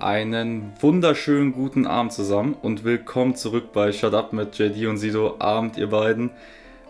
[0.00, 5.36] Einen wunderschönen guten Abend zusammen und willkommen zurück bei Shut Up mit JD und Sido.
[5.38, 6.32] Abend, ihr beiden.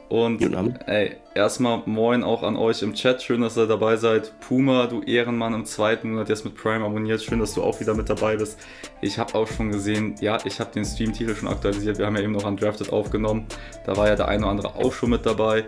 [0.08, 0.41] Und
[0.88, 3.22] ey, erstmal moin auch an euch im Chat.
[3.22, 4.32] Schön, dass ihr dabei seid.
[4.40, 7.22] Puma, du Ehrenmann im zweiten Monat jetzt mit Prime abonniert.
[7.22, 8.59] Schön, dass du auch wieder mit dabei bist.
[9.03, 11.98] Ich habe auch schon gesehen, ja, ich habe den Stream-Titel schon aktualisiert.
[11.98, 13.45] Wir haben ja eben noch Undrafted aufgenommen.
[13.84, 15.66] Da war ja der eine oder andere auch schon mit dabei.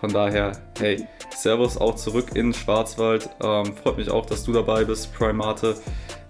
[0.00, 3.30] Von daher, hey, Servus auch zurück in Schwarzwald.
[3.40, 5.76] Ähm, freut mich auch, dass du dabei bist, Primate.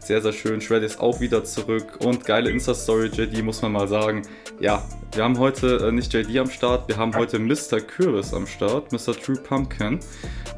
[0.04, 0.60] Sehr, sehr schön.
[0.60, 4.20] Shreddy ist auch wieder zurück und geile Insta-Story, JD, muss man mal sagen.
[4.60, 7.80] Ja, wir haben heute äh, nicht JD am Start, wir haben heute Mr.
[7.80, 9.14] Kürbis am Start, Mr.
[9.14, 10.00] True Pumpkin.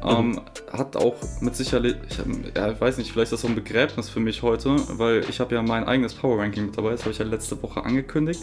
[0.05, 0.41] Ähm, mhm.
[0.73, 2.17] Hat auch mit Sicherheit, ich,
[2.57, 5.39] ja, ich weiß nicht, vielleicht ist das so ein Begräbnis für mich heute, weil ich
[5.39, 8.41] habe ja mein eigenes Power Ranking mit dabei, das habe ich ja letzte Woche angekündigt.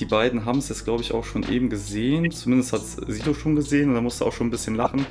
[0.00, 2.28] Die beiden haben es jetzt, glaube ich, auch schon eben gesehen.
[2.32, 5.06] Zumindest hat Sido schon gesehen und da musste auch schon ein bisschen lachen.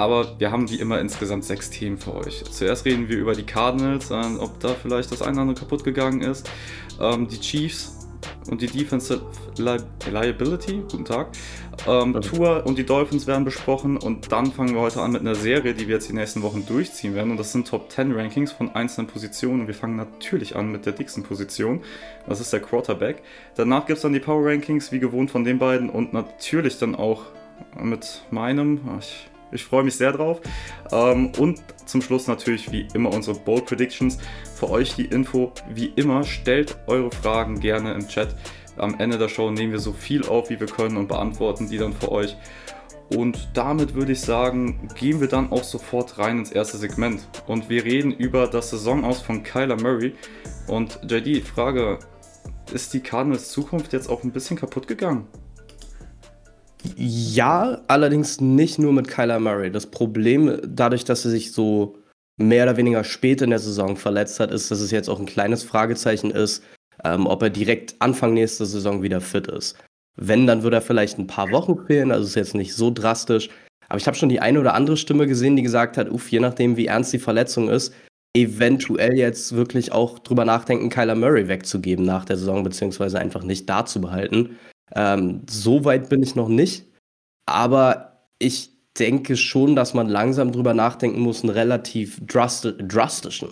[0.00, 2.42] Aber wir haben wie immer insgesamt sechs Themen für euch.
[2.50, 6.22] Zuerst reden wir über die Cardinals, ob da vielleicht das eine oder andere kaputt gegangen
[6.22, 6.50] ist.
[6.98, 8.08] Ähm, die Chiefs
[8.48, 9.20] und die Defensive
[9.58, 9.76] Li
[10.10, 11.28] Liability, guten Tag.
[11.86, 12.26] Ähm, okay.
[12.26, 15.74] Tour und die Dolphins werden besprochen und dann fangen wir heute an mit einer Serie,
[15.74, 17.30] die wir jetzt die nächsten Wochen durchziehen werden.
[17.32, 19.60] Und das sind Top 10 Rankings von einzelnen Positionen.
[19.60, 21.82] Und wir fangen natürlich an mit der dicksten Position.
[22.26, 23.22] Das ist der Quarterback.
[23.54, 25.90] Danach gibt es dann die Power Rankings, wie gewohnt von den beiden.
[25.90, 27.24] Und natürlich dann auch
[27.78, 28.80] mit meinem.
[28.98, 30.40] Ich ich freue mich sehr drauf.
[30.92, 34.18] Ähm, und zum Schluss natürlich wie immer unsere Bold Predictions.
[34.54, 38.34] Für euch die Info, wie immer, stellt eure Fragen gerne im Chat.
[38.76, 41.78] Am Ende der Show nehmen wir so viel auf, wie wir können und beantworten die
[41.78, 42.36] dann für euch.
[43.14, 47.26] Und damit würde ich sagen, gehen wir dann auch sofort rein ins erste Segment.
[47.48, 50.14] Und wir reden über das Saisonaus von Kyler Murray.
[50.68, 51.98] Und JD, Frage,
[52.72, 55.26] ist die Cardinals Zukunft jetzt auch ein bisschen kaputt gegangen?
[56.96, 59.70] Ja, allerdings nicht nur mit Kyler Murray.
[59.70, 61.98] Das Problem, dadurch, dass er sich so
[62.36, 65.26] mehr oder weniger spät in der Saison verletzt hat, ist, dass es jetzt auch ein
[65.26, 66.62] kleines Fragezeichen ist,
[67.04, 69.76] ähm, ob er direkt Anfang nächster Saison wieder fit ist.
[70.16, 73.50] Wenn, dann würde er vielleicht ein paar Wochen fehlen, also ist jetzt nicht so drastisch.
[73.88, 76.40] Aber ich habe schon die eine oder andere Stimme gesehen, die gesagt hat, uff, je
[76.40, 77.92] nachdem, wie ernst die Verletzung ist,
[78.36, 83.68] eventuell jetzt wirklich auch drüber nachdenken, Kyler Murray wegzugeben nach der Saison, beziehungsweise einfach nicht
[83.68, 84.56] da zu behalten.
[84.94, 86.86] Ähm, so weit bin ich noch nicht.
[87.46, 93.50] Aber ich denke schon, dass man langsam drüber nachdenken muss, einen relativ drasti drastischen,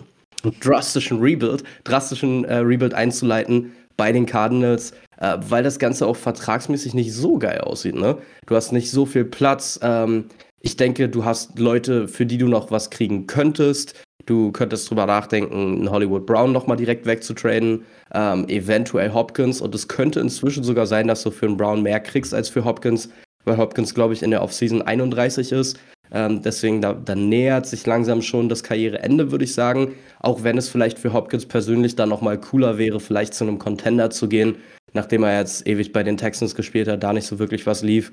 [0.61, 6.93] drastischen Rebuild, drastischen äh, Rebuild einzuleiten bei den Cardinals, äh, weil das Ganze auch vertragsmäßig
[6.93, 7.95] nicht so geil aussieht.
[7.95, 8.17] Ne?
[8.45, 9.79] Du hast nicht so viel Platz.
[9.81, 10.25] Ähm,
[10.61, 13.95] ich denke, du hast Leute, für die du noch was kriegen könntest.
[14.29, 19.59] Du könntest drüber nachdenken, einen Hollywood Brown nochmal direkt wegzutraden, ähm, eventuell Hopkins.
[19.59, 22.63] Und es könnte inzwischen sogar sein, dass du für einen Brown mehr kriegst als für
[22.63, 23.09] Hopkins,
[23.45, 25.79] weil Hopkins, glaube ich, in der Offseason 31 ist.
[26.11, 29.95] Ähm, deswegen, da, da, nähert sich langsam schon das Karriereende, würde ich sagen.
[30.19, 34.11] Auch wenn es vielleicht für Hopkins persönlich dann nochmal cooler wäre, vielleicht zu einem Contender
[34.11, 34.57] zu gehen,
[34.93, 38.11] nachdem er jetzt ewig bei den Texans gespielt hat, da nicht so wirklich was lief.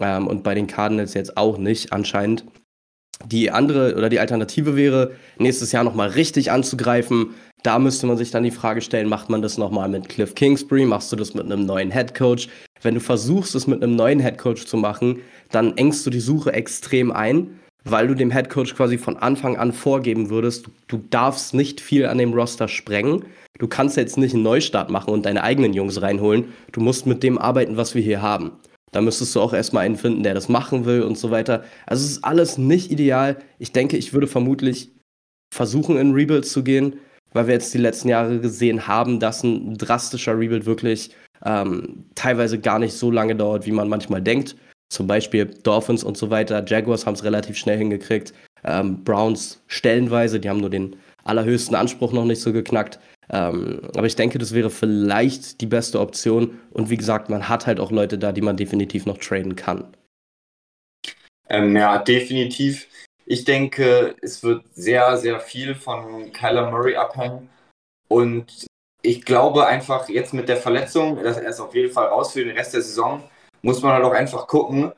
[0.00, 2.46] Ähm, und bei den Cardinals jetzt auch nicht, anscheinend.
[3.26, 7.34] Die andere oder die Alternative wäre, nächstes Jahr nochmal richtig anzugreifen.
[7.62, 10.86] Da müsste man sich dann die Frage stellen, macht man das nochmal mit Cliff Kingsbury?
[10.86, 12.48] Machst du das mit einem neuen Head Coach?
[12.80, 15.18] Wenn du versuchst, es mit einem neuen Head Coach zu machen,
[15.50, 19.58] dann engst du die Suche extrem ein, weil du dem Head Coach quasi von Anfang
[19.58, 23.24] an vorgeben würdest, du, du darfst nicht viel an dem Roster sprengen.
[23.58, 26.46] Du kannst jetzt nicht einen Neustart machen und deine eigenen Jungs reinholen.
[26.72, 28.52] Du musst mit dem arbeiten, was wir hier haben.
[28.92, 31.64] Da müsstest du auch erstmal einen finden, der das machen will und so weiter.
[31.86, 33.36] Also es ist alles nicht ideal.
[33.58, 34.92] Ich denke, ich würde vermutlich
[35.54, 36.98] versuchen, in Rebuild zu gehen,
[37.32, 41.14] weil wir jetzt die letzten Jahre gesehen haben, dass ein drastischer Rebuild wirklich
[41.44, 44.56] ähm, teilweise gar nicht so lange dauert, wie man manchmal denkt.
[44.92, 46.64] Zum Beispiel Dolphins und so weiter.
[46.66, 48.34] Jaguars haben es relativ schnell hingekriegt.
[48.64, 52.98] Ähm, Browns stellenweise, die haben nur den allerhöchsten Anspruch noch nicht so geknackt.
[53.30, 56.58] Ähm, aber ich denke, das wäre vielleicht die beste Option.
[56.72, 59.84] Und wie gesagt, man hat halt auch Leute da, die man definitiv noch traden kann.
[61.48, 62.88] Ähm, ja, definitiv.
[63.26, 67.48] Ich denke, es wird sehr, sehr viel von Kyler Murray abhängen.
[68.08, 68.66] Und
[69.02, 72.44] ich glaube einfach jetzt mit der Verletzung, dass er ist auf jeden Fall raus für
[72.44, 73.22] den Rest der Saison,
[73.62, 74.92] muss man halt auch einfach gucken,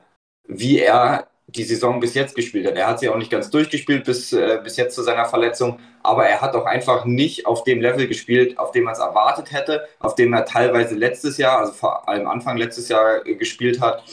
[0.47, 2.75] wie er die Saison bis jetzt gespielt hat.
[2.75, 6.25] Er hat sie auch nicht ganz durchgespielt bis, äh, bis jetzt zu seiner Verletzung, aber
[6.25, 9.87] er hat auch einfach nicht auf dem Level gespielt, auf dem man es erwartet hätte,
[9.99, 14.03] auf dem er teilweise letztes Jahr, also vor allem Anfang letztes Jahr äh, gespielt hat.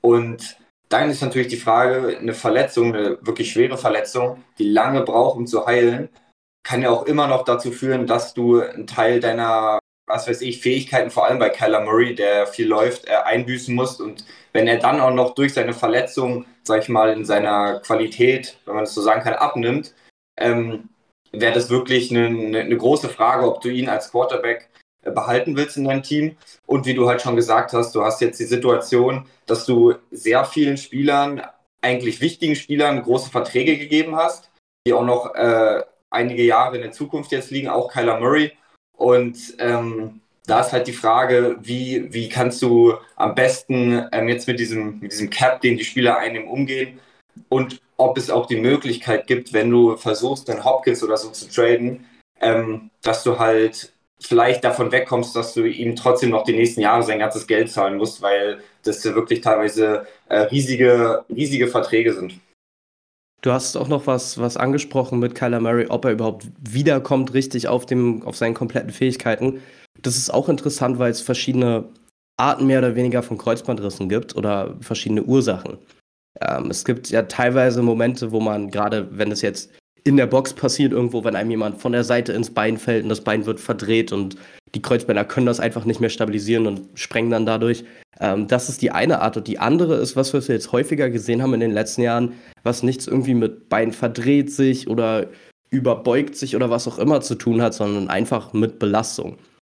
[0.00, 0.56] Und
[0.88, 5.46] dann ist natürlich die Frage, eine Verletzung, eine wirklich schwere Verletzung, die lange braucht, um
[5.46, 6.08] zu heilen,
[6.62, 10.60] kann ja auch immer noch dazu führen, dass du einen Teil deiner was weiß ich,
[10.60, 14.00] Fähigkeiten, vor allem bei Kyler Murray, der viel läuft, äh, einbüßen muss.
[14.00, 18.58] Und wenn er dann auch noch durch seine Verletzung, sag ich mal, in seiner Qualität,
[18.64, 19.94] wenn man das so sagen kann, abnimmt,
[20.38, 20.88] ähm,
[21.32, 24.70] wäre das wirklich eine, eine, eine große Frage, ob du ihn als Quarterback
[25.02, 26.36] äh, behalten willst in deinem Team.
[26.66, 30.44] Und wie du halt schon gesagt hast, du hast jetzt die Situation, dass du sehr
[30.44, 31.42] vielen Spielern,
[31.82, 34.50] eigentlich wichtigen Spielern, große Verträge gegeben hast,
[34.86, 38.52] die auch noch äh, einige Jahre in der Zukunft jetzt liegen, auch Kyler Murray.
[38.98, 44.48] Und ähm, da ist halt die Frage, wie, wie kannst du am besten ähm, jetzt
[44.48, 46.98] mit diesem, mit diesem Cap, den die Spieler einnehmen, umgehen
[47.48, 51.48] und ob es auch die Möglichkeit gibt, wenn du versuchst, den Hopkins oder so zu
[51.48, 52.06] traden,
[52.40, 57.04] ähm, dass du halt vielleicht davon wegkommst, dass du ihm trotzdem noch die nächsten Jahre
[57.04, 62.34] sein ganzes Geld zahlen musst, weil das ja wirklich teilweise äh, riesige, riesige Verträge sind.
[63.40, 67.68] Du hast auch noch was, was angesprochen mit Kyler Murray, ob er überhaupt wiederkommt, richtig
[67.68, 69.60] auf, dem, auf seinen kompletten Fähigkeiten.
[70.02, 71.88] Das ist auch interessant, weil es verschiedene
[72.36, 75.78] Arten mehr oder weniger von Kreuzbandrissen gibt oder verschiedene Ursachen.
[76.40, 79.70] Ähm, es gibt ja teilweise Momente, wo man, gerade wenn es jetzt
[80.04, 83.08] in der Box passiert, irgendwo, wenn einem jemand von der Seite ins Bein fällt und
[83.08, 84.36] das Bein wird verdreht und
[84.74, 87.84] die Kreuzbänder können das einfach nicht mehr stabilisieren und sprengen dann dadurch.
[88.20, 89.36] Ähm, das ist die eine Art.
[89.36, 92.32] Und die andere ist, was wir jetzt häufiger gesehen haben in den letzten Jahren,
[92.62, 95.28] was nichts irgendwie mit Bein verdreht sich oder
[95.70, 99.38] überbeugt sich oder was auch immer zu tun hat, sondern einfach mit Belastung.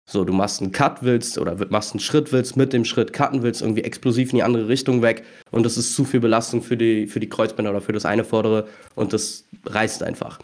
[0.09, 3.43] So, du machst einen Cut willst oder machst einen Schritt willst, mit dem Schritt cutten
[3.43, 6.75] willst, irgendwie explosiv in die andere Richtung weg und das ist zu viel Belastung für
[6.75, 10.39] die, für die Kreuzbänder oder für das eine Vordere und das reißt einfach.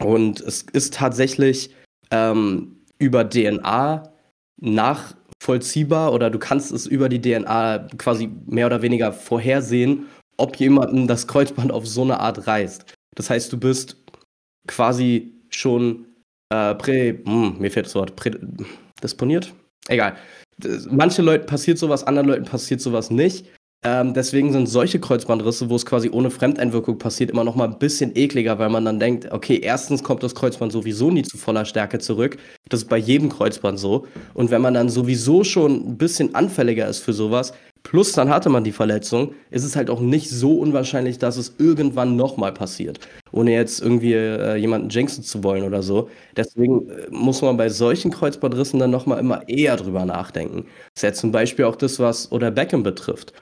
[0.00, 1.70] Und es ist tatsächlich
[2.10, 4.10] ähm, über DNA
[4.60, 10.06] nachvollziehbar oder du kannst es über die DNA quasi mehr oder weniger vorhersehen,
[10.36, 12.86] ob jemandem das Kreuzband auf so eine Art reißt.
[13.14, 13.96] Das heißt, du bist
[14.66, 16.06] quasi schon
[16.52, 19.52] äh, prä, hm, mir fehlt das Wort, prädisponiert?
[19.88, 20.16] Egal.
[20.88, 23.46] Manchen Leuten passiert sowas, anderen Leuten passiert sowas nicht.
[23.86, 27.78] Ähm, deswegen sind solche Kreuzbandrisse, wo es quasi ohne Fremdeinwirkung passiert, immer noch mal ein
[27.78, 31.66] bisschen ekliger, weil man dann denkt, okay, erstens kommt das Kreuzband sowieso nie zu voller
[31.66, 32.38] Stärke zurück.
[32.70, 34.06] Das ist bei jedem Kreuzband so.
[34.32, 37.52] Und wenn man dann sowieso schon ein bisschen anfälliger ist für sowas,
[37.82, 41.54] plus dann hatte man die Verletzung, ist es halt auch nicht so unwahrscheinlich, dass es
[41.58, 43.00] irgendwann nochmal passiert.
[43.32, 46.08] Ohne jetzt irgendwie äh, jemanden jinxen zu wollen oder so.
[46.38, 50.64] Deswegen äh, muss man bei solchen Kreuzbandrissen dann nochmal immer eher drüber nachdenken.
[50.94, 53.34] Das ist ja zum Beispiel auch das, was Oder Beckham betrifft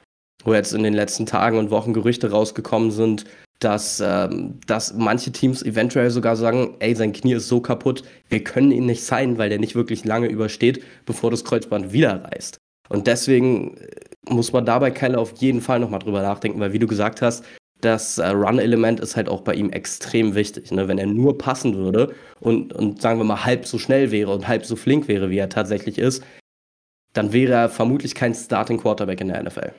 [0.45, 3.25] wo jetzt in den letzten Tagen und Wochen Gerüchte rausgekommen sind,
[3.61, 8.43] dass, ähm, dass manche Teams eventuell sogar sagen, ey, sein Knie ist so kaputt, wir
[8.43, 12.59] können ihn nicht sein, weil der nicht wirklich lange übersteht, bevor das Kreuzband wieder reißt.
[12.89, 13.89] Und deswegen äh,
[14.29, 17.45] muss man dabei Keller auf jeden Fall nochmal drüber nachdenken, weil wie du gesagt hast,
[17.81, 20.71] das äh, Run-Element ist halt auch bei ihm extrem wichtig.
[20.71, 20.89] Ne?
[20.89, 24.49] Wenn er nur passen würde und, und sagen wir mal halb so schnell wäre und
[24.49, 26.23] halb so flink wäre, wie er tatsächlich ist,
[27.13, 29.73] dann wäre er vermutlich kein Starting Quarterback in der NFL.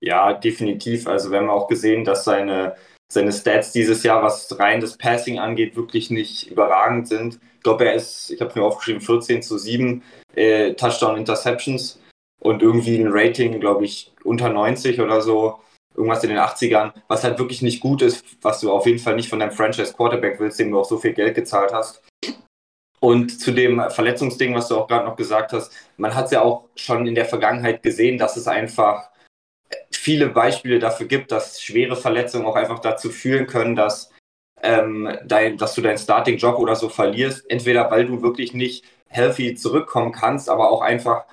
[0.00, 1.06] Ja, definitiv.
[1.06, 2.74] Also wir haben auch gesehen, dass seine,
[3.12, 7.38] seine Stats dieses Jahr, was rein das Passing angeht, wirklich nicht überragend sind.
[7.56, 10.02] Ich glaube, er ist, ich habe mir aufgeschrieben, 14 zu 7
[10.34, 12.00] äh, Touchdown-Interceptions
[12.40, 15.60] und irgendwie ein Rating, glaube ich, unter 90 oder so.
[15.94, 19.16] Irgendwas in den 80ern, was halt wirklich nicht gut ist, was du auf jeden Fall
[19.16, 22.02] nicht von deinem Franchise-Quarterback willst, dem du auch so viel Geld gezahlt hast.
[23.00, 26.42] Und zu dem Verletzungsding, was du auch gerade noch gesagt hast, man hat es ja
[26.42, 29.09] auch schon in der Vergangenheit gesehen, dass es einfach
[29.90, 34.10] viele Beispiele dafür gibt, dass schwere Verletzungen auch einfach dazu führen können, dass,
[34.62, 37.48] ähm, dein, dass du deinen Starting-Job oder so verlierst.
[37.50, 41.24] Entweder weil du wirklich nicht healthy zurückkommen kannst, aber auch einfach,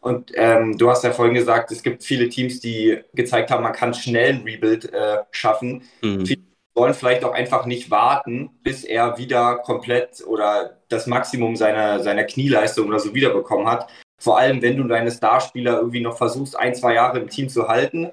[0.00, 3.72] und ähm, du hast ja vorhin gesagt, es gibt viele Teams, die gezeigt haben, man
[3.72, 5.82] kann schnell ein Rebuild äh, schaffen.
[6.02, 6.26] Mhm.
[6.26, 6.42] Viele
[6.74, 12.24] wollen vielleicht auch einfach nicht warten, bis er wieder komplett oder das Maximum seiner, seiner
[12.24, 13.88] Knieleistung oder so wiederbekommen hat.
[14.20, 17.68] Vor allem, wenn du deine Starspieler irgendwie noch versuchst, ein, zwei Jahre im Team zu
[17.68, 18.10] halten,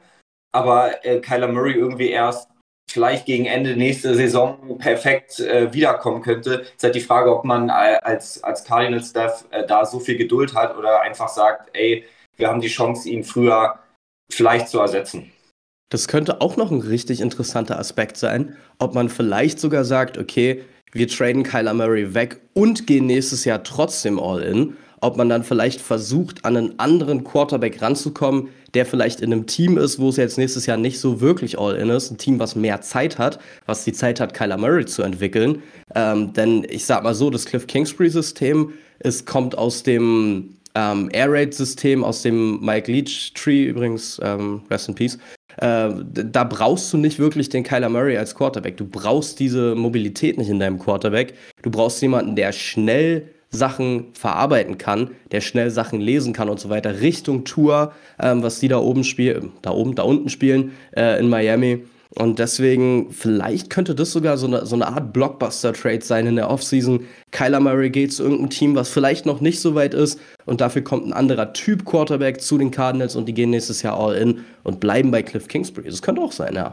[0.52, 2.50] aber äh, Kyler Murray irgendwie erst
[2.92, 6.66] vielleicht gegen Ende nächste Saison perfekt äh, wiederkommen könnte.
[6.76, 10.78] Ist halt die Frage, ob man als, als Cardinals-Staff äh, da so viel Geduld hat
[10.78, 12.06] oder einfach sagt, ey,
[12.36, 13.80] wir haben die Chance, ihn früher
[14.32, 15.32] vielleicht zu ersetzen.
[15.90, 20.64] Das könnte auch noch ein richtig interessanter Aspekt sein, ob man vielleicht sogar sagt, okay,
[20.94, 25.44] wir traden Kyler Murray weg und gehen nächstes Jahr trotzdem all in ob man dann
[25.44, 30.18] vielleicht versucht, an einen anderen Quarterback ranzukommen, der vielleicht in einem Team ist, wo es
[30.18, 32.12] jetzt nächstes Jahr nicht so wirklich all-in ist.
[32.12, 35.62] Ein Team, was mehr Zeit hat, was die Zeit hat, Kyler Murray zu entwickeln.
[35.96, 41.32] Ähm, denn ich sag mal so, das Cliff Kingsbury-System, es kommt aus dem ähm, Air
[41.32, 45.18] Raid-System, aus dem Mike Leach-Tree, übrigens, ähm, Rest in Peace.
[45.58, 48.78] Äh, da brauchst du nicht wirklich den Kyler Murray als Quarterback.
[48.78, 51.34] Du brauchst diese Mobilität nicht in deinem Quarterback.
[51.62, 56.70] Du brauchst jemanden, der schnell Sachen verarbeiten kann, der schnell Sachen lesen kann und so
[56.70, 61.20] weiter, Richtung Tour, ähm, was die da oben spielen, da oben, da unten spielen äh,
[61.20, 61.84] in Miami.
[62.16, 66.50] Und deswegen, vielleicht könnte das sogar so eine, so eine Art Blockbuster-Trade sein in der
[66.50, 67.08] Offseason.
[67.32, 70.20] Kyler Murray geht zu irgendeinem Team, was vielleicht noch nicht so weit ist.
[70.46, 73.98] Und dafür kommt ein anderer Typ Quarterback zu den Cardinals und die gehen nächstes Jahr
[73.98, 75.90] all in und bleiben bei Cliff Kingsbury.
[75.90, 76.72] Das könnte auch sein, ja.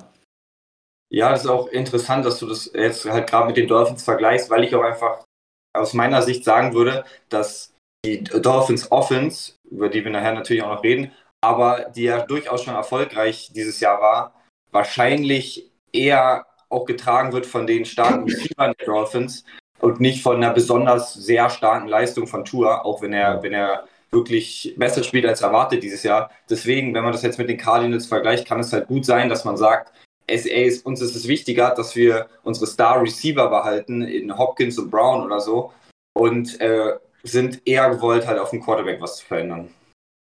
[1.10, 4.50] Ja, das ist auch interessant, dass du das jetzt halt gerade mit den Dolphins vergleichst,
[4.50, 5.24] weil ich auch einfach
[5.72, 10.74] aus meiner Sicht sagen würde, dass die Dolphins Offense, über die wir nachher natürlich auch
[10.74, 14.34] noch reden, aber die ja durchaus schon erfolgreich dieses Jahr war,
[14.70, 19.44] wahrscheinlich eher auch getragen wird von den starken Receivern der Dolphins
[19.80, 23.84] und nicht von einer besonders sehr starken Leistung von Tour, auch wenn er, wenn er
[24.10, 26.30] wirklich besser spielt als erwartet dieses Jahr.
[26.48, 29.44] Deswegen, wenn man das jetzt mit den Cardinals vergleicht, kann es halt gut sein, dass
[29.44, 29.92] man sagt,
[30.28, 35.24] ist, uns ist es wichtiger, dass wir unsere Star Receiver behalten, in Hopkins und Brown
[35.24, 35.72] oder so,
[36.14, 39.68] und äh, sind eher gewollt, halt auf dem Quarterback was zu verändern.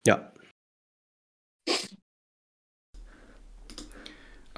[0.07, 0.31] Ja,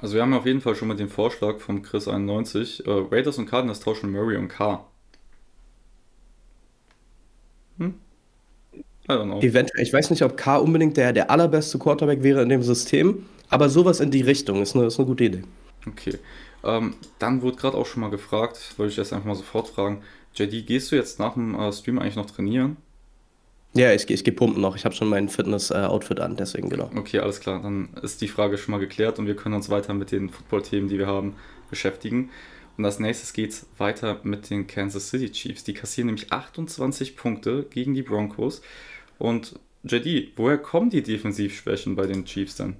[0.02, 2.84] Also wir haben auf jeden Fall schon mal den Vorschlag vom Chris91.
[2.84, 4.84] Äh, Raiders und Cardinals tauschen Murray und K.
[7.78, 7.94] Hm?
[8.74, 9.40] I don't know.
[9.40, 13.26] Eventuell, ich weiß nicht, ob K unbedingt der, der allerbeste Quarterback wäre in dem System,
[13.52, 15.42] aber sowas in die Richtung ist eine, ist eine gute Idee.
[15.86, 16.18] Okay.
[16.64, 20.02] Ähm, dann wurde gerade auch schon mal gefragt, wollte ich jetzt einfach mal sofort fragen.
[20.34, 22.76] JD, gehst du jetzt nach dem äh, Stream eigentlich noch trainieren?
[23.74, 24.76] Ja, ich, ich gehe pumpen noch.
[24.76, 26.90] Ich habe schon mein Fitness-Outfit an, deswegen genau.
[26.94, 27.60] Okay, alles klar.
[27.62, 30.88] Dann ist die Frage schon mal geklärt und wir können uns weiter mit den Football-Themen,
[30.88, 31.34] die wir haben,
[31.68, 32.30] beschäftigen.
[32.76, 35.64] Und als nächstes geht es weiter mit den Kansas City Chiefs.
[35.64, 38.62] Die kassieren nämlich 28 Punkte gegen die Broncos.
[39.18, 42.76] Und JD, woher kommen die Defensivschwächen bei den Chiefs denn?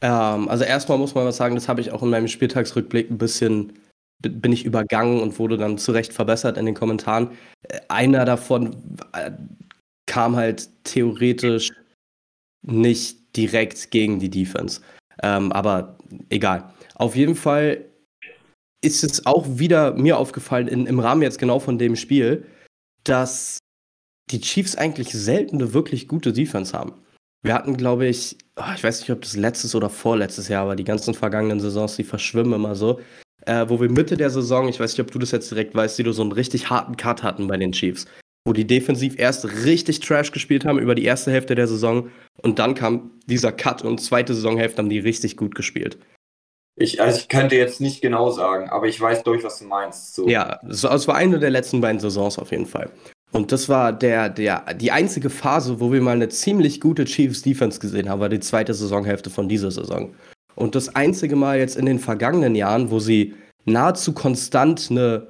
[0.00, 3.18] Ähm, also erstmal muss man was sagen, das habe ich auch in meinem Spieltagsrückblick ein
[3.18, 3.72] bisschen
[4.20, 7.30] bin ich übergangen und wurde dann zu Recht verbessert in den Kommentaren.
[7.62, 8.76] Äh, einer davon
[9.12, 9.30] äh,
[10.06, 11.72] kam halt theoretisch
[12.62, 14.80] nicht direkt gegen die Defense.
[15.22, 15.98] Ähm, aber
[16.30, 16.72] egal.
[16.94, 17.84] Auf jeden Fall
[18.82, 22.46] ist es auch wieder mir aufgefallen, in, im Rahmen jetzt genau von dem Spiel,
[23.04, 23.58] dass
[24.30, 26.94] die Chiefs eigentlich selten eine wirklich gute Defense haben.
[27.46, 30.76] Wir hatten, glaube ich, oh, ich weiß nicht, ob das letztes oder vorletztes Jahr war,
[30.76, 33.00] die ganzen vergangenen Saisons, die verschwimmen immer so
[33.46, 35.98] äh, wo wir Mitte der Saison, ich weiß nicht, ob du das jetzt direkt weißt,
[35.98, 38.06] die so einen richtig harten Cut hatten bei den Chiefs.
[38.44, 42.10] Wo die defensiv erst richtig Trash gespielt haben über die erste Hälfte der Saison
[42.42, 45.98] und dann kam dieser Cut und zweite Saisonhälfte haben die richtig gut gespielt.
[46.78, 50.14] Ich, also ich könnte jetzt nicht genau sagen, aber ich weiß durch, was du meinst.
[50.14, 50.28] So.
[50.28, 52.90] Ja, es war eine der letzten beiden Saisons auf jeden Fall.
[53.36, 57.42] Und das war der, der, die einzige Phase, wo wir mal eine ziemlich gute Chiefs
[57.42, 60.14] Defense gesehen haben, war die zweite Saisonhälfte von dieser Saison.
[60.54, 63.34] Und das einzige Mal jetzt in den vergangenen Jahren, wo sie
[63.66, 65.26] nahezu konstant eine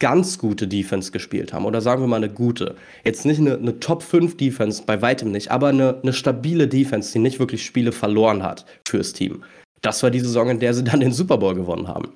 [0.00, 3.78] ganz gute Defense gespielt haben, oder sagen wir mal eine gute, jetzt nicht eine, eine
[3.78, 7.92] Top 5 Defense, bei weitem nicht, aber eine, eine stabile Defense, die nicht wirklich Spiele
[7.92, 9.44] verloren hat fürs Team.
[9.80, 12.08] Das war die Saison, in der sie dann den Super Bowl gewonnen haben.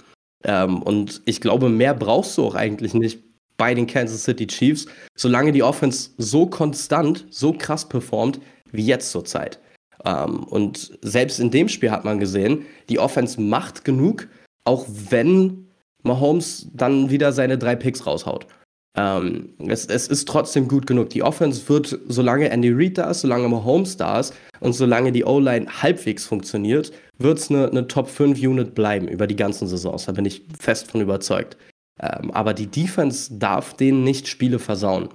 [0.42, 3.27] Ähm, und ich glaube, mehr brauchst du auch eigentlich nicht
[3.58, 8.40] bei den Kansas City Chiefs, solange die Offense so konstant, so krass performt
[8.72, 9.60] wie jetzt zur Zeit.
[10.06, 14.28] Ähm, und selbst in dem Spiel hat man gesehen, die Offense macht genug,
[14.64, 15.66] auch wenn
[16.02, 18.46] Mahomes dann wieder seine drei Picks raushaut.
[18.96, 21.10] Ähm, es, es, ist trotzdem gut genug.
[21.10, 25.24] Die Offense wird, solange Andy Reid da ist, solange Mahomes da ist und solange die
[25.24, 30.06] O-Line halbwegs funktioniert, wird es eine, eine Top 5 Unit bleiben über die ganzen Saisons.
[30.06, 31.56] Da bin ich fest von überzeugt.
[32.00, 35.08] Ähm, aber die Defense darf denen nicht Spiele versauen.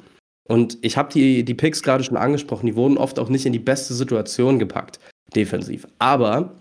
[0.48, 3.54] Und ich habe die, die Picks gerade schon angesprochen, die wurden oft auch nicht in
[3.54, 5.00] die beste Situation gepackt,
[5.36, 5.88] defensiv.
[6.00, 6.56] Aber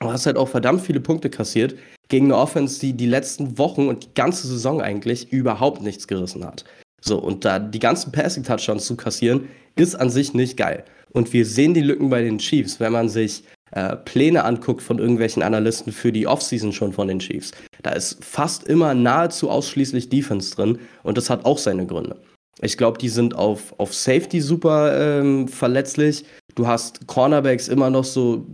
[0.00, 1.74] du hast halt auch verdammt viele Punkte kassiert
[2.08, 6.44] gegen eine Offense, die die letzten Wochen und die ganze Saison eigentlich überhaupt nichts gerissen
[6.44, 6.64] hat.
[7.00, 10.84] So, und da die ganzen Passing-Touchdowns zu kassieren, ist an sich nicht geil.
[11.12, 14.98] Und wir sehen die Lücken bei den Chiefs, wenn man sich äh, Pläne anguckt von
[14.98, 17.52] irgendwelchen Analysten für die Offseason schon von den Chiefs.
[17.82, 22.16] Da ist fast immer nahezu ausschließlich Defense drin und das hat auch seine Gründe.
[22.60, 26.24] Ich glaube, die sind auf, auf Safety super ähm, verletzlich.
[26.54, 28.46] Du hast Cornerbacks immer noch so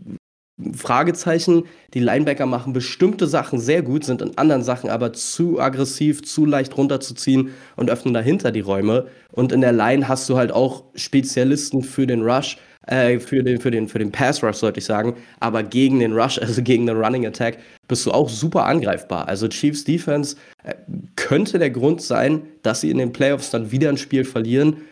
[0.72, 1.64] Fragezeichen.
[1.94, 6.46] Die Linebacker machen bestimmte Sachen sehr gut, sind in anderen Sachen aber zu aggressiv, zu
[6.46, 9.06] leicht runterzuziehen und öffnen dahinter die Räume.
[9.32, 13.60] Und in der Line hast du halt auch Spezialisten für den Rush, äh, für den,
[13.60, 15.16] für den, für den Pass Rush, sollte ich sagen.
[15.40, 19.28] Aber gegen den Rush, also gegen den Running Attack, bist du auch super angreifbar.
[19.28, 20.74] Also Chiefs Defense äh,
[21.16, 24.82] könnte der Grund sein, dass sie in den Playoffs dann wieder ein Spiel verlieren,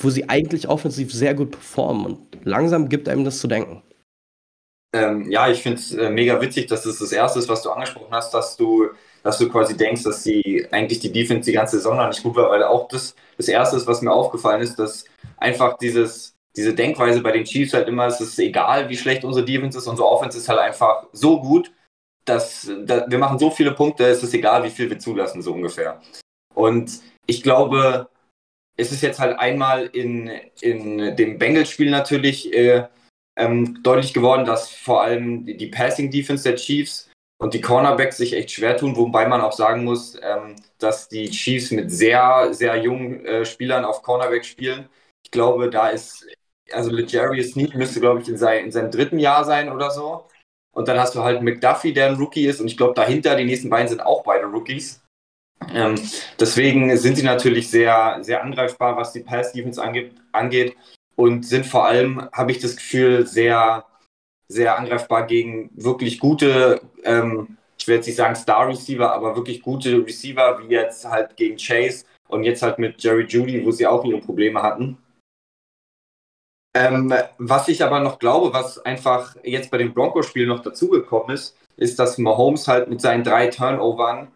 [0.00, 2.06] wo sie eigentlich offensiv sehr gut performen.
[2.06, 3.82] Und langsam gibt einem das zu denken.
[4.94, 7.70] Ähm, ja, ich finde es äh, mega witzig, dass es das Erste ist, was du
[7.70, 8.88] angesprochen hast, dass du,
[9.22, 12.36] dass du quasi denkst, dass sie eigentlich die Defense die ganze Saison noch nicht gut
[12.36, 15.04] war, weil auch das, das Erste ist, was mir aufgefallen ist, dass
[15.36, 19.46] einfach dieses, diese Denkweise bei den Chiefs halt immer, es ist egal, wie schlecht unsere
[19.46, 21.72] Defense ist, unsere Offense ist halt einfach so gut,
[22.24, 25.52] das, das, wir machen so viele Punkte, es ist egal, wie viel wir zulassen, so
[25.52, 26.00] ungefähr.
[26.54, 28.08] Und ich glaube,
[28.76, 30.28] es ist jetzt halt einmal in,
[30.60, 32.88] in dem Bengals-Spiel natürlich äh,
[33.38, 37.08] ähm, deutlich geworden, dass vor allem die Passing-Defense der Chiefs
[37.40, 41.30] und die Cornerbacks sich echt schwer tun, wobei man auch sagen muss, ähm, dass die
[41.30, 44.88] Chiefs mit sehr, sehr jungen äh, Spielern auf Cornerback spielen.
[45.24, 46.26] Ich glaube, da ist,
[46.72, 50.26] also Legarius Sneak müsste, glaube ich, in, sein, in seinem dritten Jahr sein oder so.
[50.72, 52.60] Und dann hast du halt McDuffie, der ein Rookie ist.
[52.60, 55.02] Und ich glaube, dahinter, die nächsten beiden sind auch beide Rookies.
[55.74, 55.96] Ähm,
[56.38, 60.76] deswegen sind sie natürlich sehr, sehr angreifbar, was die Pass-Defense angeht, angeht.
[61.16, 63.84] Und sind vor allem, habe ich das Gefühl, sehr,
[64.46, 70.04] sehr angreifbar gegen wirklich gute, ähm, ich will jetzt nicht sagen Star-Receiver, aber wirklich gute
[70.04, 74.04] Receiver, wie jetzt halt gegen Chase und jetzt halt mit Jerry Judy, wo sie auch
[74.04, 74.98] ihre Probleme hatten.
[76.74, 81.56] Ähm, was ich aber noch glaube, was einfach jetzt bei dem Broncos-Spiel noch dazugekommen ist,
[81.76, 84.32] ist, dass Mahomes halt mit seinen drei Turnovern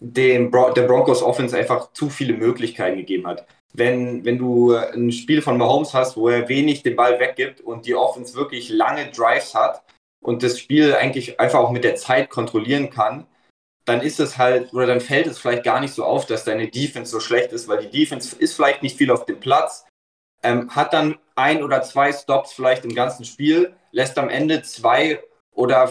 [0.00, 3.46] dem Bro der Broncos Offense einfach zu viele Möglichkeiten gegeben hat.
[3.72, 7.86] Wenn, wenn du ein Spiel von Mahomes hast, wo er wenig den Ball weggibt und
[7.86, 9.82] die Offense wirklich lange Drives hat
[10.22, 13.26] und das Spiel eigentlich einfach auch mit der Zeit kontrollieren kann,
[13.84, 16.68] dann ist es halt, oder dann fällt es vielleicht gar nicht so auf, dass deine
[16.68, 19.86] Defense so schlecht ist, weil die Defense ist vielleicht nicht viel auf dem Platz,
[20.42, 25.20] ähm, hat dann ein oder zwei Stops vielleicht im ganzen Spiel, lässt am Ende zwei
[25.52, 25.90] oder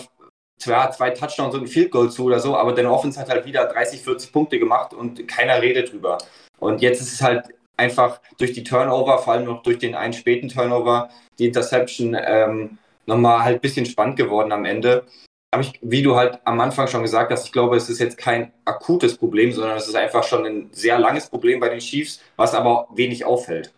[0.57, 3.45] zwei, zwei Touchdowns und ein Field Goal zu oder so, aber deine Offense hat halt
[3.45, 6.17] wieder 30, 40 Punkte gemacht und keiner redet drüber.
[6.59, 7.45] Und jetzt ist es halt
[7.77, 12.77] einfach durch die Turnover, vor allem noch durch den einen späten Turnover, die Interception ähm,
[13.05, 15.05] nochmal halt ein bisschen spannend geworden am Ende.
[15.51, 18.17] Aber ich, wie du halt am Anfang schon gesagt hast, ich glaube, es ist jetzt
[18.17, 22.21] kein akutes Problem, sondern es ist einfach schon ein sehr langes Problem bei den Chiefs,
[22.35, 23.73] was aber wenig auffällt.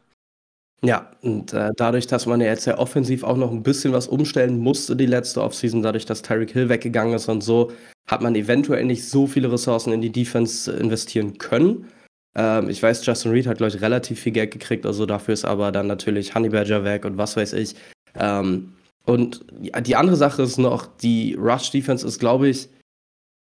[0.84, 4.08] Ja, und äh, dadurch, dass man ja jetzt ja offensiv auch noch ein bisschen was
[4.08, 7.72] umstellen musste die letzte Offseason, dadurch, dass Tyreek Hill weggegangen ist und so,
[8.08, 11.88] hat man eventuell nicht so viele Ressourcen in die Defense investieren können.
[12.36, 15.46] Ähm, ich weiß, Justin Reed hat, glaube ich, relativ viel Geld gekriegt, also dafür ist
[15.46, 17.76] aber dann natürlich Honey Badger weg und was weiß ich.
[18.16, 18.74] Ähm,
[19.06, 19.46] und
[19.82, 22.70] die andere Sache ist noch, die Rush-Defense ist, glaube ich,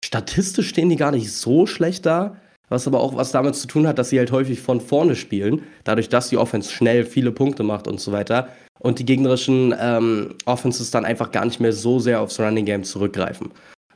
[0.04, 2.38] statistisch stehen die gar nicht so schlecht da
[2.72, 5.64] was aber auch was damit zu tun hat, dass sie halt häufig von vorne spielen,
[5.84, 8.48] dadurch, dass die Offense schnell viele Punkte macht und so weiter.
[8.80, 12.84] Und die gegnerischen ähm, Offenses dann einfach gar nicht mehr so sehr aufs Running Game
[12.84, 13.52] zurückgreifen.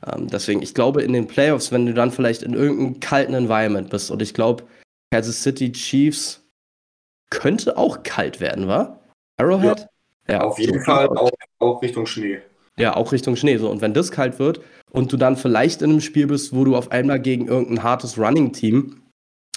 [0.06, 3.88] Ähm, deswegen, ich glaube, in den Playoffs, wenn du dann vielleicht in irgendeinem kalten Environment
[3.88, 4.64] bist, und ich glaube,
[5.10, 6.44] Kansas City Chiefs
[7.30, 9.00] könnte auch kalt werden, wa?
[9.38, 9.88] Arrowhead?
[10.28, 12.42] Ja, ja auf jeden Fall auch, auch Richtung Schnee.
[12.78, 13.56] Ja, auch Richtung Schnee.
[13.56, 13.70] So.
[13.70, 14.60] Und wenn das kalt wird
[14.90, 18.18] und du dann vielleicht in einem Spiel bist, wo du auf einmal gegen irgendein hartes
[18.18, 19.02] Running-Team,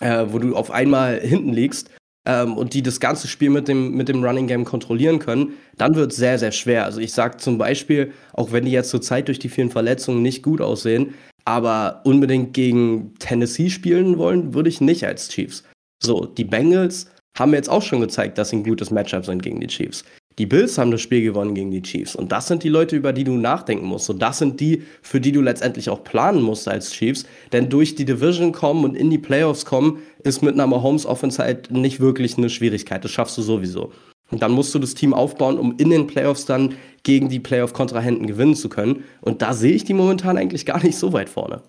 [0.02, 1.92] äh, wo du auf einmal hinten liegst
[2.26, 6.12] ähm, und die das ganze Spiel mit dem, mit dem Running-Game kontrollieren können, dann wird
[6.12, 6.86] es sehr, sehr schwer.
[6.86, 10.22] Also ich sage zum Beispiel, auch wenn die jetzt zur Zeit durch die vielen Verletzungen
[10.22, 15.64] nicht gut aussehen, aber unbedingt gegen Tennessee spielen wollen, würde ich nicht als Chiefs.
[16.02, 19.60] So, die Bengals haben jetzt auch schon gezeigt, dass sie ein gutes Matchup sind gegen
[19.60, 20.06] die Chiefs.
[20.40, 22.16] Die Bills haben das Spiel gewonnen gegen die Chiefs.
[22.16, 24.10] Und das sind die Leute, über die du nachdenken musst.
[24.10, 27.26] Und das sind die, für die du letztendlich auch planen musst als Chiefs.
[27.52, 31.44] Denn durch die Division kommen und in die Playoffs kommen, ist mit einer Mahomes Offense
[31.44, 33.04] halt nicht wirklich eine Schwierigkeit.
[33.04, 33.92] Das schaffst du sowieso.
[34.32, 38.26] Und dann musst du das Team aufbauen, um in den Playoffs dann gegen die Playoff-Kontrahenten
[38.26, 39.04] gewinnen zu können.
[39.20, 41.64] Und da sehe ich die momentan eigentlich gar nicht so weit vorne.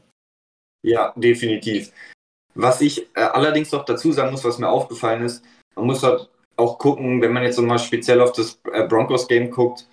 [0.83, 1.91] Ja, definitiv.
[2.55, 5.43] Was ich äh, allerdings noch dazu sagen muss, was mir aufgefallen ist,
[5.75, 6.29] man muss halt
[6.61, 9.87] auch gucken, wenn man jetzt mal speziell auf das äh, Broncos-Game guckt,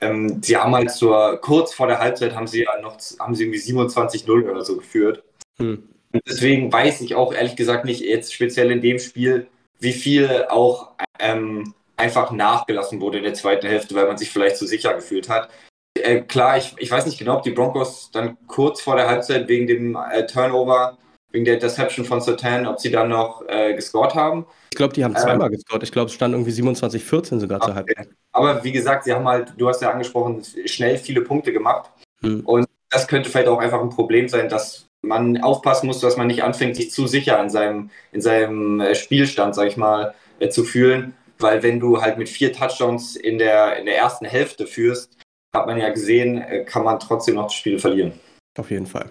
[0.00, 3.44] ähm, sie haben halt zur, kurz vor der Halbzeit haben sie ja noch, haben sie
[3.44, 5.22] irgendwie 27-0 oder so geführt.
[5.58, 5.88] Hm.
[6.26, 9.48] Deswegen weiß ich auch ehrlich gesagt nicht jetzt speziell in dem Spiel,
[9.80, 14.56] wie viel auch ähm, einfach nachgelassen wurde in der zweiten Hälfte, weil man sich vielleicht
[14.56, 15.50] zu sicher gefühlt hat.
[15.96, 19.48] Äh, klar, ich, ich weiß nicht genau, ob die Broncos dann kurz vor der Halbzeit
[19.48, 20.98] wegen dem äh, Turnover
[21.34, 24.46] wegen der Interception von Satan, ob sie dann noch äh, gescored haben.
[24.70, 25.82] Ich glaube, die haben zweimal ähm, gescored.
[25.82, 27.66] Ich glaube, es stand irgendwie 27-14 sogar okay.
[27.66, 28.08] zur Halbzeit.
[28.30, 31.90] Aber wie gesagt, sie haben halt, du hast ja angesprochen, schnell viele Punkte gemacht.
[32.20, 32.40] Hm.
[32.46, 36.28] Und das könnte vielleicht auch einfach ein Problem sein, dass man aufpassen muss, dass man
[36.28, 40.50] nicht anfängt, sich zu sicher in seinem, in seinem äh, Spielstand, sag ich mal, äh,
[40.50, 41.14] zu fühlen.
[41.40, 45.18] Weil wenn du halt mit vier Touchdowns in der, in der ersten Hälfte führst,
[45.52, 48.12] hat man ja gesehen, äh, kann man trotzdem noch das Spiel verlieren.
[48.56, 49.10] Auf jeden Fall.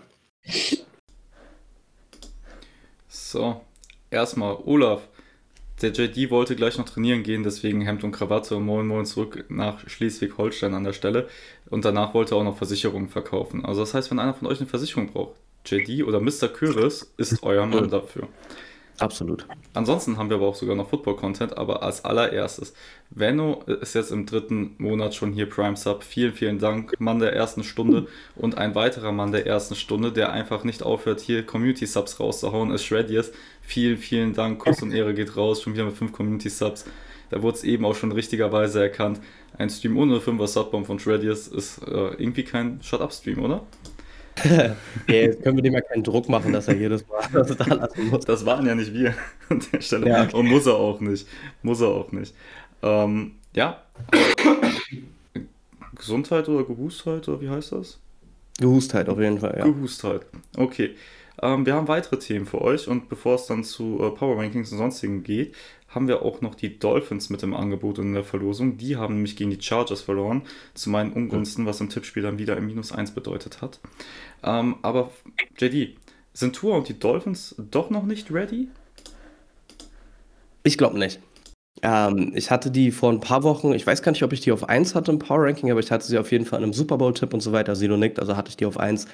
[3.34, 3.60] So,
[4.12, 5.08] erstmal Olaf.
[5.82, 9.46] Der JD wollte gleich noch trainieren gehen, deswegen Hemd und Krawatte und moin moin zurück
[9.50, 11.28] nach Schleswig-Holstein an der Stelle.
[11.72, 13.66] Und danach wollte er auch noch Versicherungen verkaufen.
[13.66, 15.34] Also das heißt, wenn einer von euch eine Versicherung braucht,
[15.66, 16.48] JD oder Mr.
[16.48, 18.28] Küris ist euer Mann dafür.
[19.00, 19.48] Absolut.
[19.74, 22.74] Ansonsten haben wir aber auch sogar noch Football-Content, aber als allererstes,
[23.10, 26.04] Venno ist jetzt im dritten Monat schon hier Prime Sub.
[26.04, 28.08] Vielen, vielen Dank, Mann der ersten Stunde.
[28.36, 32.72] Und ein weiterer Mann der ersten Stunde, der einfach nicht aufhört, hier Community Subs rauszuhauen,
[32.72, 33.32] ist Shreddies.
[33.62, 36.86] Vielen, vielen Dank, Kuss und Ehre geht raus, schon wieder mit fünf Community Subs.
[37.30, 39.20] Da wurde es eben auch schon richtigerweise erkannt.
[39.58, 43.64] Ein Stream ohne 5er Subbomb von Shreddies ist äh, irgendwie kein Shut-Up-Stream, oder?
[44.44, 44.76] ja,
[45.08, 48.10] jetzt können wir dem ja keinen Druck machen, dass er jedes Mal das da lassen
[48.10, 48.26] muss.
[48.26, 49.14] Das waren ja nicht wir
[49.50, 50.10] an der Stelle.
[50.10, 50.36] Ja, okay.
[50.36, 51.28] Und muss er auch nicht.
[51.62, 52.34] Muss er auch nicht.
[52.82, 53.84] Ähm, ja.
[55.96, 58.00] Gesundheit oder Gehustheit oder wie heißt das?
[58.60, 59.66] Gehustheit auf jeden Fall, ja.
[59.66, 60.26] Gehustheit.
[60.58, 60.96] Okay.
[61.42, 64.72] Ähm, wir haben weitere Themen für euch und bevor es dann zu äh, Power Rankings
[64.72, 65.56] und sonstigen geht,
[65.94, 68.78] haben wir auch noch die Dolphins mit im Angebot und in der Verlosung.
[68.78, 72.56] Die haben nämlich gegen die Chargers verloren, zu meinen Ungunsten, was im Tippspiel dann wieder
[72.56, 73.80] ein Minus 1 bedeutet hat.
[74.44, 75.12] Ähm, aber
[75.58, 75.98] JD,
[76.34, 78.68] sind Tour und die Dolphins doch noch nicht ready?
[80.64, 81.20] Ich glaube nicht.
[81.82, 84.52] Ähm, ich hatte die vor ein paar Wochen, ich weiß gar nicht, ob ich die
[84.52, 86.74] auf 1 hatte im Power Ranking, aber ich hatte sie auf jeden Fall in einem
[86.74, 87.76] Super Bowl-Tipp und so weiter.
[87.76, 89.08] Sido nickt, also hatte ich die auf 1.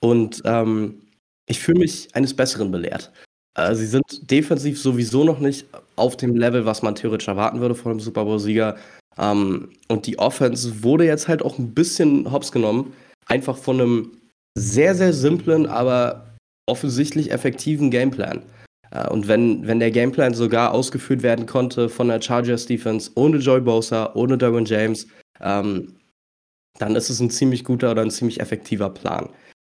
[0.00, 1.02] Und ähm,
[1.46, 3.12] ich fühle mich eines Besseren belehrt.
[3.56, 5.66] Äh, sie sind defensiv sowieso noch nicht
[5.96, 8.76] auf dem Level, was man theoretisch erwarten würde von einem Super Bowl-Sieger.
[9.18, 12.92] Ähm, und die Offense wurde jetzt halt auch ein bisschen hops genommen.
[13.26, 14.10] Einfach von einem
[14.56, 16.34] sehr, sehr simplen, aber
[16.66, 18.42] offensichtlich effektiven Gameplan.
[18.90, 23.38] Äh, und wenn, wenn der Gameplan sogar ausgeführt werden konnte von der Chargers Defense ohne
[23.38, 25.06] Joy Bosa, ohne Derwin James,
[25.40, 25.96] ähm,
[26.78, 29.30] dann ist es ein ziemlich guter oder ein ziemlich effektiver Plan.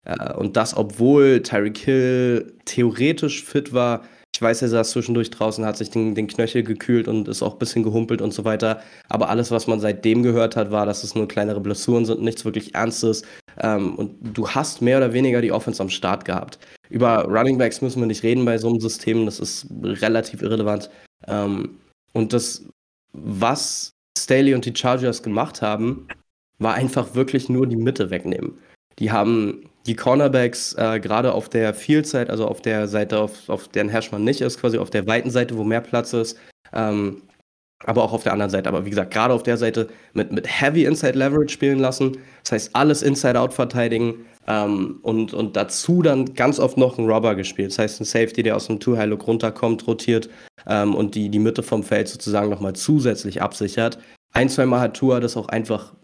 [0.06, 4.02] Äh, und das, obwohl Tyreek Hill theoretisch fit war.
[4.34, 7.54] Ich weiß, er saß zwischendurch draußen, hat sich den, den Knöchel gekühlt und ist auch
[7.54, 8.82] ein bisschen gehumpelt und so weiter.
[9.08, 12.44] Aber alles, was man seitdem gehört hat, war, dass es nur kleinere Blessuren sind, nichts
[12.44, 13.22] wirklich Ernstes.
[13.58, 16.58] Ähm, und du hast mehr oder weniger die Offense am Start gehabt.
[16.90, 20.90] Über Running Backs müssen wir nicht reden bei so einem System, das ist relativ irrelevant.
[21.26, 21.78] Ähm,
[22.12, 22.64] und das,
[23.12, 26.08] was Staley und die Chargers gemacht haben,
[26.58, 28.58] war einfach wirklich nur die Mitte wegnehmen.
[28.98, 33.68] Die haben die Cornerbacks äh, gerade auf der Field-Side, also auf der Seite, auf, auf
[33.68, 36.38] deren Herrschmann nicht ist, quasi auf der weiten Seite, wo mehr Platz ist,
[36.72, 37.22] ähm,
[37.84, 38.68] aber auch auf der anderen Seite.
[38.68, 42.18] Aber wie gesagt, gerade auf der Seite mit, mit Heavy Inside Leverage spielen lassen.
[42.42, 47.34] Das heißt, alles Inside-Out verteidigen ähm, und, und dazu dann ganz oft noch ein Robber
[47.34, 47.70] gespielt.
[47.70, 50.28] Das heißt, ein Safety, der aus dem Two-High-Look runterkommt, rotiert
[50.66, 53.98] ähm, und die, die Mitte vom Feld sozusagen nochmal zusätzlich absichert.
[54.32, 55.94] Ein, zweimal hat Tua das auch einfach,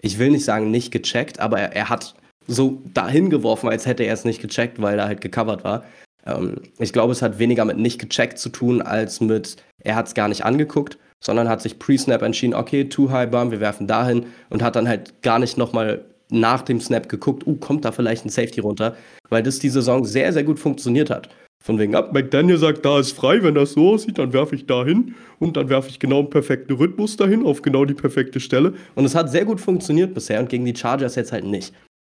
[0.00, 2.14] ich will nicht sagen nicht gecheckt, aber er, er hat
[2.48, 5.84] so dahin geworfen, als hätte er es nicht gecheckt, weil er halt gecovert war.
[6.26, 10.08] Ähm, ich glaube, es hat weniger mit nicht gecheckt zu tun, als mit, er hat
[10.08, 13.86] es gar nicht angeguckt, sondern hat sich pre-Snap entschieden, okay, too high bam, wir werfen
[13.86, 17.92] dahin und hat dann halt gar nicht nochmal nach dem Snap geguckt, uh, kommt da
[17.92, 18.96] vielleicht ein Safety runter,
[19.28, 21.28] weil das die Saison sehr, sehr gut funktioniert hat.
[21.60, 24.66] Von wegen, ab, McDaniel sagt, da ist frei, wenn das so aussieht, dann werfe ich
[24.66, 28.38] da hin und dann werfe ich genau einen perfekten Rhythmus dahin, auf genau die perfekte
[28.38, 28.74] Stelle.
[28.94, 31.74] Und es hat sehr gut funktioniert bisher und gegen die Chargers jetzt halt nicht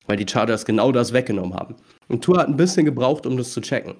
[0.07, 1.75] weil die Chargers genau das weggenommen haben.
[2.07, 3.95] Und Tour hat ein bisschen gebraucht, um das zu checken.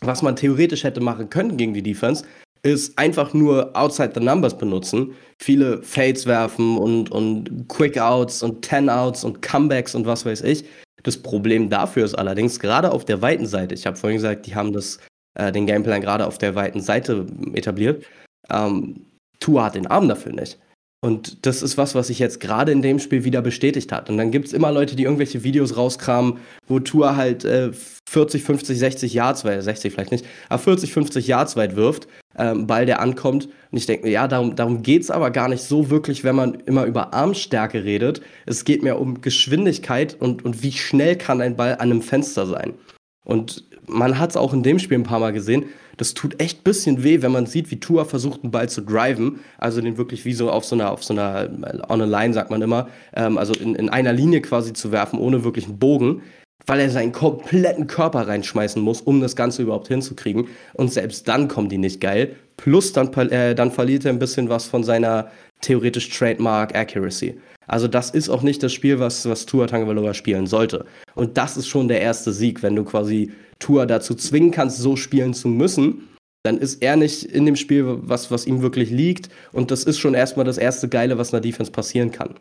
[0.00, 2.24] Was man theoretisch hätte machen können gegen die Defense,
[2.62, 8.62] ist einfach nur outside the numbers benutzen, viele Fades werfen und, und Quick Outs und
[8.62, 10.64] Ten Outs und Comebacks und was weiß ich.
[11.04, 14.56] Das Problem dafür ist allerdings gerade auf der weiten Seite, ich habe vorhin gesagt, die
[14.56, 14.98] haben das,
[15.38, 18.04] äh, den Gameplan gerade auf der weiten Seite etabliert.
[18.50, 19.06] Ähm,
[19.38, 20.58] Tua hat den Arm dafür nicht.
[21.02, 24.08] Und das ist was, was sich jetzt gerade in dem Spiel wieder bestätigt hat.
[24.08, 27.70] Und dann gibt es immer Leute, die irgendwelche Videos rauskramen, wo Tour halt äh,
[28.08, 32.66] 40, 50, 60 Yards weit, 60 vielleicht nicht, aber 40, 50 Yards weit wirft, ähm,
[32.66, 33.46] Ball, der ankommt.
[33.70, 36.34] Und ich denke mir, ja, darum, darum geht es aber gar nicht so wirklich, wenn
[36.34, 38.22] man immer über Armstärke redet.
[38.46, 42.46] Es geht mehr um Geschwindigkeit und, und wie schnell kann ein Ball an einem Fenster
[42.46, 42.74] sein.
[43.24, 46.60] Und man hat es auch in dem Spiel ein paar Mal gesehen das tut echt
[46.60, 49.40] ein bisschen weh, wenn man sieht, wie Tua versucht, einen Ball zu driven.
[49.58, 51.48] Also den wirklich wie so auf so einer, auf so einer,
[51.88, 55.18] on a line, sagt man immer, ähm, also in, in einer Linie quasi zu werfen,
[55.18, 56.22] ohne wirklich einen Bogen
[56.68, 60.48] weil er seinen kompletten Körper reinschmeißen muss, um das Ganze überhaupt hinzukriegen.
[60.74, 62.34] Und selbst dann kommen die nicht geil.
[62.56, 67.38] Plus dann, äh, dann verliert er ein bisschen was von seiner theoretisch Trademark Accuracy.
[67.66, 70.86] Also das ist auch nicht das Spiel, was, was Tua Tagovailoa spielen sollte.
[71.14, 74.96] Und das ist schon der erste Sieg, wenn du quasi Tour dazu zwingen kannst, so
[74.96, 76.08] spielen zu müssen,
[76.44, 79.28] dann ist er nicht in dem Spiel, was, was ihm wirklich liegt.
[79.52, 82.36] Und das ist schon erstmal das erste Geile, was in der Defense passieren kann.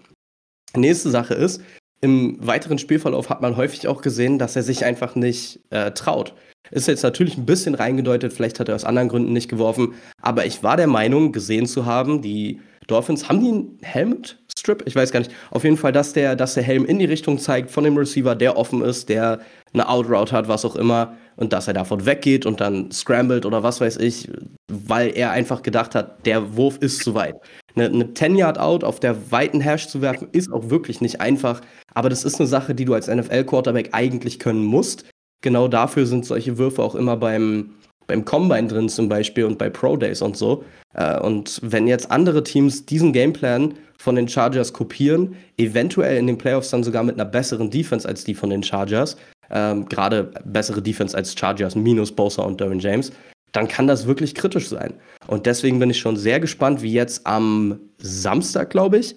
[0.76, 1.62] Nächste Sache ist,
[2.02, 6.36] im weiteren Spielverlauf hat man häufig auch gesehen, dass er sich einfach nicht äh, traut.
[6.72, 10.46] Ist jetzt natürlich ein bisschen reingedeutet, vielleicht hat er aus anderen Gründen nicht geworfen, aber
[10.46, 14.96] ich war der Meinung, gesehen zu haben, die Dolphins, haben die einen Helmet Strip, ich
[14.96, 15.32] weiß gar nicht.
[15.52, 18.36] Auf jeden Fall, dass der, dass der Helm in die Richtung zeigt von dem Receiver,
[18.36, 19.42] der offen ist, der
[19.74, 23.62] eine Outroute hat, was auch immer, und dass er davon weggeht und dann scrambled oder
[23.62, 24.30] was weiß ich,
[24.72, 27.36] weil er einfach gedacht hat, der Wurf ist zu weit.
[27.76, 31.62] Eine, eine 10-Yard-Out auf der weiten Hash zu werfen, ist auch wirklich nicht einfach,
[31.94, 35.06] aber das ist eine Sache, die du als NFL-Quarterback eigentlich können musst.
[35.42, 37.72] Genau dafür sind solche Würfe auch immer beim,
[38.08, 40.64] beim Combine drin zum Beispiel und bei Pro Days und so.
[40.94, 46.38] Äh, und wenn jetzt andere Teams diesen Gameplan von den Chargers kopieren, eventuell in den
[46.38, 49.18] Playoffs dann sogar mit einer besseren Defense als die von den Chargers,
[49.50, 53.12] ähm, gerade bessere Defense als Chargers minus Bosa und Derwin James,
[53.52, 54.94] dann kann das wirklich kritisch sein.
[55.28, 59.16] Und deswegen bin ich schon sehr gespannt, wie jetzt am Samstag, glaube ich,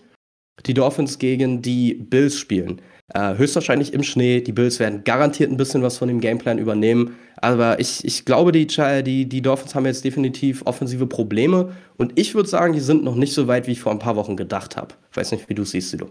[0.67, 2.81] die Dolphins gegen die Bills spielen.
[3.15, 4.41] Äh, höchstwahrscheinlich im Schnee.
[4.43, 7.17] Die Bills werden garantiert ein bisschen was von dem Gameplan übernehmen.
[7.37, 11.75] Aber ich, ich glaube, die, die, die Dolphins haben jetzt definitiv offensive Probleme.
[11.97, 14.17] Und ich würde sagen, die sind noch nicht so weit, wie ich vor ein paar
[14.17, 14.95] Wochen gedacht habe.
[15.11, 16.11] Ich weiß nicht, wie du siehst, Sido.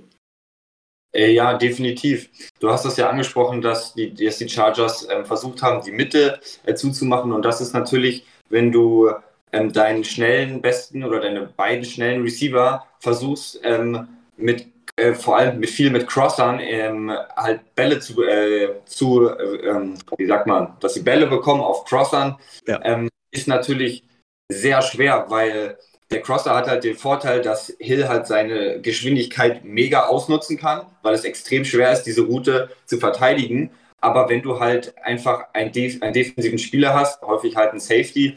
[1.14, 2.30] Äh, ja, definitiv.
[2.60, 6.40] Du hast das ja angesprochen, dass die, dass die Chargers äh, versucht haben, die Mitte
[6.66, 7.32] äh, zuzumachen.
[7.32, 9.12] Und das ist natürlich, wenn du
[9.52, 15.60] ähm, deinen schnellen besten oder deine beiden schnellen Receiver versuchst, ähm, mit äh, vor allem
[15.60, 20.76] mit viel mit Crossern ähm, halt Bälle zu, äh, zu äh, ähm, wie sagt man,
[20.80, 22.80] dass sie Bälle bekommen auf Crossern, ja.
[22.84, 24.04] ähm, ist natürlich
[24.52, 25.78] sehr schwer, weil
[26.10, 31.14] der Crosser hat halt den Vorteil, dass Hill halt seine Geschwindigkeit mega ausnutzen kann, weil
[31.14, 33.72] es extrem schwer ist, diese Route zu verteidigen.
[34.00, 38.36] Aber wenn du halt einfach einen, Def einen defensiven Spieler hast, häufig halt einen Safety,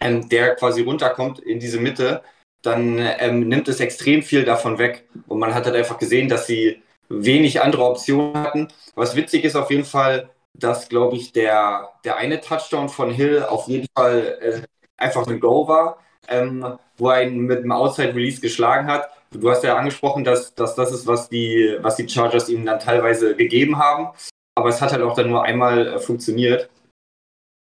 [0.00, 2.22] ähm, der quasi runterkommt in diese Mitte,
[2.62, 5.06] dann ähm, nimmt es extrem viel davon weg.
[5.26, 8.68] Und man hat halt einfach gesehen, dass sie wenig andere Optionen hatten.
[8.94, 13.42] Was witzig ist auf jeden Fall, dass, glaube ich, der, der eine Touchdown von Hill
[13.42, 14.62] auf jeden Fall äh,
[14.96, 15.98] einfach ein Go war,
[16.28, 19.10] ähm, wo er ihn mit einem Outside Release geschlagen hat.
[19.30, 22.80] Du hast ja angesprochen, dass, dass das ist, was die, was die Chargers ihm dann
[22.80, 24.08] teilweise gegeben haben.
[24.54, 26.68] Aber es hat halt auch dann nur einmal äh, funktioniert.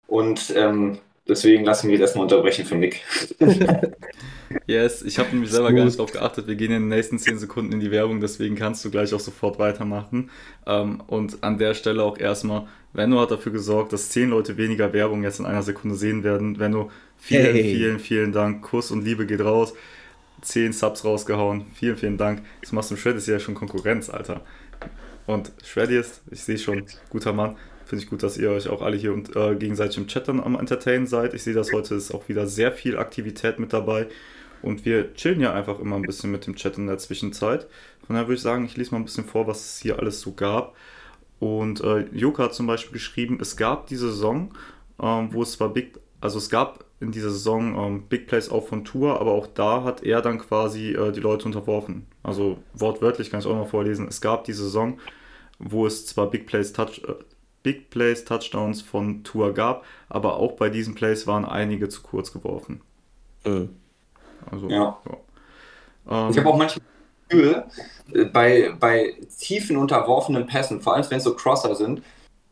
[0.06, 3.02] Und ähm, deswegen lassen wir jetzt erstmal unterbrechen für Nick.
[4.66, 6.46] Yes, ich habe nämlich selber gar nicht darauf geachtet.
[6.46, 9.20] Wir gehen in den nächsten 10 Sekunden in die Werbung, deswegen kannst du gleich auch
[9.20, 10.30] sofort weitermachen.
[10.66, 14.92] Ähm, und an der Stelle auch erstmal, Venno hat dafür gesorgt, dass 10 Leute weniger
[14.92, 16.58] Werbung jetzt in einer Sekunde sehen werden.
[16.58, 17.74] Venno, vielen, hey.
[17.74, 18.62] vielen, vielen Dank.
[18.62, 19.74] Kuss und Liebe geht raus.
[20.42, 21.66] 10 Subs rausgehauen.
[21.74, 22.42] Vielen, vielen Dank.
[22.62, 24.42] Das machst du im Shreddies ja schon Konkurrenz, Alter.
[25.26, 27.56] Und Shreddies, ich sehe schon, guter Mann.
[27.88, 30.40] Finde ich gut, dass ihr euch auch alle hier und, äh, gegenseitig im Chat dann
[30.40, 31.32] am Entertainen seid.
[31.32, 34.08] Ich sehe, dass heute ist auch wieder sehr viel Aktivität mit dabei.
[34.60, 37.66] Und wir chillen ja einfach immer ein bisschen mit dem Chat in der Zwischenzeit.
[38.06, 40.20] Von daher würde ich sagen, ich lese mal ein bisschen vor, was es hier alles
[40.20, 40.76] so gab.
[41.38, 44.52] Und äh, Joka hat zum Beispiel geschrieben, es gab diese Saison,
[45.00, 48.66] ähm, wo es zwar Big, also es gab in dieser Saison ähm, Big Plays auch
[48.66, 52.04] von Tour, aber auch da hat er dann quasi äh, die Leute unterworfen.
[52.22, 54.08] Also wortwörtlich kann ich auch noch vorlesen.
[54.08, 55.00] Es gab diese Saison,
[55.58, 57.14] wo es zwar Big Plays Touch, äh,
[57.68, 62.32] Big Plays Touchdowns von Tour gab, aber auch bei diesen Plays waren einige zu kurz
[62.32, 62.80] geworfen.
[63.44, 63.76] Mhm.
[64.50, 64.98] Also, ja.
[65.04, 66.24] ja.
[66.24, 66.82] Ähm, ich habe auch manchmal
[67.28, 67.64] das Gefühl,
[68.14, 72.00] äh, bei, bei tiefen unterworfenen Pässen, vor allem wenn es so Crosser sind,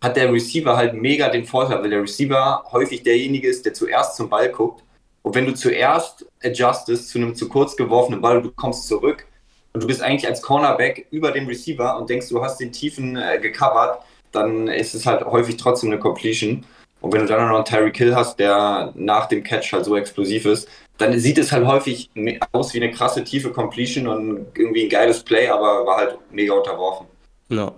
[0.02, 4.16] hat der Receiver halt mega den Vorteil, weil der Receiver häufig derjenige ist, der zuerst
[4.16, 4.84] zum Ball guckt.
[5.22, 9.26] Und wenn du zuerst adjustest zu einem zu kurz geworfenen Ball, du kommst zurück
[9.72, 13.16] und du bist eigentlich als Cornerback über dem Receiver und denkst, du hast den Tiefen
[13.16, 16.64] äh, gecovert, dann ist es halt häufig trotzdem eine Completion.
[17.00, 19.96] Und wenn du dann noch einen Terry Kill hast, der nach dem Catch halt so
[19.96, 22.10] explosiv ist, dann sieht es halt häufig
[22.52, 26.54] aus wie eine krasse tiefe Completion und irgendwie ein geiles Play, aber war halt mega
[26.54, 27.06] unterworfen.
[27.48, 27.72] Ja.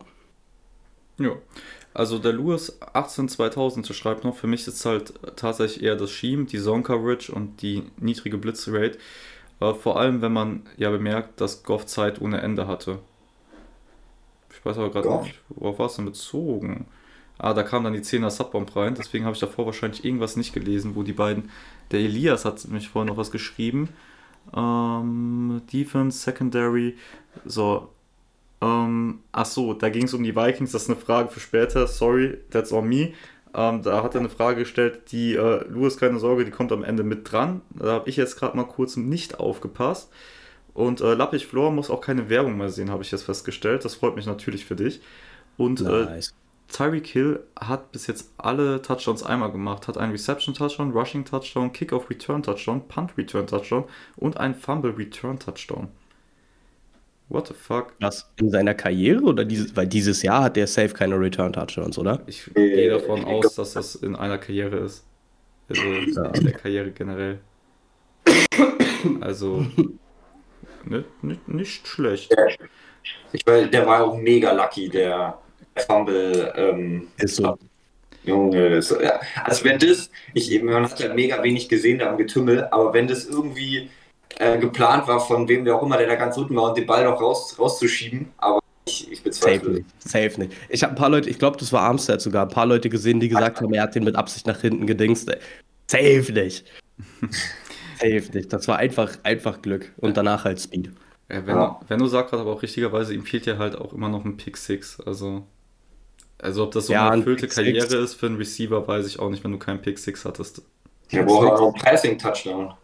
[1.19, 1.33] Ja.
[1.95, 6.61] Also der Lewis 18-2000 schreibt noch, für mich ist halt tatsächlich eher das Scheme, die
[6.61, 8.99] Zone Coverage und die niedrige Blitzrate.
[9.61, 13.01] Äh, vor allem, wenn man ja bemerkt, dass Goff Zeit ohne Ende hatte.
[14.59, 16.87] Ich weiß aber gerade nicht, worauf war es denn bezogen?
[17.39, 20.53] Ah, da kam dann die 10er Subbomb rein, deswegen habe ich davor wahrscheinlich irgendwas nicht
[20.53, 21.51] gelesen, wo die beiden.
[21.93, 23.91] Der Elias hat nämlich vorhin noch was geschrieben.
[24.57, 26.97] Ähm, Defense, Secondary,
[27.45, 27.91] so.
[28.61, 31.87] Ähm, ach so, da ging es um die Vikings, das ist eine Frage für später,
[31.87, 33.13] sorry, that's on me.
[33.55, 36.83] Ähm, da hat er eine Frage gestellt, die, äh, Louis, keine Sorge, die kommt am
[36.83, 37.61] Ende mit dran.
[37.71, 40.11] Da habe ich jetzt gerade mal kurz nicht aufgepasst.
[40.79, 43.85] Und äh, Lappich Flor muss auch keine Werbung mehr sehen, habe ich jetzt festgestellt.
[43.85, 45.01] Das freut mich natürlich für dich.
[45.57, 46.29] Und äh, nice.
[46.29, 51.25] äh, Tyreek Hill hat bis jetzt alle Touchdowns einmal gemacht, hat einen Reception Touchdown, Rushing
[51.25, 55.89] Touchdown, Kickoff Return Touchdown, Punt Return Touchdown und einen Fumble Return Touchdown.
[57.29, 57.95] What the fuck?
[57.99, 58.31] Was?
[58.37, 62.23] In seiner Karriere oder dieses, weil dieses Jahr hat der safe keine Return Touchdowns, oder?
[62.27, 65.05] Ich gehe davon aus, dass das in einer Karriere ist.
[65.69, 66.27] Also ja.
[66.35, 67.41] in der Karriere generell.
[69.21, 69.67] Also
[70.89, 72.35] nicht, nicht, nicht schlecht.
[73.33, 75.39] Ich weiß, der war auch mega lucky, der
[75.87, 76.53] Fumble.
[76.57, 77.59] Ähm, ist so.
[78.25, 79.21] Junge, so, ja.
[79.45, 83.07] also wenn das, ich, man hat ja mega wenig gesehen da am Getümmel, aber wenn
[83.07, 83.89] das irgendwie
[84.39, 86.85] äh, geplant war, von wem der auch immer, der da ganz unten war und den
[86.85, 89.71] Ball noch raus, rauszuschieben, aber ich, ich bezweifle.
[89.71, 89.87] Safe nicht.
[90.01, 90.53] Safe nicht.
[90.69, 93.21] Ich habe ein paar Leute, ich glaube, das war Armstead sogar, ein paar Leute gesehen,
[93.21, 95.31] die gesagt haben, er hat den mit Absicht nach hinten gedingst.
[95.87, 96.65] Safe nicht.
[98.01, 98.53] Safe nicht.
[98.53, 100.91] Das war einfach, einfach Glück und danach halt Speed.
[101.31, 101.81] Ja, wenn, ja.
[101.89, 104.37] wenn du sagst gerade aber auch richtigerweise, ihm fehlt ja halt auch immer noch ein
[104.37, 105.01] Pick 6.
[105.01, 105.45] Also,
[106.39, 107.93] also ob das so ja, eine erfüllte Karriere Six.
[107.95, 110.63] ist für einen Receiver, weiß ich auch nicht, wenn du keinen Pick 6 hattest.
[111.11, 112.75] Ja, braucht auch einen Passing-Touchdown.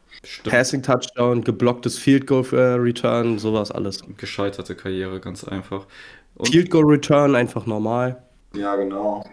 [0.45, 4.03] Passing-Touchdown, geblocktes Field Goal Return, sowas alles.
[4.17, 5.87] Gescheiterte Karriere, ganz einfach.
[6.35, 8.23] Und Field Goal Return einfach normal.
[8.55, 9.29] Ja, genau.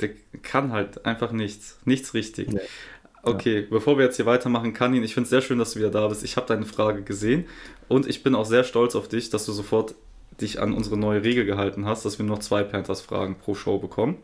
[0.00, 0.10] Der
[0.42, 1.78] kann halt einfach nichts.
[1.84, 2.48] Nichts richtig.
[2.52, 2.60] Nee.
[3.22, 3.66] Okay, ja.
[3.70, 6.08] bevor wir jetzt hier weitermachen, Kanin, ich finde es sehr schön, dass du wieder da
[6.08, 6.24] bist.
[6.24, 7.44] Ich habe deine Frage gesehen
[7.88, 9.94] und ich bin auch sehr stolz auf dich, dass du sofort
[10.40, 14.16] dich an unsere neue Regel gehalten hast, dass wir nur zwei Panthers-Fragen pro Show bekommen.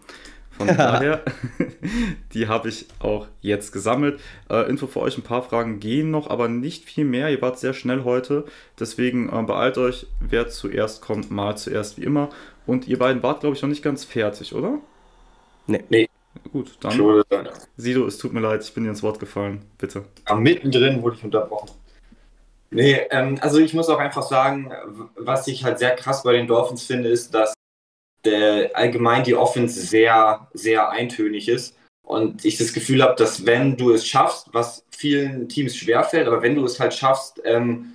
[0.56, 1.22] Von daher,
[2.32, 4.20] die habe ich auch jetzt gesammelt.
[4.48, 7.28] Äh, Info für euch, ein paar Fragen gehen noch, aber nicht viel mehr.
[7.28, 8.46] Ihr wart sehr schnell heute.
[8.80, 12.30] Deswegen äh, beeilt euch, wer zuerst kommt, mal zuerst wie immer.
[12.66, 14.78] Und ihr beiden wart, glaube ich, noch nicht ganz fertig, oder?
[15.66, 15.84] Nee.
[15.90, 16.05] nee.
[16.52, 17.20] Gut, dann.
[17.76, 19.62] Sido, es tut mir leid, ich bin dir ins Wort gefallen.
[19.78, 20.04] Bitte.
[20.24, 21.70] Am mittendrin wurde ich unterbrochen.
[22.70, 24.72] Nee, ähm, also ich muss auch einfach sagen,
[25.16, 27.54] was ich halt sehr krass bei den Dolphins finde, ist, dass
[28.24, 31.76] der, allgemein die Offense sehr, sehr eintönig ist.
[32.04, 36.42] Und ich das Gefühl habe, dass wenn du es schaffst, was vielen Teams schwerfällt, aber
[36.42, 37.92] wenn du es halt schaffst, ähm,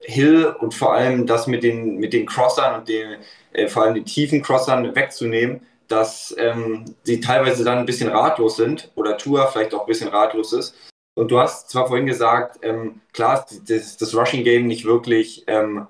[0.00, 3.16] Hill und vor allem das mit den, mit den Crossern und den,
[3.52, 8.56] äh, vor allem die tiefen Crossern wegzunehmen, dass ähm, sie teilweise dann ein bisschen ratlos
[8.56, 10.74] sind oder Tour vielleicht auch ein bisschen ratlos ist.
[11.16, 15.44] Und du hast zwar vorhin gesagt, ähm, klar ist das, das, Rushing Game nicht wirklich
[15.46, 15.86] ähm,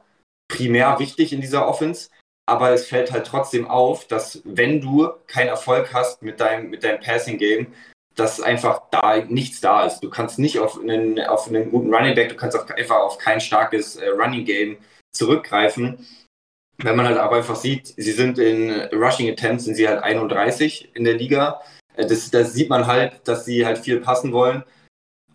[0.49, 2.11] primär wichtig in dieser Offense,
[2.47, 6.85] aber es fällt halt trotzdem auf, dass wenn du keinen Erfolg hast mit deinem, mit
[6.85, 7.69] deinem Passing Game,
[8.15, 10.01] dass einfach da nichts da ist.
[10.01, 13.19] Du kannst nicht auf einen, auf einen guten Running Back, du kannst auch einfach auf
[13.19, 14.77] kein starkes äh, Running Game
[15.11, 16.07] zurückgreifen
[16.79, 20.91] wenn man halt auch einfach sieht, sie sind in Rushing Attempts, sind sie halt 31
[20.95, 21.61] in der Liga.
[21.97, 24.65] Äh, das, das sieht man halt, dass sie halt viel passen wollen.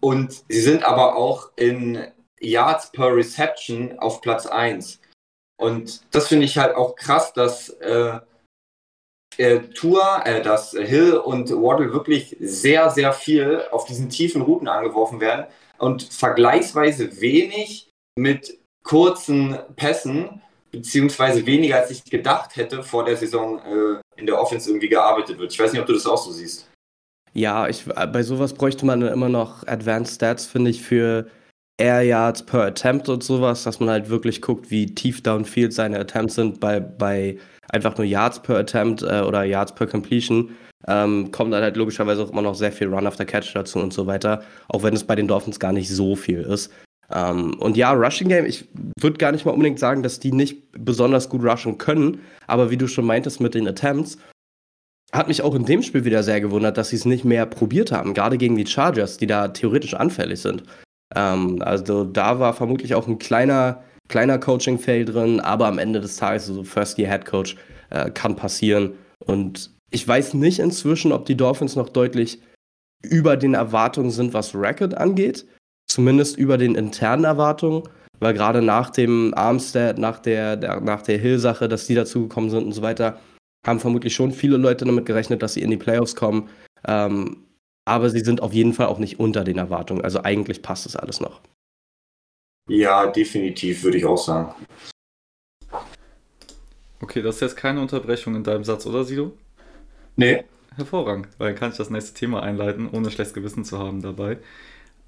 [0.01, 2.05] Und sie sind aber auch in
[2.39, 4.99] Yards per Reception auf Platz 1.
[5.59, 8.19] Und das finde ich halt auch krass, dass äh,
[9.37, 14.67] äh, Tour, äh, dass Hill und Waddle wirklich sehr, sehr viel auf diesen tiefen Routen
[14.67, 15.47] angeworfen werden
[15.77, 23.59] und vergleichsweise wenig mit kurzen Pässen beziehungsweise weniger als ich gedacht hätte, vor der Saison
[23.59, 25.51] äh, in der Offense irgendwie gearbeitet wird.
[25.51, 26.69] Ich weiß nicht, ob du das auch so siehst.
[27.33, 31.27] Ja, ich, äh, bei sowas bräuchte man immer noch Advanced Stats, finde ich, für
[31.79, 35.99] Air Yards per Attempt und sowas, dass man halt wirklich guckt, wie tief downfield seine
[35.99, 37.37] Attempts sind bei, bei
[37.69, 40.55] einfach nur Yards per Attempt äh, oder Yards per Completion.
[40.87, 43.93] Ähm, kommt dann halt logischerweise auch immer noch sehr viel Run after Catch dazu und
[43.93, 46.71] so weiter, auch wenn es bei den Dolphins gar nicht so viel ist.
[47.11, 48.67] Ähm, und ja, Rushing Game, ich
[48.99, 52.77] würde gar nicht mal unbedingt sagen, dass die nicht besonders gut rushen können, aber wie
[52.77, 54.17] du schon meintest mit den Attempts,
[55.11, 57.91] hat mich auch in dem Spiel wieder sehr gewundert, dass sie es nicht mehr probiert
[57.91, 60.63] haben, gerade gegen die Chargers, die da theoretisch anfällig sind.
[61.15, 66.17] Ähm, also da war vermutlich auch ein kleiner, kleiner Coaching-Fail drin, aber am Ende des
[66.17, 67.55] Tages, so also First-Year-Head-Coach,
[67.89, 68.93] äh, kann passieren.
[69.25, 72.39] Und ich weiß nicht inzwischen, ob die Dolphins noch deutlich
[73.01, 75.45] über den Erwartungen sind, was Record angeht
[75.89, 77.83] zumindest über den internen Erwartungen,
[78.19, 82.65] weil gerade nach dem Armstead, nach der, der nach der Hill-Sache, dass die dazugekommen sind
[82.65, 83.19] und so weiter,
[83.65, 86.49] haben vermutlich schon viele Leute damit gerechnet, dass sie in die Playoffs kommen.
[86.87, 87.43] Ähm,
[87.85, 90.03] aber sie sind auf jeden Fall auch nicht unter den Erwartungen.
[90.03, 91.41] Also eigentlich passt das alles noch.
[92.69, 94.53] Ja, definitiv, würde ich auch sagen.
[97.01, 99.31] Okay, das ist jetzt keine Unterbrechung in deinem Satz, oder Sido?
[100.15, 100.43] Nee.
[100.75, 104.37] Hervorragend, weil dann kann ich das nächste Thema einleiten, ohne schlechtes Gewissen zu haben dabei.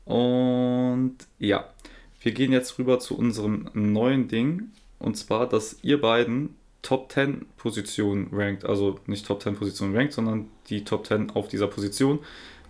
[0.06, 1.70] Und ja,
[2.22, 4.72] wir gehen jetzt rüber zu unserem neuen Ding.
[5.00, 8.66] Und zwar, dass ihr beiden Top 10 Positionen rankt.
[8.66, 12.20] Also nicht Top 10 Positionen rankt, sondern die Top 10 auf dieser Position.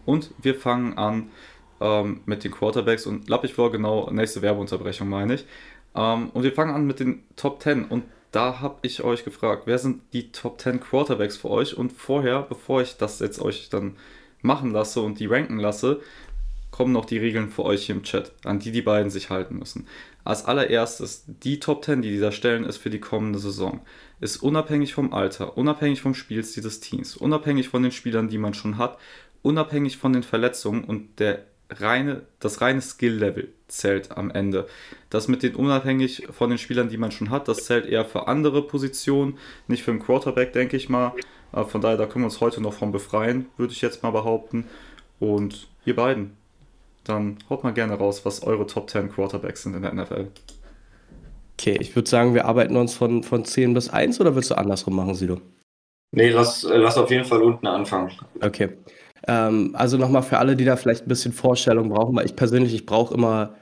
[0.05, 1.29] Und wir fangen an
[1.79, 3.05] ähm, mit den Quarterbacks.
[3.05, 5.45] Und Lappich vor, genau, nächste Werbeunterbrechung meine ich.
[5.95, 7.85] Ähm, und wir fangen an mit den Top 10.
[7.85, 11.77] Und da habe ich euch gefragt, wer sind die Top 10 Quarterbacks für euch?
[11.77, 13.97] Und vorher, bevor ich das jetzt euch dann
[14.41, 16.01] machen lasse und die ranken lasse,
[16.81, 19.59] kommen noch die Regeln für euch hier im Chat, an die die beiden sich halten
[19.59, 19.85] müssen.
[20.23, 23.81] Als allererstes, die Top 10, die dieser stellen, ist für die kommende Saison.
[24.19, 28.55] Ist unabhängig vom Alter, unabhängig vom Spielstil des Teams, unabhängig von den Spielern, die man
[28.55, 28.97] schon hat,
[29.43, 34.65] unabhängig von den Verletzungen und der reine, das reine Skill-Level zählt am Ende.
[35.11, 38.27] Das mit den unabhängig von den Spielern, die man schon hat, das zählt eher für
[38.27, 41.13] andere Positionen, nicht für den Quarterback, denke ich mal.
[41.51, 44.09] Aber von daher, da können wir uns heute noch von befreien, würde ich jetzt mal
[44.09, 44.65] behaupten.
[45.19, 46.40] Und ihr beiden,
[47.03, 50.27] dann haut mal gerne raus, was eure Top 10 Quarterbacks sind in der NFL.
[51.59, 54.55] Okay, ich würde sagen, wir arbeiten uns von, von 10 bis 1 oder willst du
[54.55, 55.41] andersrum machen, Sido?
[56.11, 58.11] Nee, lass, lass auf jeden Fall unten anfangen.
[58.41, 58.69] Okay.
[59.27, 62.73] Ähm, also nochmal für alle, die da vielleicht ein bisschen Vorstellung brauchen, weil ich persönlich,
[62.73, 63.55] ich brauche immer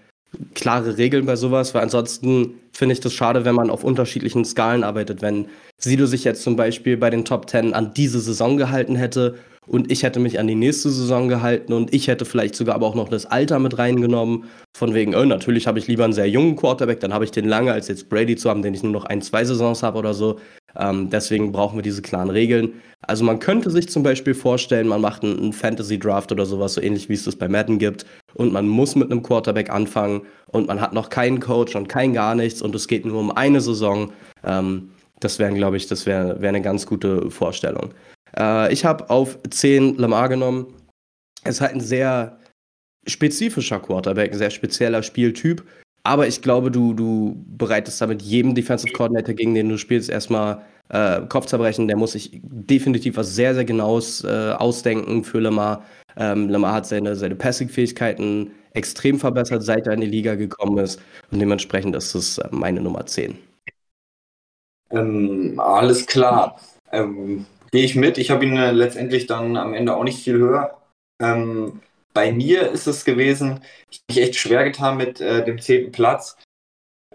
[0.53, 4.83] klare Regeln bei sowas, weil ansonsten finde ich das schade, wenn man auf unterschiedlichen Skalen
[4.83, 5.21] arbeitet.
[5.21, 9.37] Wenn Sido sich jetzt zum Beispiel bei den Top 10 an diese Saison gehalten hätte
[9.70, 12.88] und ich hätte mich an die nächste Saison gehalten und ich hätte vielleicht sogar aber
[12.88, 14.45] auch noch das Alter mit reingenommen,
[14.76, 17.47] von wegen, oh, natürlich habe ich lieber einen sehr jungen Quarterback, dann habe ich den
[17.47, 20.13] lange, als jetzt Brady zu haben, den ich nur noch ein, zwei Saisons habe oder
[20.13, 20.39] so.
[20.76, 22.74] Ähm, deswegen brauchen wir diese klaren Regeln.
[23.01, 27.07] Also man könnte sich zum Beispiel vorstellen, man macht einen, Fantasy-Draft oder sowas, so ähnlich
[27.07, 30.82] wie es das bei Madden gibt, und man muss mit einem Quarterback anfangen und man
[30.82, 34.11] hat noch keinen Coach und kein gar nichts und es geht nur um eine Saison.
[34.43, 34.89] Ähm,
[35.20, 37.93] das wäre, glaube ich, das wäre wär eine ganz gute Vorstellung.
[38.38, 40.73] Äh, ich habe auf 10 Lamar genommen.
[41.43, 42.39] Es ist halt ein sehr
[43.07, 45.63] spezifischer Quarterback, ein sehr spezieller Spieltyp.
[46.03, 50.61] Aber ich glaube, du, du bereitest damit jedem Defensive Coordinator, gegen den du spielst, erstmal
[50.89, 51.88] äh, Kopfzerbrechen.
[51.88, 55.84] Der muss sich definitiv was sehr, sehr Genaues äh, ausdenken für Lamar.
[56.17, 61.01] Ähm, Lamar hat seine, seine Passing-Fähigkeiten extrem verbessert, seit er in die Liga gekommen ist.
[61.32, 63.38] Und dementsprechend ist es äh, meine Nummer 10.
[64.91, 66.59] Ähm, alles klar.
[66.91, 68.17] Ähm, Gehe ich mit.
[68.17, 70.82] Ich habe ihn äh, letztendlich dann am Ende auch nicht viel höher.
[71.22, 71.82] Ähm,
[72.13, 75.91] bei mir ist es gewesen, ich habe mich echt schwer getan mit äh, dem zehnten
[75.91, 76.38] Platz,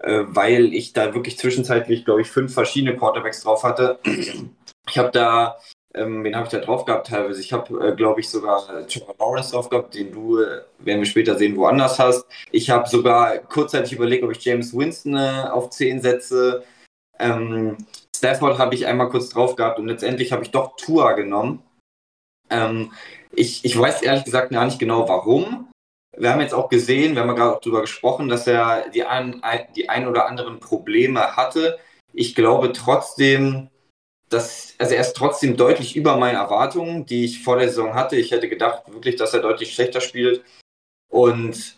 [0.01, 3.99] äh, weil ich da wirklich zwischenzeitlich, glaube ich, fünf verschiedene Quarterbacks drauf hatte.
[4.87, 5.57] Ich habe da,
[5.95, 7.41] ähm, wen habe ich da drauf gehabt teilweise?
[7.41, 11.07] Ich habe, äh, glaube ich, sogar Trevor Lawrence drauf gehabt, den du, äh, werden wir
[11.07, 12.27] später sehen, woanders hast.
[12.51, 16.63] Ich habe sogar kurzzeitig überlegt, ob ich James Winston äh, auf 10 setze.
[17.17, 17.77] Ähm,
[18.17, 21.63] Stafford habe ich einmal kurz drauf gehabt und letztendlich habe ich doch Tua genommen.
[22.49, 22.91] Ähm,
[23.31, 25.69] ich, ich weiß ehrlich gesagt gar nicht genau warum.
[26.17, 29.41] Wir haben jetzt auch gesehen, wir haben gerade auch darüber gesprochen, dass er die ein,
[29.75, 31.77] die ein oder anderen Probleme hatte.
[32.13, 33.69] Ich glaube trotzdem,
[34.29, 38.15] dass, also er ist trotzdem deutlich über meinen Erwartungen, die ich vor der Saison hatte.
[38.15, 40.43] Ich hätte gedacht wirklich, dass er deutlich schlechter spielt.
[41.11, 41.77] Und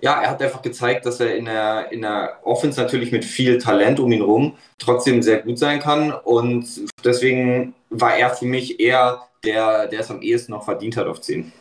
[0.00, 3.58] ja, er hat einfach gezeigt, dass er in der, in der Offense natürlich mit viel
[3.58, 6.12] Talent um ihn rum trotzdem sehr gut sein kann.
[6.12, 6.66] Und
[7.04, 11.20] deswegen war er für mich eher der, der es am ehesten noch verdient hat auf
[11.20, 11.52] 10.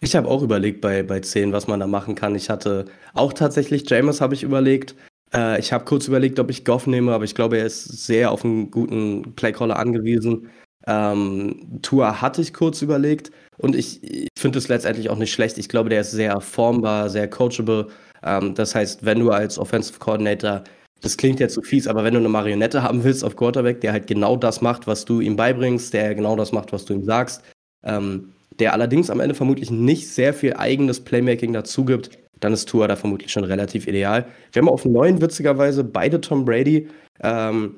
[0.00, 2.34] Ich habe auch überlegt bei, bei 10, was man da machen kann.
[2.34, 4.94] Ich hatte auch tatsächlich, James habe ich überlegt.
[5.32, 8.30] Äh, ich habe kurz überlegt, ob ich Goff nehme, aber ich glaube, er ist sehr
[8.30, 10.48] auf einen guten Playcaller angewiesen.
[10.86, 13.30] Ähm, Tour hatte ich kurz überlegt
[13.60, 15.58] und ich, ich finde es letztendlich auch nicht schlecht.
[15.58, 17.88] Ich glaube, der ist sehr formbar, sehr coachable.
[18.22, 20.64] Ähm, das heißt, wenn du als Offensive Coordinator,
[21.02, 23.92] das klingt jetzt so fies, aber wenn du eine Marionette haben willst auf Quarterback, der
[23.92, 27.04] halt genau das macht, was du ihm beibringst, der genau das macht, was du ihm
[27.04, 27.42] sagst,
[27.84, 32.68] ähm, der allerdings am Ende vermutlich nicht sehr viel eigenes Playmaking dazu gibt, dann ist
[32.68, 34.26] Tua da vermutlich schon relativ ideal.
[34.52, 36.88] Wir haben auf neun witzigerweise beide Tom Brady.
[37.22, 37.76] Ähm,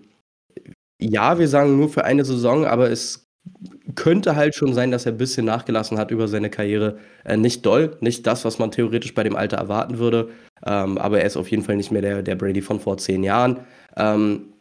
[1.01, 3.22] ja, wir sagen nur für eine Saison, aber es
[3.95, 6.99] könnte halt schon sein, dass er ein bisschen nachgelassen hat über seine Karriere.
[7.25, 10.31] Äh, nicht doll, nicht das, was man theoretisch bei dem Alter erwarten würde,
[10.65, 13.25] ähm, aber er ist auf jeden Fall nicht mehr der, der Brady von vor zehn
[13.25, 13.61] Jahren.
[13.97, 14.53] Ähm,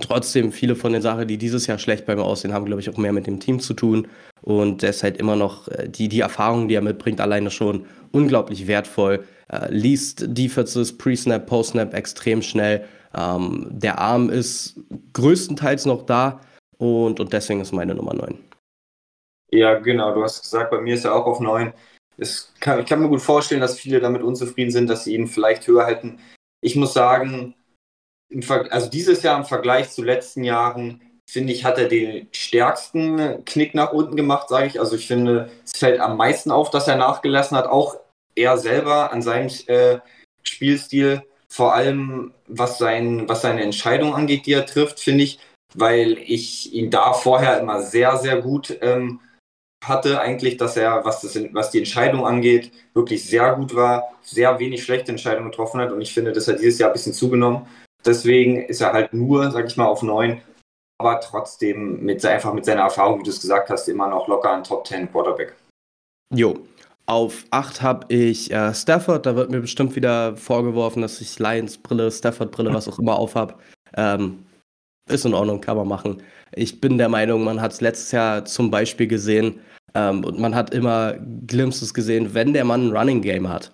[0.00, 2.88] trotzdem, viele von den Sachen, die dieses Jahr schlecht bei mir aussehen, haben, glaube ich,
[2.88, 4.06] auch mehr mit dem Team zu tun.
[4.42, 7.86] Und er ist halt immer noch, äh, die, die Erfahrung, die er mitbringt, alleine schon
[8.12, 9.24] unglaublich wertvoll.
[9.48, 12.84] Äh, liest Defenses, Pre-Snap, Post-Snap extrem schnell
[13.16, 14.80] ähm, der Arm ist
[15.12, 16.40] größtenteils noch da
[16.80, 18.38] und, und deswegen ist meine Nummer 9.
[19.52, 21.72] Ja, genau, du hast gesagt, bei mir ist er auch auf 9.
[22.16, 25.26] Es kann, ich kann mir gut vorstellen, dass viele damit unzufrieden sind, dass sie ihn
[25.26, 26.18] vielleicht höher halten.
[26.62, 27.54] Ich muss sagen,
[28.70, 33.74] also dieses Jahr im Vergleich zu letzten Jahren, finde ich, hat er den stärksten Knick
[33.74, 34.80] nach unten gemacht, sage ich.
[34.80, 37.98] Also ich finde, es fällt am meisten auf, dass er nachgelassen hat, auch
[38.34, 39.98] er selber an seinem äh,
[40.44, 45.40] Spielstil vor allem was, sein, was seine Entscheidung angeht, die er trifft, finde ich,
[45.74, 49.20] weil ich ihn da vorher immer sehr, sehr gut ähm,
[49.84, 54.58] hatte, eigentlich, dass er, was, das, was die Entscheidung angeht, wirklich sehr gut war, sehr
[54.58, 57.66] wenig schlechte Entscheidungen getroffen hat und ich finde, dass er dieses Jahr ein bisschen zugenommen.
[58.04, 60.40] Deswegen ist er halt nur, sag ich mal, auf neun,
[60.98, 64.52] aber trotzdem mit, einfach mit seiner Erfahrung, wie du es gesagt hast, immer noch locker
[64.52, 65.54] ein Top 10 Quarterback.
[66.34, 66.58] Jo,
[67.06, 69.26] auf 8 habe ich äh, Stafford.
[69.26, 73.54] Da wird mir bestimmt wieder vorgeworfen, dass ich Lions-Brille, Stafford-Brille, was auch immer auf habe.
[73.96, 74.44] Ähm,
[75.08, 76.22] ist in Ordnung, kann man machen.
[76.52, 79.60] Ich bin der Meinung, man hat es letztes Jahr zum Beispiel gesehen
[79.94, 81.14] ähm, und man hat immer
[81.46, 83.72] Glimpses gesehen, wenn der Mann ein Running Game hat,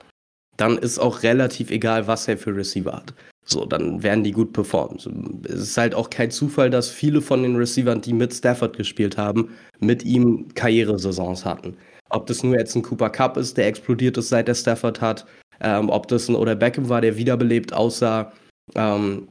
[0.57, 3.15] dann ist auch relativ egal, was er für Receiver hat.
[3.49, 4.99] So, dann werden die gut performen.
[5.45, 9.17] Es ist halt auch kein Zufall, dass viele von den Receivern, die mit Stafford gespielt
[9.17, 11.77] haben, mit ihm Karrieresaisons hatten.
[12.11, 15.27] Ob das nur jetzt ein Cooper Cup ist, der explodiert ist, seit er Stafford hat,
[15.61, 18.33] ähm, ob das ein Oder Beckham war, der wiederbelebt aussah,
[18.75, 19.29] ähm,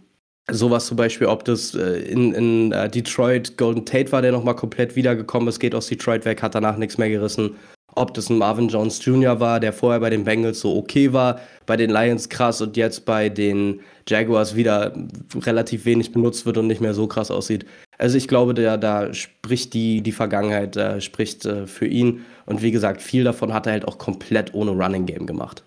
[0.50, 4.56] sowas zum Beispiel, ob das äh, in, in uh, Detroit Golden Tate war, der nochmal
[4.56, 7.56] komplett wiedergekommen ist, geht aus Detroit weg, hat danach nichts mehr gerissen
[7.96, 9.40] ob das ein Marvin Jones Jr.
[9.40, 13.06] war, der vorher bei den Bengals so okay war, bei den Lions krass und jetzt
[13.06, 14.94] bei den Jaguars wieder
[15.34, 17.66] relativ wenig benutzt wird und nicht mehr so krass aussieht.
[17.98, 22.26] Also ich glaube, der, da spricht die, die Vergangenheit, äh, spricht äh, für ihn.
[22.46, 25.64] Und wie gesagt, viel davon hat er halt auch komplett ohne Running Game gemacht.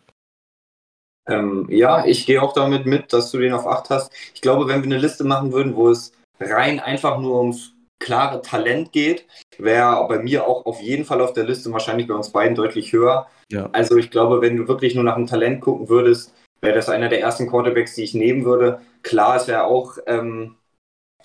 [1.29, 4.13] Ähm, ja, ich gehe auch damit mit, dass du den auf 8 hast.
[4.35, 8.43] Ich glaube, wenn wir eine Liste machen würden, wo es rein einfach nur ums klare
[8.43, 9.27] Talent geht,
[9.59, 12.93] wäre bei mir auch auf jeden Fall auf der Liste, wahrscheinlich bei uns beiden deutlich
[12.93, 13.27] höher.
[13.51, 13.69] Ja.
[13.73, 17.09] Also ich glaube, wenn du wirklich nur nach dem Talent gucken würdest, wäre das einer
[17.09, 18.81] der ersten Quarterbacks, die ich nehmen würde.
[19.03, 20.57] Klar, es wäre auch ähm,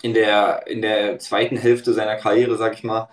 [0.02, 3.08] in, der, in der zweiten Hälfte seiner Karriere, sag ich mal,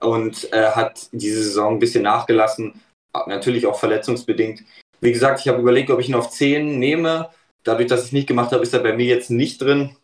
[0.00, 2.80] und äh, hat diese Saison ein bisschen nachgelassen,
[3.26, 4.62] natürlich auch verletzungsbedingt.
[5.04, 7.28] Wie gesagt, ich habe überlegt, ob ich ihn auf 10 nehme.
[7.62, 9.94] Dadurch, dass ich es nicht gemacht habe, ist er bei mir jetzt nicht drin.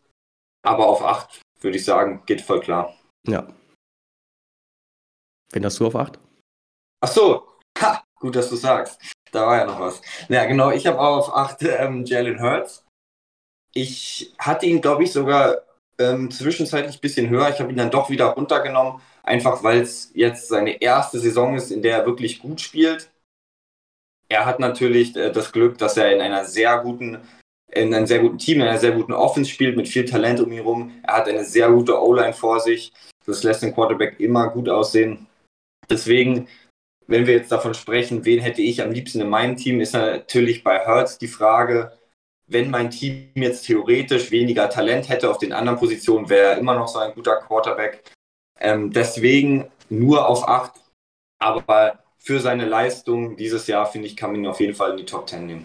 [0.62, 2.94] Aber auf 8 würde ich sagen, geht voll klar.
[3.26, 3.48] Ja.
[5.52, 6.18] Wen hast du auf 8?
[7.02, 7.48] Ach so,
[7.78, 9.00] ha, gut, dass du sagst.
[9.32, 10.02] Da war ja noch was.
[10.28, 12.84] Ja, genau, ich habe auch auf 8 ähm, Jalen Hurts.
[13.72, 15.62] Ich hatte ihn, glaube ich, sogar
[15.98, 17.48] ähm, zwischenzeitlich ein bisschen höher.
[17.48, 21.70] Ich habe ihn dann doch wieder runtergenommen, einfach weil es jetzt seine erste Saison ist,
[21.70, 23.10] in der er wirklich gut spielt.
[24.30, 27.18] Er hat natürlich äh, das Glück, dass er in einer sehr guten
[27.72, 30.50] in einem sehr guten Team, in einer sehr guten Offense spielt, mit viel Talent um
[30.50, 30.92] ihn herum.
[31.04, 32.92] Er hat eine sehr gute O-Line vor sich.
[33.26, 35.26] Das lässt den Quarterback immer gut aussehen.
[35.88, 36.48] Deswegen,
[37.06, 40.64] wenn wir jetzt davon sprechen, wen hätte ich am liebsten in meinem Team, ist natürlich
[40.64, 41.92] bei Hertz die Frage,
[42.46, 46.74] wenn mein Team jetzt theoretisch weniger Talent hätte auf den anderen Positionen, wäre er immer
[46.74, 48.02] noch so ein guter Quarterback.
[48.58, 50.72] Ähm, deswegen nur auf 8.
[51.38, 54.98] Aber für seine Leistung dieses Jahr, finde ich, kann man ihn auf jeden Fall in
[54.98, 55.64] die Top 10 nehmen.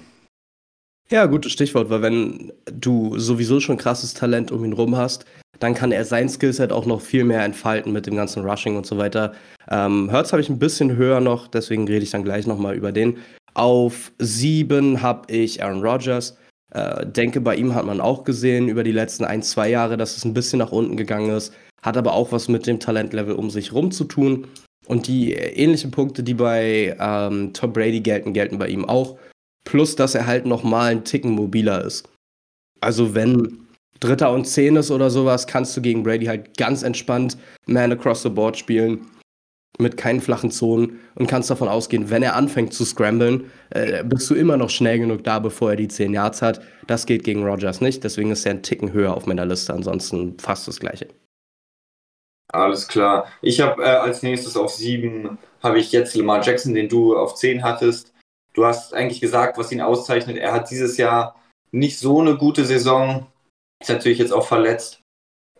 [1.09, 5.25] Ja, gutes Stichwort, weil wenn du sowieso schon krasses Talent um ihn rum hast,
[5.59, 8.87] dann kann er sein Skillset auch noch viel mehr entfalten mit dem ganzen Rushing und
[8.87, 9.33] so weiter.
[9.69, 12.91] Ähm, Hertz habe ich ein bisschen höher noch, deswegen rede ich dann gleich nochmal über
[12.91, 13.17] den.
[13.53, 16.37] Auf sieben habe ich Aaron Rodgers.
[16.73, 20.17] Äh, denke, bei ihm hat man auch gesehen über die letzten ein, zwei Jahre, dass
[20.17, 21.53] es ein bisschen nach unten gegangen ist.
[21.83, 24.47] Hat aber auch was mit dem Talentlevel um sich rum zu tun.
[24.87, 29.17] Und die ähnlichen Punkte, die bei ähm, Tom Brady gelten, gelten bei ihm auch.
[29.63, 32.07] Plus, dass er halt nochmal einen Ticken mobiler ist.
[32.81, 33.65] Also wenn
[33.99, 38.21] Dritter und Zehn ist oder sowas, kannst du gegen Brady halt ganz entspannt Man across
[38.21, 39.07] the board spielen.
[39.77, 44.29] Mit keinen flachen Zonen und kannst davon ausgehen, wenn er anfängt zu scramblen, äh, bist
[44.29, 46.61] du immer noch schnell genug da, bevor er die 10 Yards hat.
[46.87, 50.37] Das geht gegen Rogers nicht, deswegen ist er einen Ticken höher auf meiner Liste, ansonsten
[50.39, 51.07] fast das gleiche.
[52.53, 53.27] Alles klar.
[53.41, 57.35] Ich habe äh, als nächstes auf 7 habe ich jetzt Lamar Jackson, den du auf
[57.35, 58.13] 10 hattest.
[58.53, 60.37] Du hast eigentlich gesagt, was ihn auszeichnet.
[60.37, 61.35] Er hat dieses Jahr
[61.71, 63.27] nicht so eine gute Saison.
[63.81, 65.01] Ist natürlich jetzt auch verletzt.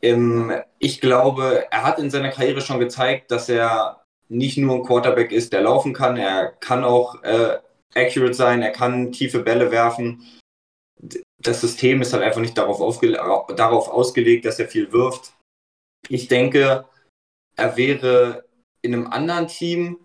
[0.02, 4.84] Ähm, ich glaube, er hat in seiner Karriere schon gezeigt, dass er nicht nur ein
[4.84, 6.18] Quarterback ist, der laufen kann.
[6.18, 7.58] Er kann auch äh,
[7.94, 8.62] accurate sein.
[8.62, 10.24] Er kann tiefe Bälle werfen.
[11.42, 12.78] Das System ist halt einfach nicht darauf,
[13.56, 15.35] darauf ausgelegt, dass er viel wirft.
[16.10, 16.86] Ich denke,
[17.56, 18.46] er wäre
[18.82, 20.00] in einem anderen Team,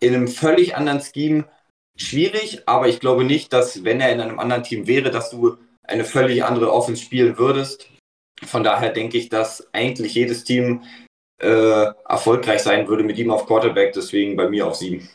[0.00, 1.48] in einem völlig anderen Scheme
[1.96, 5.56] schwierig, aber ich glaube nicht, dass wenn er in einem anderen Team wäre, dass du
[5.82, 7.90] eine völlig andere Offense spielen würdest.
[8.44, 10.84] Von daher denke ich, dass eigentlich jedes Team
[11.42, 15.08] äh, erfolgreich sein würde mit ihm auf Quarterback, deswegen bei mir auf sieben.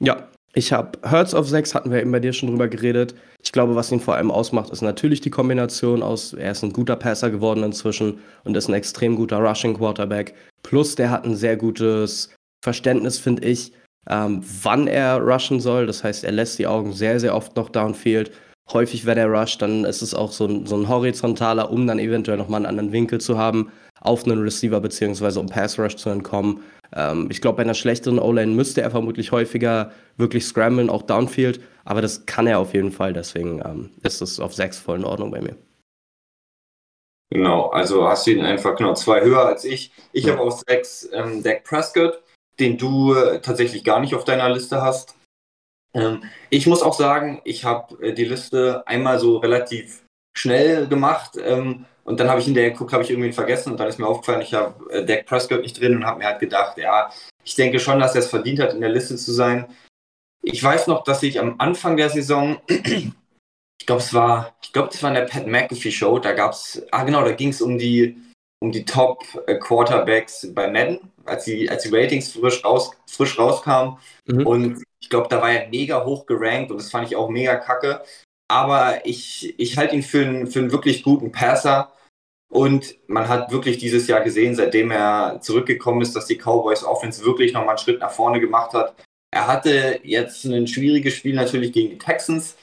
[0.00, 0.28] Ja,
[0.58, 3.14] ich habe Hertz auf 6, hatten wir eben bei dir schon drüber geredet.
[3.44, 6.72] Ich glaube, was ihn vor allem ausmacht, ist natürlich die Kombination aus, er ist ein
[6.72, 10.34] guter Passer geworden inzwischen und ist ein extrem guter Rushing Quarterback.
[10.64, 12.34] Plus, der hat ein sehr gutes
[12.64, 13.72] Verständnis, finde ich,
[14.10, 15.86] ähm, wann er rushen soll.
[15.86, 18.32] Das heißt, er lässt die Augen sehr, sehr oft noch downfield.
[18.72, 22.00] Häufig, wenn er rusht, dann ist es auch so ein, so ein horizontaler, um dann
[22.00, 26.10] eventuell nochmal einen anderen Winkel zu haben auf einen Receiver, beziehungsweise um Pass Rush zu
[26.10, 26.60] entkommen.
[26.94, 31.60] Ähm, ich glaube, bei einer schlechteren O-Line müsste er vermutlich häufiger wirklich scramblen, auch downfield.
[31.84, 33.12] Aber das kann er auf jeden Fall.
[33.12, 35.56] Deswegen ähm, ist es auf 6 voll in Ordnung bei mir.
[37.30, 39.92] Genau, also hast du ihn einfach genau zwei höher als ich.
[40.12, 40.32] Ich ja.
[40.32, 42.22] habe auf 6 ähm, Dak Prescott
[42.58, 45.14] den du äh, tatsächlich gar nicht auf deiner Liste hast.
[45.94, 50.04] Ähm, ich muss auch sagen, ich habe äh, die Liste einmal so relativ
[50.36, 53.86] schnell gemacht ähm, und dann habe ich hinterher geguckt, habe ich irgendwie vergessen und dann
[53.86, 56.78] ist mir aufgefallen, ich habe äh, Dak Prescott nicht drin und habe mir halt gedacht,
[56.78, 57.10] ja,
[57.44, 59.66] ich denke schon, dass er es verdient hat, in der Liste zu sein.
[60.42, 64.88] ich weiß noch, dass ich am Anfang der Saison, ich glaube, es war, ich glaube,
[64.90, 67.60] das war in der Pat McAfee Show, da gab es, ah genau, da ging es
[67.60, 68.16] um die,
[68.60, 73.38] um die Top äh, Quarterbacks bei Madden, als die, als die Ratings frisch, raus, frisch
[73.38, 73.98] rauskamen.
[74.24, 74.46] Mhm.
[74.46, 77.56] Und ich glaube, da war er mega hoch gerankt und das fand ich auch mega
[77.56, 78.02] kacke.
[78.50, 81.92] Aber ich, ich halte ihn für einen, für einen wirklich guten Passer.
[82.50, 87.24] Und man hat wirklich dieses Jahr gesehen, seitdem er zurückgekommen ist, dass die Cowboys Offense
[87.24, 88.94] wirklich nochmal einen Schritt nach vorne gemacht hat.
[89.30, 92.56] Er hatte jetzt ein schwieriges Spiel natürlich gegen die Texans,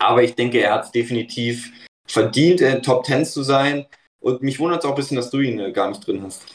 [0.00, 1.72] aber ich denke, er hat es definitiv
[2.06, 3.86] verdient, in Top 10 zu sein.
[4.20, 6.54] Und mich wundert es auch ein bisschen, dass du ihn äh, gar nicht drin hast.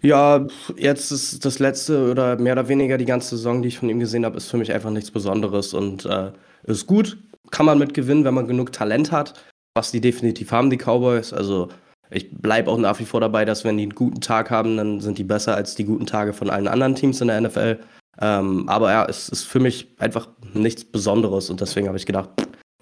[0.00, 0.46] Ja,
[0.76, 3.98] jetzt ist das letzte oder mehr oder weniger die ganze Saison, die ich von ihm
[3.98, 6.30] gesehen habe, ist für mich einfach nichts Besonderes und äh,
[6.64, 7.18] ist gut.
[7.50, 9.34] Kann man mit gewinnen, wenn man genug Talent hat,
[9.78, 11.32] was die definitiv haben, die Cowboys.
[11.32, 11.68] Also
[12.10, 15.00] ich bleibe auch nach wie vor dabei, dass wenn die einen guten Tag haben, dann
[15.00, 17.78] sind die besser als die guten Tage von allen anderen Teams in der NFL.
[18.20, 22.30] Ähm, aber ja, es ist für mich einfach nichts Besonderes und deswegen habe ich gedacht,